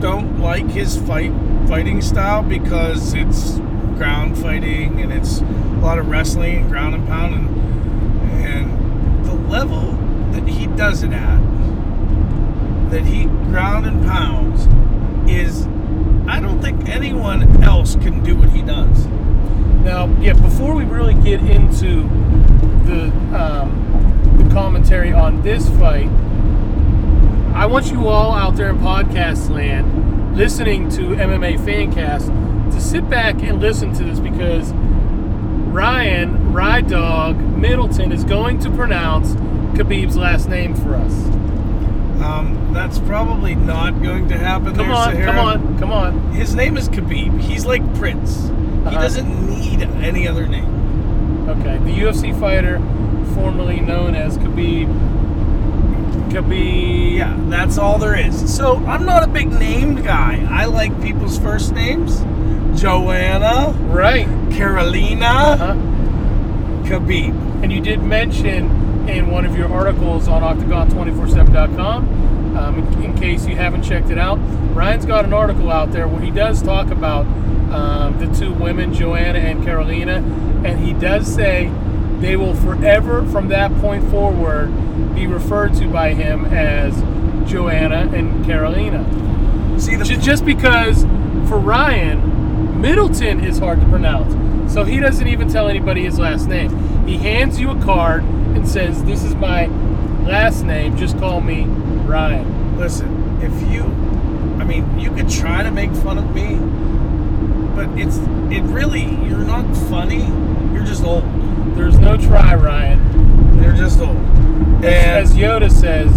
don't 0.01 0.41
like 0.41 0.67
his 0.67 0.97
fight 1.03 1.33
fighting 1.67 2.01
style 2.01 2.43
because 2.43 3.15
it's 3.15 3.59
ground 3.97 4.39
fighting 4.39 5.01
and 5.01 5.13
it's 5.13 5.41
a 5.41 5.81
lot 5.81 5.99
of 5.99 6.09
wrestling 6.09 6.59
and 6.59 6.71
ground 6.71 6.95
and 6.95 7.07
pound 7.09 7.35
and, 7.35 8.47
and 8.47 9.27
the 9.27 9.35
level 9.35 9.93
that 10.33 10.47
he 10.47 10.67
does 10.69 11.03
it 11.03 11.13
at 11.13 11.39
that 12.91 13.05
he 13.05 13.25
ground 13.25 13.87
and 13.87 14.05
pounds 14.05 14.67
is 15.31 15.67
I 16.29 16.41
don't 16.41 16.61
think 16.61 16.89
anyone 16.89 17.63
else 17.63 17.97
can 17.97 18.23
do 18.23 18.37
what 18.37 18.51
he 18.51 18.63
does. 18.63 19.07
Now, 19.85 20.07
yeah, 20.21 20.35
before 20.35 20.75
we 20.75 20.85
really 20.85 21.15
get 21.15 21.41
into 21.41 22.03
the 22.89 23.05
um, 23.39 24.39
the 24.39 24.53
commentary 24.55 25.13
on 25.13 25.43
this 25.43 25.69
fight, 25.79 26.09
I 27.55 27.67
want 27.67 27.91
you 27.91 28.09
all 28.09 28.33
out 28.35 28.57
there 28.57 28.71
in 28.71 28.79
podcast 28.79 29.51
land 29.51 30.37
listening 30.37 30.89
to 30.91 31.01
MMA 31.03 31.59
Fancast 31.61 32.73
to 32.73 32.81
sit 32.81 33.09
back 33.11 33.43
and 33.43 33.61
listen 33.61 33.93
to 33.95 34.05
this 34.05 34.21
because 34.21 34.73
Ryan 35.73 36.53
Ride 36.53 36.89
Dog 36.89 37.37
Middleton 37.57 38.13
is 38.13 38.25
going 38.25 38.59
to 38.61 38.71
pronounce 38.71 39.35
Khabib's 39.77 40.17
last 40.17 40.49
name 40.49 40.75
for 40.75 40.95
us. 40.95 41.13
Um, 42.23 42.71
that's 42.73 42.99
probably 43.01 43.55
not 43.55 44.03
going 44.03 44.29
to 44.29 44.37
happen. 44.39 44.75
Come 44.75 44.89
there, 44.89 44.93
on, 44.97 45.13
Sahara. 45.13 45.25
come 45.33 45.39
on, 45.39 45.79
come 45.79 45.93
on. 45.93 46.33
His 46.33 46.55
name 46.55 46.77
is 46.77 46.89
Khabib. 46.89 47.41
He's 47.41 47.65
like 47.67 47.83
Prince. 47.97 48.47
He 48.47 48.51
Uh-huh. 48.51 48.91
doesn't 49.03 49.49
need 49.49 49.83
any 50.03 50.27
other 50.27 50.47
name. 50.47 50.68
Okay, 51.49 51.79
the 51.79 51.91
UFC 52.03 52.39
fighter 52.39 52.79
formerly 53.35 53.81
known 53.81 54.15
as 54.15 54.37
Khabib. 54.39 54.87
Khabib. 56.31 57.17
Yeah, 57.17 57.35
that's 57.49 57.79
all 57.79 57.99
there 57.99 58.17
is. 58.19 58.55
So 58.55 58.77
I'm 58.87 59.05
not 59.07 59.25
a 59.25 59.29
big 59.29 59.51
named 59.51 60.05
guy. 60.05 60.47
I 60.51 60.67
like 60.67 61.01
people's 61.03 61.39
first 61.39 61.73
names. 61.73 62.21
Joanna, 62.81 63.73
Right. 63.89 64.27
Carolina, 64.53 65.27
Uh-huh. 65.27 65.75
Khabib. 66.85 67.35
And 67.63 67.73
you 67.73 67.81
did 67.81 68.03
mention 68.03 69.09
in 69.09 69.31
one 69.31 69.45
of 69.47 69.57
your 69.57 69.73
articles 69.73 70.29
on 70.29 70.43
Octagon247.com, 70.43 72.57
um, 72.57 72.79
in, 72.79 73.05
in 73.05 73.15
case 73.19 73.47
you 73.47 73.57
haven't 73.57 73.83
checked 73.83 74.11
it 74.11 74.19
out, 74.19 74.39
Ryan's 74.75 75.07
got 75.07 75.25
an 75.25 75.33
article 75.33 75.71
out 75.71 75.93
there 75.93 76.07
where 76.07 76.21
he 76.21 76.31
does 76.31 76.63
talk 76.63 76.91
about 76.91 77.25
um, 77.73 78.19
the 78.19 78.27
two 78.39 78.53
women, 78.53 78.93
Joanna 78.95 79.39
and 79.39 79.65
Carolina, 79.65 80.23
and 80.65 80.79
he 80.81 80.93
does 80.93 81.33
say 81.33 81.73
they 82.21 82.37
will 82.37 82.55
forever, 82.55 83.25
from 83.27 83.49
that 83.49 83.73
point 83.81 84.09
forward, 84.11 84.69
be 85.15 85.27
referred 85.27 85.75
to 85.75 85.89
by 85.89 86.15
him 86.15 86.45
as 86.47 86.95
Joanna 87.49 88.11
and 88.13 88.45
Carolina. 88.45 89.05
See 89.79 89.95
the 89.95 90.05
Just 90.05 90.45
because 90.45 91.05
for 91.49 91.59
Ryan, 91.59 92.81
Middleton 92.81 93.45
is 93.45 93.59
hard 93.59 93.81
to 93.81 93.87
pronounce. 93.87 94.73
So 94.73 94.85
he 94.85 95.01
doesn't 95.01 95.27
even 95.27 95.49
tell 95.49 95.69
anybody 95.69 96.05
his 96.05 96.19
last 96.19 96.47
name. 96.47 97.07
He 97.07 97.17
hands 97.17 97.59
you 97.59 97.71
a 97.71 97.81
card 97.83 98.23
and 98.23 98.69
says, 98.69 99.03
This 99.05 99.25
is 99.25 99.35
my 99.35 99.67
last 100.27 100.63
name. 100.63 100.97
Just 100.97 101.19
call 101.19 101.41
me 101.41 101.65
Ryan. 101.65 102.77
listen. 102.77 103.41
If 103.41 103.53
you, 103.73 103.85
I 104.61 104.65
mean, 104.65 104.99
you 104.99 105.13
could 105.13 105.31
try 105.31 105.63
to 105.63 105.71
make 105.71 105.93
fun 105.93 106.19
of 106.19 106.35
me, 106.35 106.57
but 107.75 107.89
it's 107.99 108.19
it 108.53 108.63
really 108.63 109.05
you're 109.27 109.45
not 109.45 109.65
funny. 109.89 110.27
You're 110.79 110.87
just 110.87 111.03
old. 111.03 111.25
There's 111.77 111.99
no 111.99 112.17
try, 112.17 112.55
Ryan. 112.55 113.61
You're 113.61 113.75
just 113.75 113.99
old. 113.99 114.17
And 114.17 114.85
As 114.85 115.35
Yoda 115.35 115.69
says, 115.73 116.09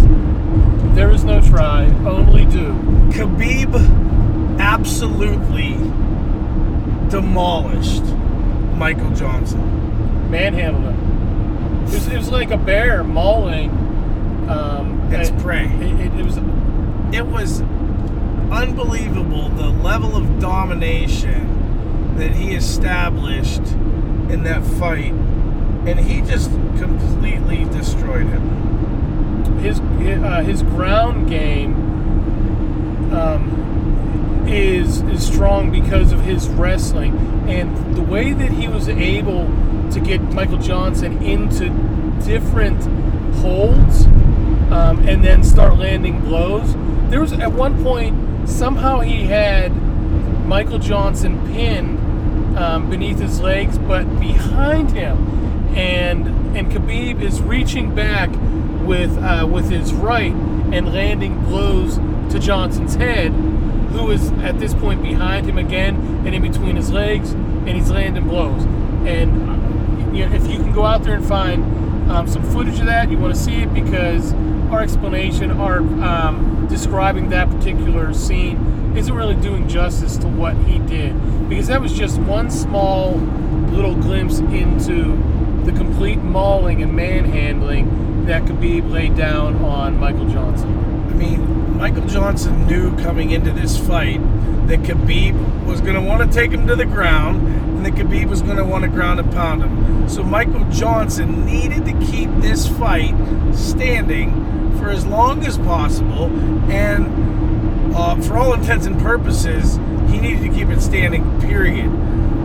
there 0.94 1.10
is 1.10 1.24
no 1.24 1.40
try, 1.40 1.86
only 2.06 2.44
do. 2.46 2.68
Khabib 3.10 3.74
absolutely 4.60 5.72
demolished 7.10 8.04
Michael 8.76 9.10
Johnson. 9.10 10.30
Manhandled 10.30 10.94
him. 10.94 11.82
It 11.88 11.94
was, 11.94 12.06
it 12.06 12.16
was 12.16 12.30
like 12.30 12.52
a 12.52 12.56
bear 12.56 13.02
mauling. 13.02 13.70
Um, 14.48 15.12
Its 15.12 15.30
it- 15.30 15.38
prey. 15.40 15.64
It, 15.66 16.00
it, 16.06 16.20
it 16.20 16.24
was 16.24 16.36
It 17.12 17.26
was 17.26 17.62
unbelievable 18.52 19.48
the 19.48 19.70
level 19.70 20.16
of 20.16 20.38
domination 20.38 22.14
that 22.16 22.30
he 22.30 22.54
established 22.54 23.62
in 24.30 24.44
that 24.44 24.64
fight, 24.64 25.12
and 25.86 25.98
he 25.98 26.20
just 26.22 26.50
completely 26.78 27.64
destroyed 27.64 28.26
him. 28.26 29.58
his 29.58 29.80
uh, 29.80 30.42
his 30.42 30.62
ground 30.62 31.28
game 31.28 31.74
um, 33.12 34.44
is 34.46 35.02
is 35.02 35.24
strong 35.26 35.70
because 35.70 36.12
of 36.12 36.20
his 36.22 36.48
wrestling 36.48 37.16
and 37.48 37.96
the 37.96 38.02
way 38.02 38.32
that 38.32 38.50
he 38.50 38.68
was 38.68 38.88
able 38.88 39.46
to 39.90 40.00
get 40.00 40.20
Michael 40.32 40.58
Johnson 40.58 41.22
into 41.22 41.68
different 42.24 42.82
holds 43.36 44.06
um, 44.72 45.06
and 45.06 45.22
then 45.24 45.42
start 45.44 45.78
landing 45.78 46.20
blows. 46.20 46.74
There 47.10 47.20
was 47.20 47.32
at 47.32 47.52
one 47.52 47.82
point 47.82 48.48
somehow 48.48 49.00
he 49.00 49.24
had 49.24 49.70
Michael 50.46 50.78
Johnson 50.78 51.38
pinned 51.52 51.98
um, 52.56 52.90
beneath 52.90 53.18
his 53.18 53.40
legs, 53.40 53.78
but 53.78 54.04
behind 54.20 54.92
him, 54.92 55.16
and 55.76 56.28
and 56.56 56.70
Khabib 56.70 57.20
is 57.20 57.40
reaching 57.40 57.94
back 57.94 58.30
with 58.84 59.16
uh, 59.18 59.46
with 59.50 59.70
his 59.70 59.92
right 59.92 60.32
and 60.32 60.92
landing 60.92 61.42
blows 61.44 61.96
to 62.32 62.38
Johnson's 62.38 62.94
head, 62.94 63.32
who 63.32 64.10
is 64.10 64.30
at 64.32 64.58
this 64.58 64.74
point 64.74 65.02
behind 65.02 65.46
him 65.46 65.58
again 65.58 65.96
and 66.26 66.34
in 66.34 66.42
between 66.42 66.76
his 66.76 66.90
legs, 66.90 67.32
and 67.32 67.68
he's 67.68 67.90
landing 67.90 68.28
blows. 68.28 68.64
And 69.06 70.16
you 70.16 70.26
know, 70.26 70.34
if 70.34 70.46
you 70.46 70.56
can 70.56 70.72
go 70.72 70.84
out 70.84 71.02
there 71.02 71.14
and 71.14 71.24
find 71.24 72.10
um, 72.10 72.28
some 72.28 72.42
footage 72.52 72.78
of 72.80 72.86
that, 72.86 73.10
you 73.10 73.18
want 73.18 73.34
to 73.34 73.40
see 73.40 73.56
it 73.62 73.72
because 73.72 74.32
our 74.72 74.80
explanation, 74.80 75.50
our 75.50 75.78
um, 75.78 76.66
describing 76.68 77.28
that 77.30 77.50
particular 77.50 78.14
scene, 78.14 78.94
isn't 78.96 79.14
really 79.14 79.36
doing 79.36 79.68
justice 79.68 80.16
to 80.18 80.26
what 80.26 80.56
he 80.64 80.78
did 80.80 81.14
because 81.48 81.66
that 81.66 81.80
was 81.80 81.92
just 81.92 82.18
one 82.20 82.50
small 82.50 83.14
little 83.70 83.94
glimpse 83.94 84.38
into 84.38 85.16
the 85.64 85.72
complete 85.72 86.18
mauling 86.18 86.82
and 86.82 86.94
manhandling 86.94 88.24
that 88.26 88.42
Khabib 88.42 88.90
laid 88.90 89.16
down 89.16 89.56
on 89.64 89.98
Michael 89.98 90.28
Johnson. 90.28 90.70
I 91.10 91.14
mean, 91.14 91.76
Michael 91.76 92.06
Johnson 92.06 92.66
knew 92.66 92.96
coming 92.98 93.30
into 93.30 93.52
this 93.52 93.76
fight 93.78 94.20
that 94.68 94.80
Khabib 94.80 95.66
was 95.66 95.80
going 95.80 95.94
to 95.94 96.00
want 96.00 96.22
to 96.22 96.34
take 96.34 96.50
him 96.50 96.66
to 96.66 96.76
the 96.76 96.86
ground 96.86 97.46
and 97.46 97.84
that 97.84 97.94
Khabib 97.94 98.28
was 98.28 98.42
going 98.42 98.56
to 98.56 98.64
want 98.64 98.84
to 98.84 98.88
ground 98.88 99.20
and 99.20 99.30
pound 99.32 99.62
him. 99.62 100.08
So 100.08 100.22
Michael 100.22 100.64
Johnson 100.70 101.44
needed 101.44 101.84
to 101.86 101.92
keep 102.06 102.30
this 102.40 102.66
fight 102.66 103.14
standing 103.54 104.52
for 104.78 104.90
as 104.90 105.06
long 105.06 105.44
as 105.44 105.58
possible 105.58 106.26
and 106.70 107.06
uh, 107.94 108.20
for 108.22 108.38
all 108.38 108.54
intents 108.54 108.86
and 108.86 108.98
purposes, 109.00 109.76
he 110.10 110.18
needed 110.18 110.42
to 110.42 110.48
keep 110.48 110.68
it 110.68 110.80
standing, 110.80 111.40
period. 111.40 111.90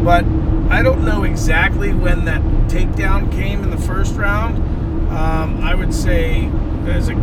But 0.03 0.25
I 0.69 0.81
don't 0.81 1.05
know 1.05 1.23
exactly 1.23 1.93
when 1.93 2.25
that 2.25 2.41
takedown 2.67 3.31
came 3.31 3.63
in 3.63 3.69
the 3.69 3.77
first 3.77 4.15
round. 4.15 4.57
Um, 5.09 5.61
I 5.63 5.73
would 5.73 5.93
say, 5.93 6.49
as 6.85 7.09
a 7.09 7.15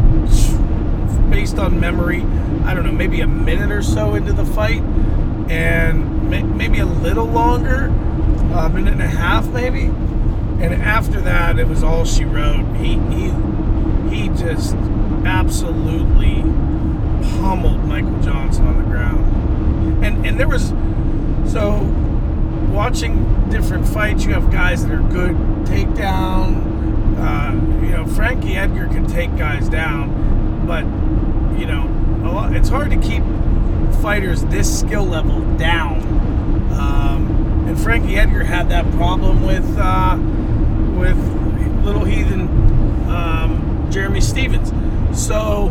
based 1.30 1.58
on 1.58 1.78
memory, 1.78 2.22
I 2.64 2.74
don't 2.74 2.84
know, 2.84 2.92
maybe 2.92 3.20
a 3.20 3.26
minute 3.26 3.70
or 3.70 3.82
so 3.82 4.14
into 4.14 4.32
the 4.32 4.44
fight, 4.44 4.80
and 5.50 6.30
may, 6.30 6.42
maybe 6.42 6.78
a 6.78 6.86
little 6.86 7.26
longer, 7.26 7.86
a 8.54 8.68
minute 8.70 8.94
and 8.94 9.02
a 9.02 9.06
half 9.06 9.46
maybe. 9.48 9.84
And 9.84 10.72
after 10.82 11.20
that, 11.20 11.58
it 11.58 11.68
was 11.68 11.82
all 11.82 12.04
she 12.04 12.24
wrote. 12.24 12.64
He 12.76 12.94
he 13.10 13.30
he 14.08 14.28
just 14.28 14.76
absolutely 15.26 16.42
pummeled 17.40 17.84
Michael 17.84 18.20
Johnson 18.20 18.66
on 18.66 18.78
the 18.78 18.84
ground. 18.84 20.04
And 20.04 20.26
and 20.26 20.38
there 20.38 20.48
was 20.48 20.68
so 21.50 21.80
watching 22.72 23.48
different 23.50 23.86
fights, 23.86 24.24
you 24.24 24.32
have 24.34 24.50
guys 24.50 24.84
that 24.84 24.92
are 24.92 25.08
good 25.08 25.36
takedown. 25.66 26.72
Uh, 27.18 27.84
you 27.84 27.92
know, 27.92 28.06
Frankie 28.06 28.56
Edgar 28.56 28.86
can 28.88 29.06
take 29.06 29.36
guys 29.36 29.68
down, 29.68 30.66
but 30.66 30.84
you 31.58 31.66
know, 31.66 31.88
lot, 32.34 32.54
it's 32.54 32.68
hard 32.68 32.90
to 32.90 32.96
keep 32.96 33.22
fighters 34.02 34.44
this 34.46 34.80
skill 34.80 35.04
level 35.04 35.40
down. 35.56 36.02
Um, 36.72 37.66
and 37.68 37.80
Frankie 37.80 38.16
Edgar 38.16 38.44
had 38.44 38.68
that 38.70 38.90
problem 38.92 39.46
with 39.46 39.64
uh, 39.78 40.18
with 40.98 41.16
little 41.84 42.04
heathen 42.04 42.48
um, 43.08 43.88
Jeremy 43.90 44.20
Stephens. 44.20 44.72
So 45.14 45.68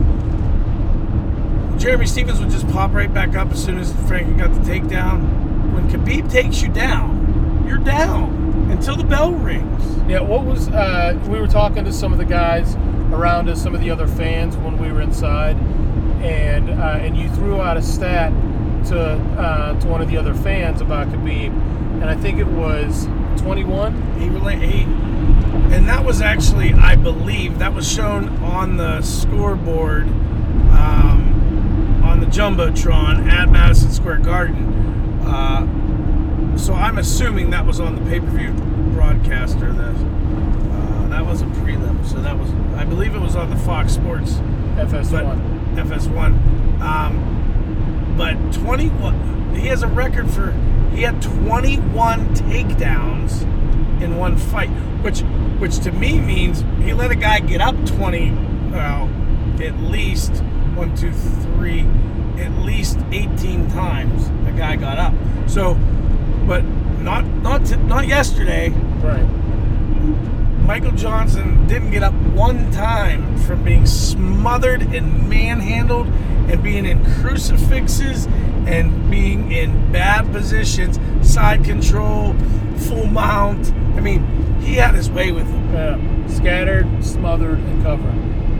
Jeremy 1.77 2.05
Stephens 2.05 2.39
would 2.39 2.49
just 2.49 2.67
pop 2.69 2.93
right 2.93 3.13
back 3.13 3.35
up 3.35 3.51
as 3.51 3.63
soon 3.63 3.77
as 3.77 3.91
Frankie 4.07 4.33
got 4.33 4.53
the 4.53 4.61
takedown. 4.61 5.73
When 5.73 5.89
Khabib 5.89 6.31
takes 6.31 6.61
you 6.61 6.69
down, 6.69 7.65
you're 7.67 7.77
down 7.77 8.69
until 8.71 8.95
the 8.95 9.03
bell 9.03 9.33
rings. 9.33 9.83
Yeah, 10.09 10.21
what 10.21 10.45
was 10.45 10.69
uh, 10.69 11.19
we 11.27 11.39
were 11.39 11.47
talking 11.47 11.83
to 11.83 11.91
some 11.91 12.13
of 12.13 12.19
the 12.19 12.25
guys 12.25 12.75
around 13.11 13.49
us, 13.49 13.61
some 13.61 13.75
of 13.75 13.81
the 13.81 13.89
other 13.89 14.07
fans 14.07 14.55
when 14.57 14.77
we 14.77 14.91
were 14.91 15.01
inside, 15.01 15.57
and 16.21 16.69
uh, 16.69 16.99
and 17.01 17.17
you 17.17 17.27
threw 17.29 17.61
out 17.61 17.75
a 17.75 17.81
stat 17.81 18.31
to 18.85 18.99
uh, 19.37 19.79
to 19.79 19.87
one 19.87 20.01
of 20.01 20.09
the 20.09 20.17
other 20.17 20.33
fans 20.33 20.79
about 20.79 21.07
Khabib, 21.07 21.51
and 22.01 22.05
I 22.05 22.15
think 22.15 22.39
it 22.39 22.47
was 22.47 23.07
21. 23.37 23.93
He 24.19 24.29
he, 24.65 24.83
and 25.73 25.87
that 25.87 26.05
was 26.05 26.21
actually, 26.21 26.73
I 26.73 26.95
believe, 26.95 27.59
that 27.59 27.73
was 27.73 27.91
shown 27.91 28.29
on 28.43 28.77
the 28.77 29.01
scoreboard 29.01 30.03
um, 30.03 32.01
on 32.03 32.19
the 32.19 32.25
jumbotron 32.25 33.31
at 33.31 33.49
Madison 33.49 33.91
Square 33.91 34.19
Garden. 34.19 34.73
Uh, 35.25 36.57
so 36.57 36.73
I'm 36.73 36.97
assuming 36.97 37.49
that 37.51 37.65
was 37.65 37.79
on 37.79 37.95
the 37.95 38.09
pay-per-view 38.09 38.51
broadcaster. 38.93 39.73
That 39.73 39.95
uh, 39.95 41.07
that 41.07 41.25
was 41.25 41.41
a 41.41 41.45
prelim. 41.45 42.05
So 42.05 42.21
that 42.21 42.37
was, 42.37 42.49
I 42.75 42.85
believe, 42.85 43.15
it 43.15 43.19
was 43.19 43.35
on 43.35 43.49
the 43.49 43.55
Fox 43.57 43.93
Sports 43.93 44.33
FS1. 44.75 45.75
FS1. 45.75 46.81
Um, 46.81 48.15
but 48.17 48.35
21, 48.53 49.55
he 49.55 49.67
has 49.67 49.81
a 49.81 49.87
record 49.87 50.29
for, 50.29 50.51
he 50.93 51.01
had 51.01 51.21
21 51.21 52.35
takedowns 52.35 53.43
in 54.01 54.17
one 54.17 54.37
fight, 54.37 54.69
which, 55.01 55.21
which 55.59 55.79
to 55.79 55.91
me 55.91 56.19
means 56.19 56.63
he 56.83 56.93
let 56.93 57.11
a 57.11 57.15
guy 57.15 57.39
get 57.39 57.61
up 57.61 57.75
20, 57.85 58.31
well, 58.71 59.09
at 59.61 59.79
least 59.79 60.31
one, 60.75 60.95
two, 60.95 61.11
three, 61.11 61.81
at 62.37 62.51
least 62.63 62.99
18 63.11 63.69
times 63.69 64.27
a 64.47 64.51
guy 64.57 64.75
got 64.75 64.97
up. 64.97 65.13
So, 65.47 65.75
but 66.47 66.63
not, 66.99 67.25
not, 67.25 67.65
to, 67.65 67.77
not 67.77 68.07
yesterday. 68.07 68.69
Right. 68.69 69.27
Michael 70.65 70.93
Johnson 70.93 71.67
didn't 71.67 71.91
get 71.91 72.03
up 72.03 72.13
one 72.13 72.71
time 72.71 73.37
from 73.39 73.63
being 73.63 73.85
smothered 73.85 74.81
and 74.81 75.29
manhandled 75.29 76.07
and 76.07 76.63
being 76.63 76.85
in 76.85 77.03
crucifixes 77.15 78.27
and 78.65 79.11
being 79.11 79.51
in 79.51 79.91
bad 79.91 80.31
positions, 80.31 80.99
side 81.21 81.65
control, 81.65 82.33
full 82.77 83.05
mount. 83.07 83.73
I 83.95 83.99
mean, 83.99 84.59
he 84.61 84.75
had 84.75 84.95
his 84.95 85.09
way 85.09 85.31
with 85.31 85.47
him. 85.47 85.73
Yeah. 85.73 86.27
Scattered, 86.27 87.03
smothered, 87.03 87.59
and 87.59 87.83
covered. 87.83 88.13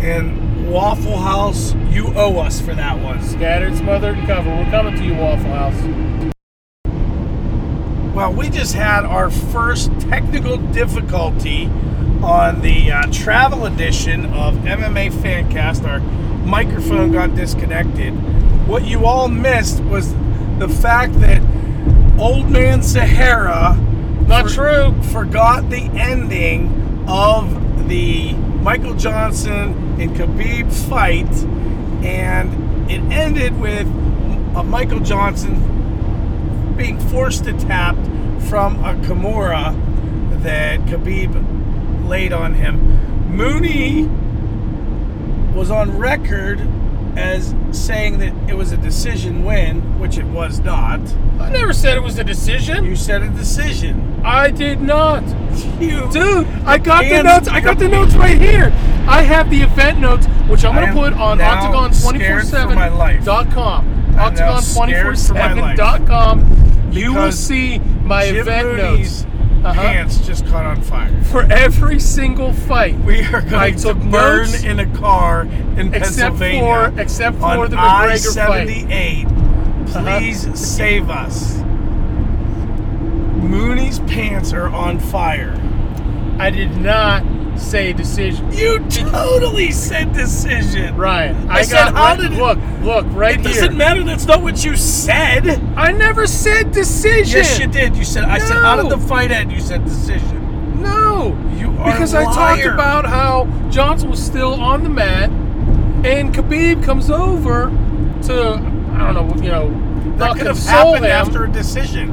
And 0.04 0.70
Waffle 0.72 1.18
House, 1.18 1.74
you 1.90 2.08
owe 2.16 2.40
us 2.40 2.60
for 2.62 2.76
that 2.76 3.02
one. 3.02 3.22
Scattered, 3.24 3.76
smothered, 3.76 4.18
and 4.18 4.28
covered. 4.28 4.58
We're 4.58 4.72
coming 4.72 4.96
to 4.96 5.04
you, 5.04 5.16
Waffle 5.16 5.52
House. 5.52 6.34
Well, 8.16 8.34
we 8.34 8.50
just 8.50 8.76
had 8.76 9.06
our 9.06 9.32
first 9.32 9.92
technical 10.02 10.58
difficulty 10.58 11.66
on 12.22 12.62
the 12.62 12.92
uh, 12.92 13.08
travel 13.12 13.66
edition 13.66 14.26
of 14.26 14.54
MMA 14.56 15.12
Fancast. 15.12 15.84
Our 15.88 16.00
microphone 16.46 17.12
got 17.12 17.34
disconnected. 17.36 18.12
What 18.68 18.86
you 18.86 19.06
all 19.06 19.28
missed 19.28 19.84
was 19.86 20.14
the 20.60 20.70
fact 20.70 21.20
that 21.22 21.42
Old 22.20 22.50
Man 22.52 22.84
Sahara 22.84 23.74
Not 24.28 24.50
true. 24.50 24.94
forgot 25.12 25.70
the 25.70 25.82
ending 25.82 27.06
of 27.08 27.88
the 27.90 28.34
Michael 28.34 28.94
Johnson 28.96 30.00
and 30.00 30.16
Khabib 30.16 30.72
fight, 30.88 31.32
and 32.04 32.90
it 32.90 33.02
ended 33.12 33.60
with 33.60 33.88
uh, 34.56 34.64
Michael 34.64 35.02
Johnson 35.02 36.76
being 36.78 37.00
forced 37.10 37.44
to 37.44 37.54
tap 37.54 37.96
from 38.50 38.84
a 38.84 38.96
Kimura 39.06 39.74
that 40.44 40.80
Khabib 40.82 42.08
laid 42.08 42.34
on 42.34 42.54
him. 42.54 43.36
Mooney 43.36 44.04
was 45.54 45.70
on 45.70 45.98
record 45.98 46.60
as 47.16 47.54
saying 47.72 48.20
that 48.20 48.34
it 48.50 48.56
was 48.56 48.72
a 48.72 48.78
decision 48.78 49.44
win, 49.44 50.00
which 50.00 50.18
it 50.18 50.26
was 50.26 50.60
not. 50.60 51.00
I 51.40 51.50
never 51.50 51.74
said 51.74 51.98
it 51.98 52.04
was 52.04 52.18
a 52.20 52.24
decision. 52.24 52.84
You 52.86 52.96
said 52.96 53.22
a 53.22 53.30
decision. 53.30 54.22
I 54.24 54.50
did 54.52 54.82
not. 54.82 55.24
You, 55.80 56.10
Dude, 56.12 56.48
I 56.66 56.78
got 56.78 57.04
the 57.06 57.22
notes. 57.24 57.48
I 57.48 57.60
got 57.60 57.78
the 57.80 57.88
notes 57.88 58.16
right 58.16 58.40
here. 58.40 58.72
I 59.08 59.22
have 59.22 59.50
the 59.50 59.62
event 59.62 60.00
notes, 60.00 60.26
which 60.48 60.64
I'm 60.64 60.72
I 60.78 60.82
going 60.82 60.94
to 60.94 61.00
am 61.00 61.12
put 61.14 61.22
on 61.22 61.38
now 61.38 61.92
scared 61.92 62.48
for 62.48 62.68
my 62.76 62.88
life. 62.90 63.22
octagon247.com. 63.24 64.16
I'm 64.18 64.34
now 64.36 64.60
scared 64.60 65.20
for 65.20 65.34
my 65.34 65.54
life. 65.54 65.78
Octagon247.com. 65.80 66.92
You 66.92 67.14
will 67.14 67.22
Because 67.22 67.40
see 67.40 67.80
my 67.80 68.26
Jim 68.28 68.36
event 68.38 68.68
Mooney's 68.68 69.24
notes. 69.24 69.30
Uh-huh. 69.66 69.82
pants 69.82 70.18
just 70.28 70.46
caught 70.48 70.66
on 70.66 70.82
fire. 70.82 71.24
For 71.24 71.44
every 71.44 71.98
single 72.00 72.52
fight. 72.54 72.98
We 73.00 73.22
are 73.24 73.38
I 73.38 73.42
going 73.72 73.76
to 73.78 73.82
took 73.82 73.98
burn 73.98 74.48
notes, 74.52 74.64
in 74.64 74.80
a 74.80 74.86
car 74.98 75.44
in 75.44 75.94
except 75.94 76.38
Pennsylvania. 76.38 76.92
for 76.94 77.00
except 77.02 77.38
for 77.38 77.44
on 77.46 77.70
the 77.72 77.78
McGregor 77.78 78.36
fight. 78.36 78.68
I-78. 78.68 79.33
Please 79.88 80.60
save 80.60 81.10
us. 81.10 81.58
Mooney's 83.42 84.00
pants 84.00 84.54
are 84.54 84.68
on 84.70 85.00
fire. 85.00 85.54
I 86.40 86.50
did 86.50 86.78
not 86.78 87.24
say 87.60 87.94
decision. 87.94 88.52
You 88.52 88.80
totally 88.90 89.72
said 89.72 90.14
decision. 90.14 90.96
Ryan, 90.96 91.50
I 91.50 91.60
I, 91.60 91.62
said, 91.62 91.76
got 91.76 91.94
how 91.94 92.04
right- 92.06 92.20
did 92.20 92.32
look, 92.32 92.58
look 92.82 93.06
right 93.16 93.36
It 93.36 93.42
here. 93.42 93.52
It 93.52 93.54
doesn't 93.56 93.78
matter. 93.78 94.04
That's 94.04 94.26
not 94.26 94.42
what 94.42 94.64
you 94.66 94.76
said. 94.76 95.48
I 95.78 95.92
never 95.92 96.26
said 96.26 96.72
decision. 96.72 97.38
Yes, 97.40 97.60
you 97.60 97.68
did. 97.68 97.96
You 97.96 98.04
said. 98.06 98.24
I 98.24 98.40
said, 98.40 98.58
how 98.58 98.82
did 98.82 98.90
the 98.92 98.98
fight 98.98 99.32
end? 99.32 99.52
You 99.52 99.60
said 99.60 99.84
decision. 99.86 100.82
No, 100.82 101.38
You 101.56 101.70
are 101.80 101.92
because 101.94 102.14
I 102.16 102.24
talked 102.26 102.66
about 102.66 103.06
how 103.06 103.46
Johnson 103.70 104.10
was 104.10 104.24
still 104.24 104.54
on 104.60 104.84
the 104.84 104.90
mat, 104.90 105.30
and 106.06 106.34
Khabib 106.34 106.84
comes 106.84 107.10
over 107.12 107.68
to 108.24 108.73
I 109.04 109.14
don't 109.14 109.38
know, 109.38 109.44
you 109.44 109.50
know, 109.52 110.16
That 110.18 110.38
could 110.38 110.48
have 110.48 110.60
happened 110.60 111.06
him. 111.06 111.12
after 111.12 111.44
a 111.46 111.52
decision. 111.52 112.08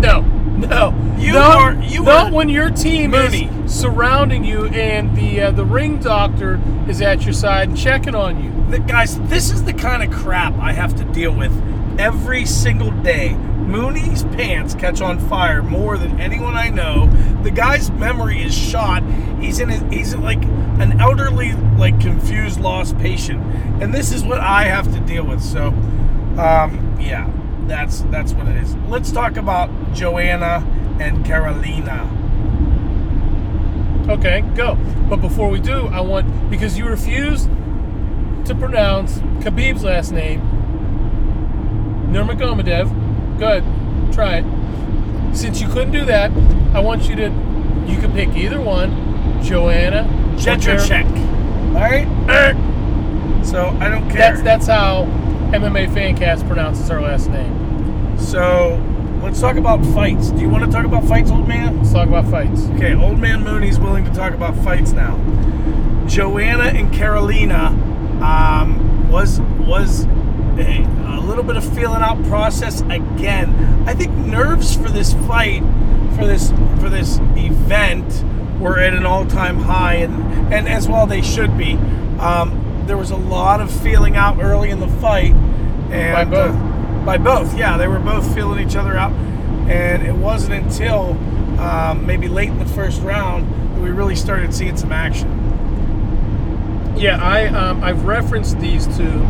No, 0.00 0.20
no, 0.20 0.94
You 1.18 1.32
not, 1.32 1.56
are- 1.58 1.74
you 1.82 2.02
not 2.02 2.30
were 2.30 2.36
when 2.36 2.48
your 2.48 2.70
team 2.70 3.12
Mooney. 3.12 3.48
is 3.64 3.74
surrounding 3.74 4.44
you 4.44 4.66
and 4.66 5.16
the 5.16 5.40
uh, 5.42 5.50
the 5.52 5.64
ring 5.64 5.98
doctor 5.98 6.60
is 6.88 7.00
at 7.00 7.24
your 7.24 7.32
side 7.32 7.68
and 7.68 7.76
checking 7.78 8.14
on 8.14 8.42
you. 8.42 8.52
The, 8.70 8.78
guys, 8.80 9.18
this 9.28 9.50
is 9.50 9.64
the 9.64 9.72
kind 9.72 10.02
of 10.02 10.10
crap 10.10 10.54
I 10.58 10.72
have 10.72 10.94
to 10.96 11.04
deal 11.04 11.32
with 11.32 11.52
every 11.98 12.44
single 12.46 12.90
day. 13.02 13.34
Mooney's 13.34 14.22
pants 14.24 14.74
catch 14.74 15.00
on 15.00 15.18
fire 15.28 15.62
more 15.62 15.98
than 15.98 16.20
anyone 16.20 16.54
I 16.54 16.68
know. 16.68 17.08
The 17.42 17.50
guy's 17.50 17.90
memory 17.90 18.42
is 18.42 18.56
shot. 18.56 19.02
He's 19.40 19.58
in 19.58 19.68
his, 19.68 19.82
he's 19.92 20.14
like 20.14 20.42
an 20.78 21.00
elderly, 21.00 21.52
like 21.76 22.00
confused, 22.00 22.60
lost 22.60 22.96
patient, 22.98 23.42
and 23.82 23.92
this 23.92 24.12
is 24.12 24.22
what 24.22 24.38
I 24.38 24.64
have 24.64 24.92
to 24.94 25.00
deal 25.00 25.24
with. 25.24 25.42
So, 25.42 25.68
um, 26.38 26.96
yeah, 27.00 27.30
that's 27.66 28.02
that's 28.02 28.32
what 28.32 28.46
it 28.46 28.56
is. 28.56 28.74
Let's 28.88 29.10
talk 29.10 29.36
about 29.36 29.70
Joanna 29.94 30.64
and 31.00 31.24
Carolina. 31.24 32.12
Okay, 34.08 34.42
go. 34.54 34.76
But 35.08 35.16
before 35.16 35.48
we 35.50 35.58
do, 35.58 35.88
I 35.88 36.00
want 36.00 36.50
because 36.50 36.78
you 36.78 36.86
refused 36.86 37.48
to 38.44 38.54
pronounce 38.54 39.18
Khabib's 39.42 39.82
last 39.82 40.12
name, 40.12 40.40
Nurmagomedov. 42.16 43.38
Go 43.38 43.58
ahead, 43.58 44.12
try 44.12 44.38
it. 44.38 45.36
Since 45.36 45.60
you 45.60 45.68
couldn't 45.68 45.92
do 45.92 46.06
that, 46.06 46.30
I 46.74 46.80
want 46.80 47.08
you 47.08 47.16
to. 47.16 47.24
You 47.86 47.98
can 47.98 48.12
pick 48.12 48.30
either 48.30 48.60
one, 48.60 49.42
Joanna. 49.42 50.04
Jetracek. 50.36 51.06
All 51.74 51.80
right. 51.80 52.62
So 53.46 53.68
I 53.78 53.88
don't 53.88 54.02
care. 54.08 54.18
That's 54.18 54.42
that's 54.42 54.66
how 54.66 55.04
MMA 55.52 55.86
Fancast 55.94 56.48
pronounces 56.48 56.90
our 56.90 57.00
last 57.00 57.30
name. 57.30 58.18
So 58.18 58.82
let's 59.22 59.40
talk 59.40 59.54
about 59.54 59.86
fights. 59.94 60.30
Do 60.30 60.40
you 60.40 60.48
want 60.48 60.64
to 60.64 60.70
talk 60.70 60.84
about 60.84 61.04
fights, 61.04 61.30
old 61.30 61.46
man? 61.46 61.76
Let's 61.78 61.92
talk 61.92 62.08
about 62.08 62.28
fights. 62.28 62.66
Okay, 62.70 62.94
old 62.94 63.20
man 63.20 63.44
Mooney's 63.44 63.78
willing 63.78 64.04
to 64.04 64.10
talk 64.10 64.34
about 64.34 64.56
fights 64.64 64.90
now. 64.90 65.16
Joanna 66.08 66.64
and 66.64 66.92
Carolina 66.92 67.66
um, 68.20 69.08
was 69.12 69.40
was 69.60 70.06
a, 70.58 71.20
little 71.20 71.44
bit 71.44 71.56
of 71.56 71.74
feeling 71.74 72.02
out 72.02 72.22
process 72.24 72.80
again. 72.82 73.84
I 73.86 73.94
think 73.94 74.12
nerves 74.12 74.74
for 74.74 74.88
this 74.88 75.12
fight, 75.26 75.62
for 76.16 76.26
this 76.26 76.50
for 76.80 76.88
this 76.88 77.18
event, 77.36 78.24
were 78.60 78.78
at 78.78 78.94
an 78.94 79.04
all 79.04 79.26
time 79.26 79.58
high, 79.58 79.94
and 79.96 80.52
and 80.52 80.68
as 80.68 80.88
well 80.88 81.06
they 81.06 81.22
should 81.22 81.56
be. 81.58 81.74
Um, 82.18 82.84
there 82.86 82.96
was 82.96 83.10
a 83.10 83.16
lot 83.16 83.60
of 83.60 83.70
feeling 83.82 84.16
out 84.16 84.42
early 84.42 84.70
in 84.70 84.80
the 84.80 84.88
fight, 84.88 85.34
and 85.90 86.12
By 86.14 86.24
both. 86.24 86.54
uh, 86.54 87.04
by 87.04 87.18
both, 87.18 87.56
yeah, 87.56 87.76
they 87.76 87.86
were 87.88 87.98
both 87.98 88.32
feeling 88.34 88.66
each 88.66 88.76
other 88.76 88.96
out, 88.96 89.12
and 89.68 90.06
it 90.06 90.14
wasn't 90.14 90.54
until 90.54 91.10
um, 91.60 92.06
maybe 92.06 92.28
late 92.28 92.48
in 92.48 92.58
the 92.58 92.66
first 92.66 93.00
round 93.02 93.46
that 93.74 93.80
we 93.82 93.90
really 93.90 94.16
started 94.16 94.54
seeing 94.54 94.76
some 94.76 94.92
action. 94.92 95.28
Yeah, 96.96 97.22
I 97.22 97.46
um, 97.46 97.84
I've 97.84 98.04
referenced 98.04 98.58
these 98.58 98.86
two 98.96 99.20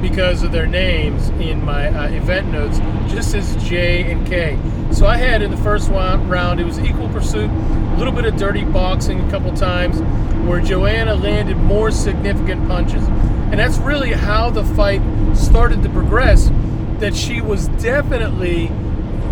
because 0.00 0.42
of 0.42 0.52
their 0.52 0.66
names 0.66 1.28
in 1.30 1.64
my 1.64 1.88
uh, 1.88 2.08
event 2.10 2.52
notes, 2.52 2.78
just 3.12 3.34
as 3.34 3.56
J 3.64 4.10
and 4.10 4.26
K. 4.26 4.58
So 4.92 5.06
I 5.06 5.16
had 5.16 5.42
in 5.42 5.50
the 5.50 5.56
first 5.58 5.88
round, 5.90 6.60
it 6.60 6.64
was 6.64 6.78
equal 6.78 7.08
pursuit, 7.08 7.50
a 7.50 7.96
little 7.96 8.12
bit 8.12 8.24
of 8.24 8.36
dirty 8.36 8.64
boxing 8.64 9.20
a 9.20 9.30
couple 9.30 9.52
times, 9.54 10.00
where 10.48 10.60
Joanna 10.60 11.14
landed 11.14 11.56
more 11.56 11.90
significant 11.90 12.66
punches, 12.68 13.02
and 13.02 13.58
that's 13.58 13.78
really 13.78 14.12
how 14.12 14.50
the 14.50 14.64
fight 14.64 15.02
started 15.34 15.82
to 15.82 15.88
progress. 15.90 16.50
That 16.98 17.14
she 17.14 17.42
was 17.42 17.68
definitely 17.68 18.68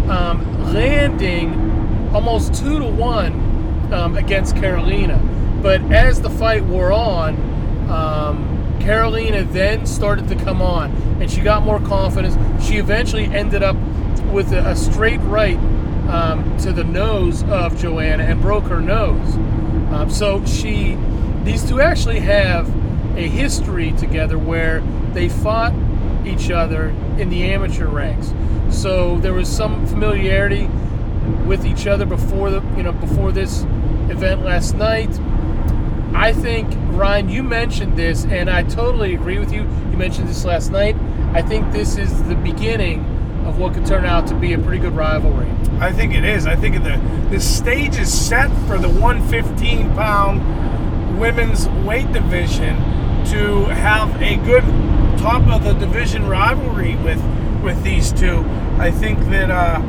um, 0.09 0.73
landing 0.75 2.11
almost 2.15 2.55
two 2.55 2.79
to 2.79 2.85
one 2.85 3.93
um, 3.93 4.17
against 4.17 4.57
Carolina. 4.57 5.19
But 5.63 5.81
as 5.91 6.21
the 6.21 6.29
fight 6.29 6.63
wore 6.65 6.93
on, 6.93 7.37
um, 7.89 8.64
Carolina 8.85 9.45
then 9.45 9.87
started 9.87 10.29
to 10.29 10.37
come 10.37 10.61
on, 10.61 10.91
and 11.19 11.31
she 11.31 11.41
got 11.41 11.63
more 11.63 11.81
confidence. 11.81 12.37
She 12.63 12.77
eventually 12.77 13.25
ended 13.25 13.63
up 13.63 13.77
with 14.31 14.53
a, 14.53 14.77
straight 14.77 15.21
right 15.21 15.57
um, 16.09 16.55
to 16.59 16.71
the 16.71 16.85
nose 16.85 17.43
of 17.45 17.81
Joanna 17.81 18.25
and 18.25 18.43
broke 18.43 18.65
her 18.65 18.81
nose. 18.81 19.37
Um, 19.91 20.11
so 20.11 20.45
she, 20.45 20.99
these 21.45 21.67
two 21.67 21.81
actually 21.81 22.21
have 22.21 22.69
a 23.17 23.27
history 23.27 23.93
together 23.93 24.37
where 24.37 24.81
they 25.15 25.31
fought 25.31 25.73
each 26.27 26.51
other 26.51 26.89
in 27.19 27.31
the 27.31 27.45
amateur 27.45 27.87
ranks. 27.87 28.35
So 28.71 29.19
there 29.21 29.33
was 29.33 29.49
some 29.49 29.87
familiarity 29.87 30.69
with 31.47 31.65
each 31.65 31.87
other 31.87 32.05
before 32.05 32.51
the 32.51 32.61
you 32.77 32.83
know 32.83 32.93
before 32.93 33.33
this 33.33 33.63
event 34.11 34.43
last 34.43 34.75
night. 34.75 35.09
I 36.15 36.33
think 36.33 36.73
Ryan, 36.97 37.29
you 37.29 37.43
mentioned 37.43 37.97
this, 37.99 38.25
and 38.25 38.49
I 38.49 38.63
totally 38.63 39.15
agree 39.15 39.39
with 39.39 39.53
you. 39.53 39.63
You 39.63 39.97
mentioned 39.97 40.29
this 40.29 40.45
last 40.45 40.71
night. 40.71 40.97
I 41.33 41.43
think 41.43 41.73
this 41.73 41.99
is 41.99 42.23
the 42.25 42.37
beginning 42.37 43.01
of 43.45 43.59
what 43.59 43.75
could 43.75 43.85
turn 43.85 44.05
out 44.05 44.27
to 44.29 44.35
be 44.35 44.53
a 44.53 44.59
pretty 44.59 44.79
good 44.79 44.95
rivalry. 44.95 45.51
I 45.81 45.93
think 45.93 46.15
it 46.15 46.25
is. 46.25 46.47
I 46.47 46.57
think 46.57 46.83
the 46.83 47.01
the 47.31 47.41
stage 47.41 47.99
is 47.99 48.13
set 48.13 48.49
for 48.67 48.79
the 48.79 48.89
115 48.89 49.95
pound 49.95 51.19
women's 51.19 51.69
weight 51.85 52.11
division 52.13 52.77
to 53.27 53.65
have 53.67 54.21
a 54.23 54.37
good 54.37 54.63
top 55.19 55.47
of 55.49 55.65
the 55.65 55.73
division 55.75 56.27
rivalry 56.29 56.97
with 56.97 57.23
with 57.63 57.83
these 57.83 58.13
two. 58.13 58.45
I 58.79 58.91
think 58.91 59.19
that 59.31 59.51
uh, 59.51 59.81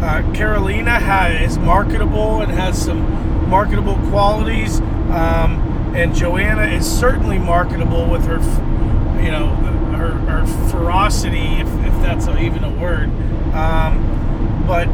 uh, 0.00 0.32
Carolina 0.32 0.98
has, 0.98 1.52
is 1.52 1.58
marketable 1.58 2.40
and 2.40 2.50
has 2.50 2.82
some 2.82 3.48
marketable 3.48 3.96
qualities, 4.08 4.80
um, 5.12 5.94
and 5.94 6.14
Joanna 6.14 6.66
is 6.66 6.86
certainly 6.86 7.38
marketable 7.38 8.08
with 8.08 8.24
her, 8.26 8.38
you 9.22 9.30
know, 9.30 9.48
her, 9.96 10.12
her 10.12 10.46
ferocity, 10.70 11.60
if, 11.60 11.68
if 11.84 11.92
that's 12.02 12.28
even 12.28 12.64
a 12.64 12.70
word. 12.70 13.10
Um, 13.54 14.64
but 14.66 14.88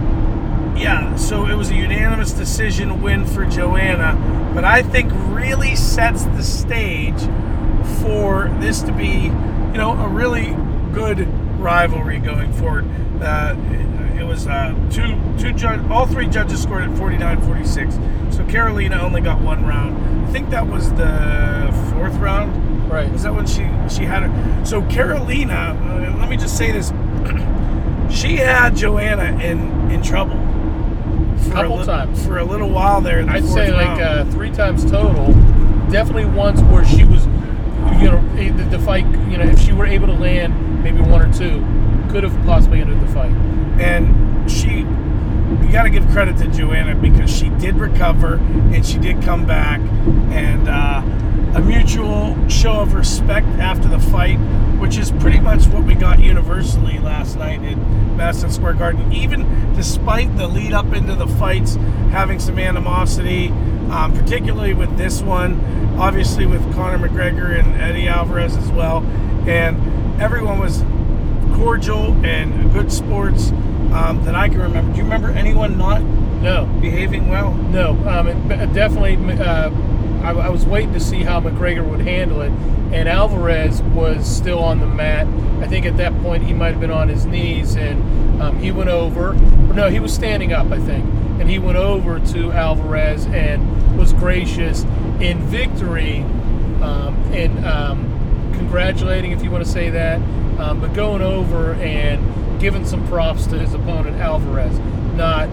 yeah, 0.78 1.16
so 1.16 1.46
it 1.46 1.54
was 1.54 1.70
a 1.70 1.74
unanimous 1.74 2.32
decision 2.32 3.02
win 3.02 3.24
for 3.24 3.44
Joanna, 3.44 4.50
but 4.54 4.64
I 4.64 4.82
think 4.82 5.10
really 5.34 5.74
sets 5.76 6.24
the 6.24 6.42
stage 6.42 7.20
for 8.00 8.48
this 8.60 8.82
to 8.82 8.92
be, 8.92 9.24
you 9.24 9.78
know, 9.78 9.92
a 9.92 10.08
really 10.08 10.54
good 10.92 11.28
rivalry 11.60 12.18
going 12.18 12.52
forward. 12.54 12.86
Uh, 13.22 13.54
it, 14.18 14.24
was 14.24 14.46
uh, 14.46 14.74
two 14.90 15.16
two 15.38 15.52
judge, 15.52 15.80
all 15.90 16.06
three 16.06 16.26
judges 16.26 16.62
scored 16.62 16.82
at 16.82 16.90
49-46. 16.90 18.32
So 18.34 18.44
Carolina 18.46 19.00
only 19.00 19.20
got 19.20 19.40
one 19.40 19.64
round. 19.66 20.26
I 20.26 20.30
think 20.32 20.50
that 20.50 20.66
was 20.66 20.90
the 20.94 21.90
fourth 21.92 22.14
round. 22.16 22.90
Right. 22.90 23.10
Was 23.12 23.22
that 23.24 23.34
when 23.34 23.46
she 23.46 23.62
she 23.94 24.04
had 24.04 24.22
her? 24.22 24.64
So 24.64 24.82
Carolina, 24.82 25.76
uh, 26.14 26.18
let 26.18 26.28
me 26.28 26.36
just 26.36 26.56
say 26.56 26.70
this: 26.72 26.90
she 28.10 28.36
had 28.36 28.76
Joanna 28.76 29.38
in 29.42 29.90
in 29.90 30.02
trouble. 30.02 30.36
For 31.44 31.52
Couple 31.52 31.78
a 31.78 31.80
li- 31.80 31.86
times. 31.86 32.26
for 32.26 32.38
a 32.38 32.44
little 32.44 32.70
while 32.70 33.00
there. 33.00 33.24
The 33.24 33.30
I'd 33.32 33.44
say 33.44 33.72
like 33.72 34.00
uh, 34.00 34.24
three 34.26 34.50
times 34.50 34.84
total. 34.90 35.32
Definitely 35.90 36.24
once 36.26 36.60
where 36.62 36.84
she 36.84 37.04
was, 37.04 37.24
you 38.00 38.10
know, 38.10 38.22
eh, 38.36 38.50
the, 38.50 38.64
the 38.76 38.78
fight. 38.78 39.04
You 39.30 39.36
know, 39.38 39.44
if 39.44 39.60
she 39.60 39.72
were 39.72 39.86
able 39.86 40.06
to 40.08 40.14
land 40.14 40.82
maybe 40.82 41.00
one 41.00 41.22
or 41.22 41.32
two, 41.32 41.60
could 42.16 42.24
have 42.24 42.46
possibly 42.46 42.80
ended 42.80 42.98
the 42.98 43.08
fight. 43.08 43.30
and 43.78 44.50
she 44.50 44.78
you 45.60 45.70
got 45.70 45.82
to 45.82 45.90
give 45.90 46.08
credit 46.08 46.38
to 46.38 46.48
Joanna 46.48 46.94
because 46.94 47.30
she 47.30 47.50
did 47.50 47.76
recover 47.76 48.36
and 48.72 48.86
she 48.86 48.96
did 48.98 49.22
come 49.22 49.46
back. 49.46 49.80
And 50.30 50.66
uh, 50.66 51.02
a 51.54 51.60
mutual 51.60 52.34
show 52.48 52.80
of 52.80 52.94
respect 52.94 53.46
after 53.58 53.86
the 53.86 53.98
fight 53.98 54.38
which 54.80 54.96
is 54.96 55.10
pretty 55.12 55.40
much 55.40 55.66
what 55.66 55.84
we 55.84 55.94
got 55.94 56.18
universally 56.18 56.98
last 57.00 57.36
night 57.36 57.62
at 57.62 57.76
Madison 58.16 58.50
Square 58.50 58.74
Garden. 58.74 59.12
Even 59.12 59.74
despite 59.74 60.34
the 60.38 60.48
lead 60.48 60.72
up 60.72 60.94
into 60.94 61.14
the 61.14 61.26
fights 61.26 61.74
having 62.12 62.40
some 62.40 62.58
animosity 62.58 63.48
um, 63.90 64.14
particularly 64.14 64.72
with 64.72 64.96
this 64.96 65.20
one 65.20 65.60
obviously 65.98 66.46
with 66.46 66.62
Conor 66.72 67.06
McGregor 67.06 67.60
and 67.60 67.78
Eddie 67.78 68.08
Alvarez 68.08 68.56
as 68.56 68.70
well. 68.70 69.04
And 69.46 69.76
everyone 70.18 70.58
was 70.58 70.82
cordial 71.56 72.12
and 72.24 72.72
good 72.72 72.92
sports 72.92 73.50
um, 73.92 74.22
that 74.24 74.34
I 74.34 74.48
can 74.48 74.60
remember. 74.60 74.92
Do 74.92 74.98
you 74.98 75.04
remember 75.04 75.30
anyone 75.30 75.78
not 75.78 76.02
No, 76.02 76.66
behaving 76.80 77.28
well? 77.28 77.54
no. 77.54 77.92
Um, 78.08 78.28
it, 78.28 78.72
definitely. 78.72 79.16
Uh, 79.38 79.70
I, 80.22 80.30
I 80.32 80.48
was 80.48 80.64
waiting 80.66 80.92
to 80.92 81.00
see 81.00 81.22
how 81.22 81.40
McGregor 81.40 81.88
would 81.88 82.00
handle 82.00 82.40
it, 82.42 82.50
and 82.92 83.08
Alvarez 83.08 83.82
was 83.82 84.26
still 84.26 84.58
on 84.58 84.80
the 84.80 84.86
mat. 84.86 85.26
I 85.62 85.66
think 85.68 85.86
at 85.86 85.96
that 85.98 86.12
point 86.20 86.42
he 86.44 86.52
might 86.52 86.72
have 86.72 86.80
been 86.80 86.90
on 86.90 87.08
his 87.08 87.24
knees, 87.26 87.76
and 87.76 88.42
um, 88.42 88.58
he 88.58 88.70
went 88.72 88.90
over. 88.90 89.34
No, 89.34 89.88
he 89.88 90.00
was 90.00 90.12
standing 90.12 90.52
up, 90.52 90.70
I 90.70 90.78
think, 90.80 91.04
and 91.40 91.48
he 91.48 91.58
went 91.58 91.78
over 91.78 92.18
to 92.18 92.52
Alvarez 92.52 93.26
and 93.26 93.96
was 93.98 94.12
gracious 94.14 94.82
in 95.20 95.38
victory, 95.46 96.18
um, 96.82 97.14
and 97.32 97.64
um, 97.64 98.15
congratulating, 98.56 99.32
if 99.32 99.42
you 99.42 99.50
want 99.50 99.64
to 99.64 99.70
say 99.70 99.90
that, 99.90 100.20
um, 100.58 100.80
but 100.80 100.94
going 100.94 101.22
over 101.22 101.74
and 101.74 102.60
giving 102.60 102.86
some 102.86 103.06
props 103.08 103.46
to 103.46 103.58
his 103.58 103.74
opponent 103.74 104.16
Alvarez, 104.16 104.78
not 105.14 105.48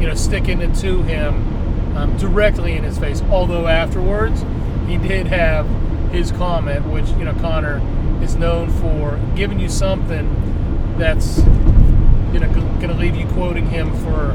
you 0.00 0.06
know 0.06 0.14
sticking 0.14 0.60
it 0.60 0.74
to 0.76 1.02
him 1.02 1.96
um, 1.96 2.16
directly 2.16 2.74
in 2.74 2.84
his 2.84 2.98
face. 2.98 3.22
Although 3.30 3.66
afterwards, 3.66 4.44
he 4.86 4.96
did 4.96 5.26
have 5.26 5.66
his 6.10 6.32
comment, 6.32 6.86
which 6.86 7.08
you 7.10 7.24
know 7.24 7.34
Conor 7.34 7.80
is 8.22 8.36
known 8.36 8.70
for 8.70 9.20
giving 9.36 9.60
you 9.60 9.68
something 9.68 10.26
that's 10.98 11.38
you 12.32 12.40
know 12.40 12.52
going 12.52 12.88
to 12.88 12.94
leave 12.94 13.16
you 13.16 13.26
quoting 13.28 13.66
him 13.66 13.90
for 13.98 14.34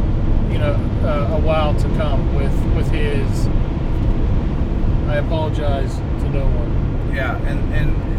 you 0.52 0.58
know 0.60 0.74
uh, 1.04 1.36
a 1.36 1.40
while 1.40 1.74
to 1.76 1.88
come 1.96 2.36
with 2.36 2.54
with 2.76 2.90
his. 2.92 3.48
I 5.10 5.18
apologize 5.18 5.96
to 5.96 6.30
no 6.30 6.46
one. 6.46 7.16
Yeah, 7.16 7.38
and 7.44 7.74
and 7.74 8.13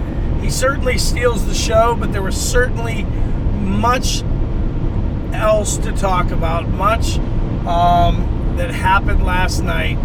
he 0.45 0.51
certainly 0.51 0.99
steals 0.99 1.47
the 1.47 1.55
show, 1.55 1.97
but 1.99 2.13
there 2.13 2.21
was 2.21 2.37
certainly 2.37 3.05
much 3.05 4.23
else 5.33 5.79
to 5.79 5.91
talk 5.93 6.31
about, 6.31 6.69
much 6.69 7.17
um, 7.67 8.55
that 8.59 8.71
happened 8.71 9.25
last 9.25 9.63
night. 9.63 9.97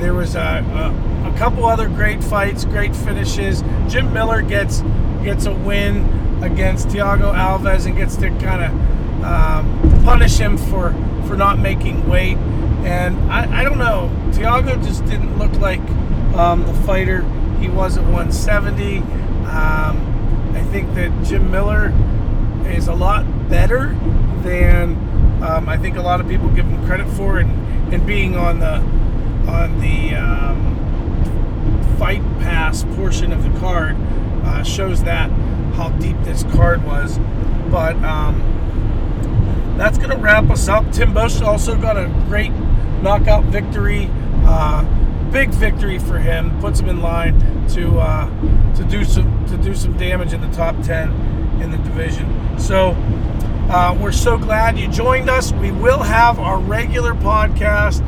There 0.00 0.14
was 0.14 0.34
a, 0.34 0.40
a, 0.40 1.28
a 1.30 1.38
couple 1.38 1.66
other 1.66 1.88
great 1.88 2.24
fights, 2.24 2.64
great 2.64 2.96
finishes. 2.96 3.62
Jim 3.86 4.14
Miller 4.14 4.40
gets 4.40 4.82
gets 5.22 5.44
a 5.44 5.52
win 5.52 6.42
against 6.42 6.88
Thiago 6.88 7.34
Alves 7.34 7.84
and 7.84 7.96
gets 7.96 8.16
to 8.16 8.30
kind 8.38 8.62
of 8.64 9.24
um, 9.24 10.04
punish 10.04 10.38
him 10.38 10.56
for 10.56 10.92
for 11.26 11.36
not 11.36 11.58
making 11.58 12.08
weight. 12.08 12.38
And 12.86 13.18
I, 13.30 13.60
I 13.60 13.64
don't 13.64 13.78
know, 13.78 14.10
Thiago 14.30 14.82
just 14.82 15.04
didn't 15.04 15.38
look 15.38 15.52
like 15.60 15.80
um, 16.34 16.64
the 16.64 16.74
fighter 16.86 17.22
he 17.60 17.68
was 17.68 17.98
at 17.98 18.04
170. 18.04 19.02
Um, 19.46 20.52
I 20.54 20.62
think 20.70 20.94
that 20.94 21.24
Jim 21.24 21.50
Miller 21.50 21.92
is 22.66 22.88
a 22.88 22.94
lot 22.94 23.24
better 23.48 23.94
than 24.42 24.96
um, 25.42 25.68
I 25.68 25.76
think 25.76 25.96
a 25.96 26.02
lot 26.02 26.20
of 26.20 26.28
people 26.28 26.48
give 26.48 26.66
him 26.66 26.84
credit 26.86 27.06
for, 27.08 27.38
and, 27.38 27.92
and 27.92 28.06
being 28.06 28.36
on 28.36 28.58
the 28.58 28.76
on 29.50 29.78
the 29.80 30.14
um, 30.14 30.76
fight 31.98 32.22
pass 32.40 32.84
portion 32.96 33.32
of 33.32 33.42
the 33.42 33.58
card 33.60 33.96
uh, 34.44 34.62
shows 34.62 35.02
that 35.04 35.30
how 35.74 35.90
deep 36.00 36.16
this 36.22 36.42
card 36.44 36.84
was. 36.84 37.18
But 37.70 37.96
um, 37.96 38.40
that's 39.76 39.98
going 39.98 40.10
to 40.10 40.16
wrap 40.16 40.50
us 40.50 40.68
up. 40.68 40.90
Tim 40.90 41.12
Boetsch 41.12 41.42
also 41.42 41.76
got 41.76 41.96
a 41.96 42.06
great 42.28 42.52
knockout 43.02 43.44
victory. 43.44 44.10
Uh, 44.44 44.84
big 45.30 45.50
victory 45.50 45.98
for 45.98 46.18
him. 46.18 46.58
Puts 46.60 46.80
him 46.80 46.88
in 46.88 47.00
line 47.02 47.38
to 47.70 47.98
uh, 47.98 48.74
to 48.74 48.84
do 48.84 49.04
some 49.04 49.46
to 49.46 49.56
do 49.58 49.74
some 49.74 49.96
damage 49.96 50.32
in 50.32 50.40
the 50.40 50.50
top 50.56 50.74
ten 50.82 51.10
in 51.62 51.70
the 51.70 51.78
division. 51.78 52.58
So 52.58 52.90
uh, 53.70 53.96
we're 54.00 54.12
so 54.12 54.38
glad 54.38 54.78
you 54.78 54.88
joined 54.88 55.28
us. 55.30 55.52
We 55.52 55.70
will 55.72 56.02
have 56.02 56.38
our 56.38 56.58
regular 56.58 57.14
podcast 57.14 58.02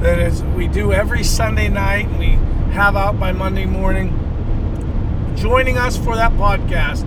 that 0.00 0.18
is 0.18 0.42
we 0.42 0.66
do 0.68 0.92
every 0.92 1.22
Sunday 1.22 1.68
night 1.68 2.06
and 2.06 2.18
we 2.18 2.30
have 2.72 2.96
out 2.96 3.18
by 3.20 3.32
Monday 3.32 3.66
morning. 3.66 4.18
Joining 5.36 5.78
us 5.78 5.96
for 5.96 6.16
that 6.16 6.32
podcast 6.32 7.04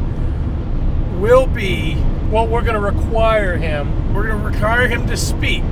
will 1.20 1.48
be 1.48 1.96
Well, 2.30 2.48
we're 2.48 2.62
going 2.64 2.74
to 2.76 2.80
require 2.80 3.56
him. 3.58 4.14
we're 4.14 4.28
going 4.28 4.40
to 4.42 4.50
require 4.50 4.88
him 4.88 5.08
to 5.08 5.16
speak. 5.18 5.64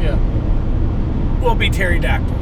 Yeah. 0.00 0.18
Will 1.40 1.54
be 1.54 1.70
Terry 1.70 1.98
Dactyl, 1.98 2.41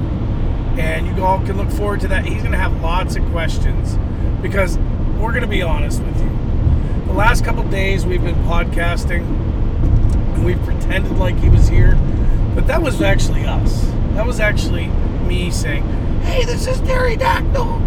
and 0.78 1.06
you 1.16 1.24
all 1.24 1.38
can 1.40 1.56
look 1.56 1.70
forward 1.70 2.00
to 2.00 2.08
that. 2.08 2.24
He's 2.24 2.40
going 2.40 2.52
to 2.52 2.58
have 2.58 2.80
lots 2.80 3.16
of 3.16 3.24
questions 3.26 3.96
because 4.42 4.78
we're 5.18 5.32
going 5.32 5.42
to 5.42 5.48
be 5.48 5.62
honest 5.62 6.02
with 6.02 6.20
you. 6.20 6.30
The 7.06 7.12
last 7.12 7.44
couple 7.44 7.62
days 7.64 8.06
we've 8.06 8.22
been 8.22 8.42
podcasting 8.44 9.22
and 10.34 10.44
we've 10.44 10.62
pretended 10.62 11.12
like 11.18 11.36
he 11.38 11.48
was 11.48 11.68
here, 11.68 11.96
but 12.54 12.66
that 12.66 12.80
was 12.82 13.00
actually 13.02 13.44
us. 13.44 13.84
That 14.14 14.26
was 14.26 14.40
actually 14.40 14.86
me 15.26 15.50
saying, 15.50 15.86
"Hey, 16.22 16.44
this 16.44 16.66
is 16.66 16.80
Terry 16.80 17.16
Dactyl." 17.16 17.80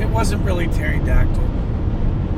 It 0.00 0.08
wasn't 0.08 0.44
really 0.44 0.66
Terry 0.68 0.98
Dactyl. 1.00 1.46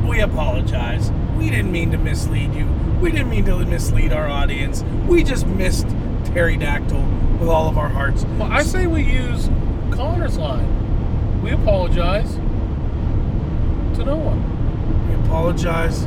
We 0.07 0.21
apologize. 0.21 1.11
We 1.37 1.51
didn't 1.51 1.73
mean 1.73 1.91
to 1.93 1.99
mislead 1.99 2.55
you. 2.55 2.67
We 3.01 3.11
didn't 3.11 3.31
mean 3.31 3.45
to 3.47 3.65
mislead 3.65 4.13
our 4.13 4.29
audience. 4.29 4.83
We 5.07 5.23
just 5.25 5.47
missed 5.47 5.89
Terry 6.25 6.57
Dactyl 6.57 7.39
with 7.39 7.49
all 7.49 7.69
of 7.69 7.79
our 7.79 7.89
hearts. 7.89 8.25
Well, 8.39 8.51
I 8.51 8.63
say 8.63 8.87
we 8.87 9.03
use 9.03 9.49
Conor's 9.99 10.39
line. 10.39 11.43
We 11.43 11.51
apologize 11.51 12.37
to 13.97 14.05
no 14.05 14.15
one. 14.15 15.09
We 15.09 15.27
apologize 15.27 16.05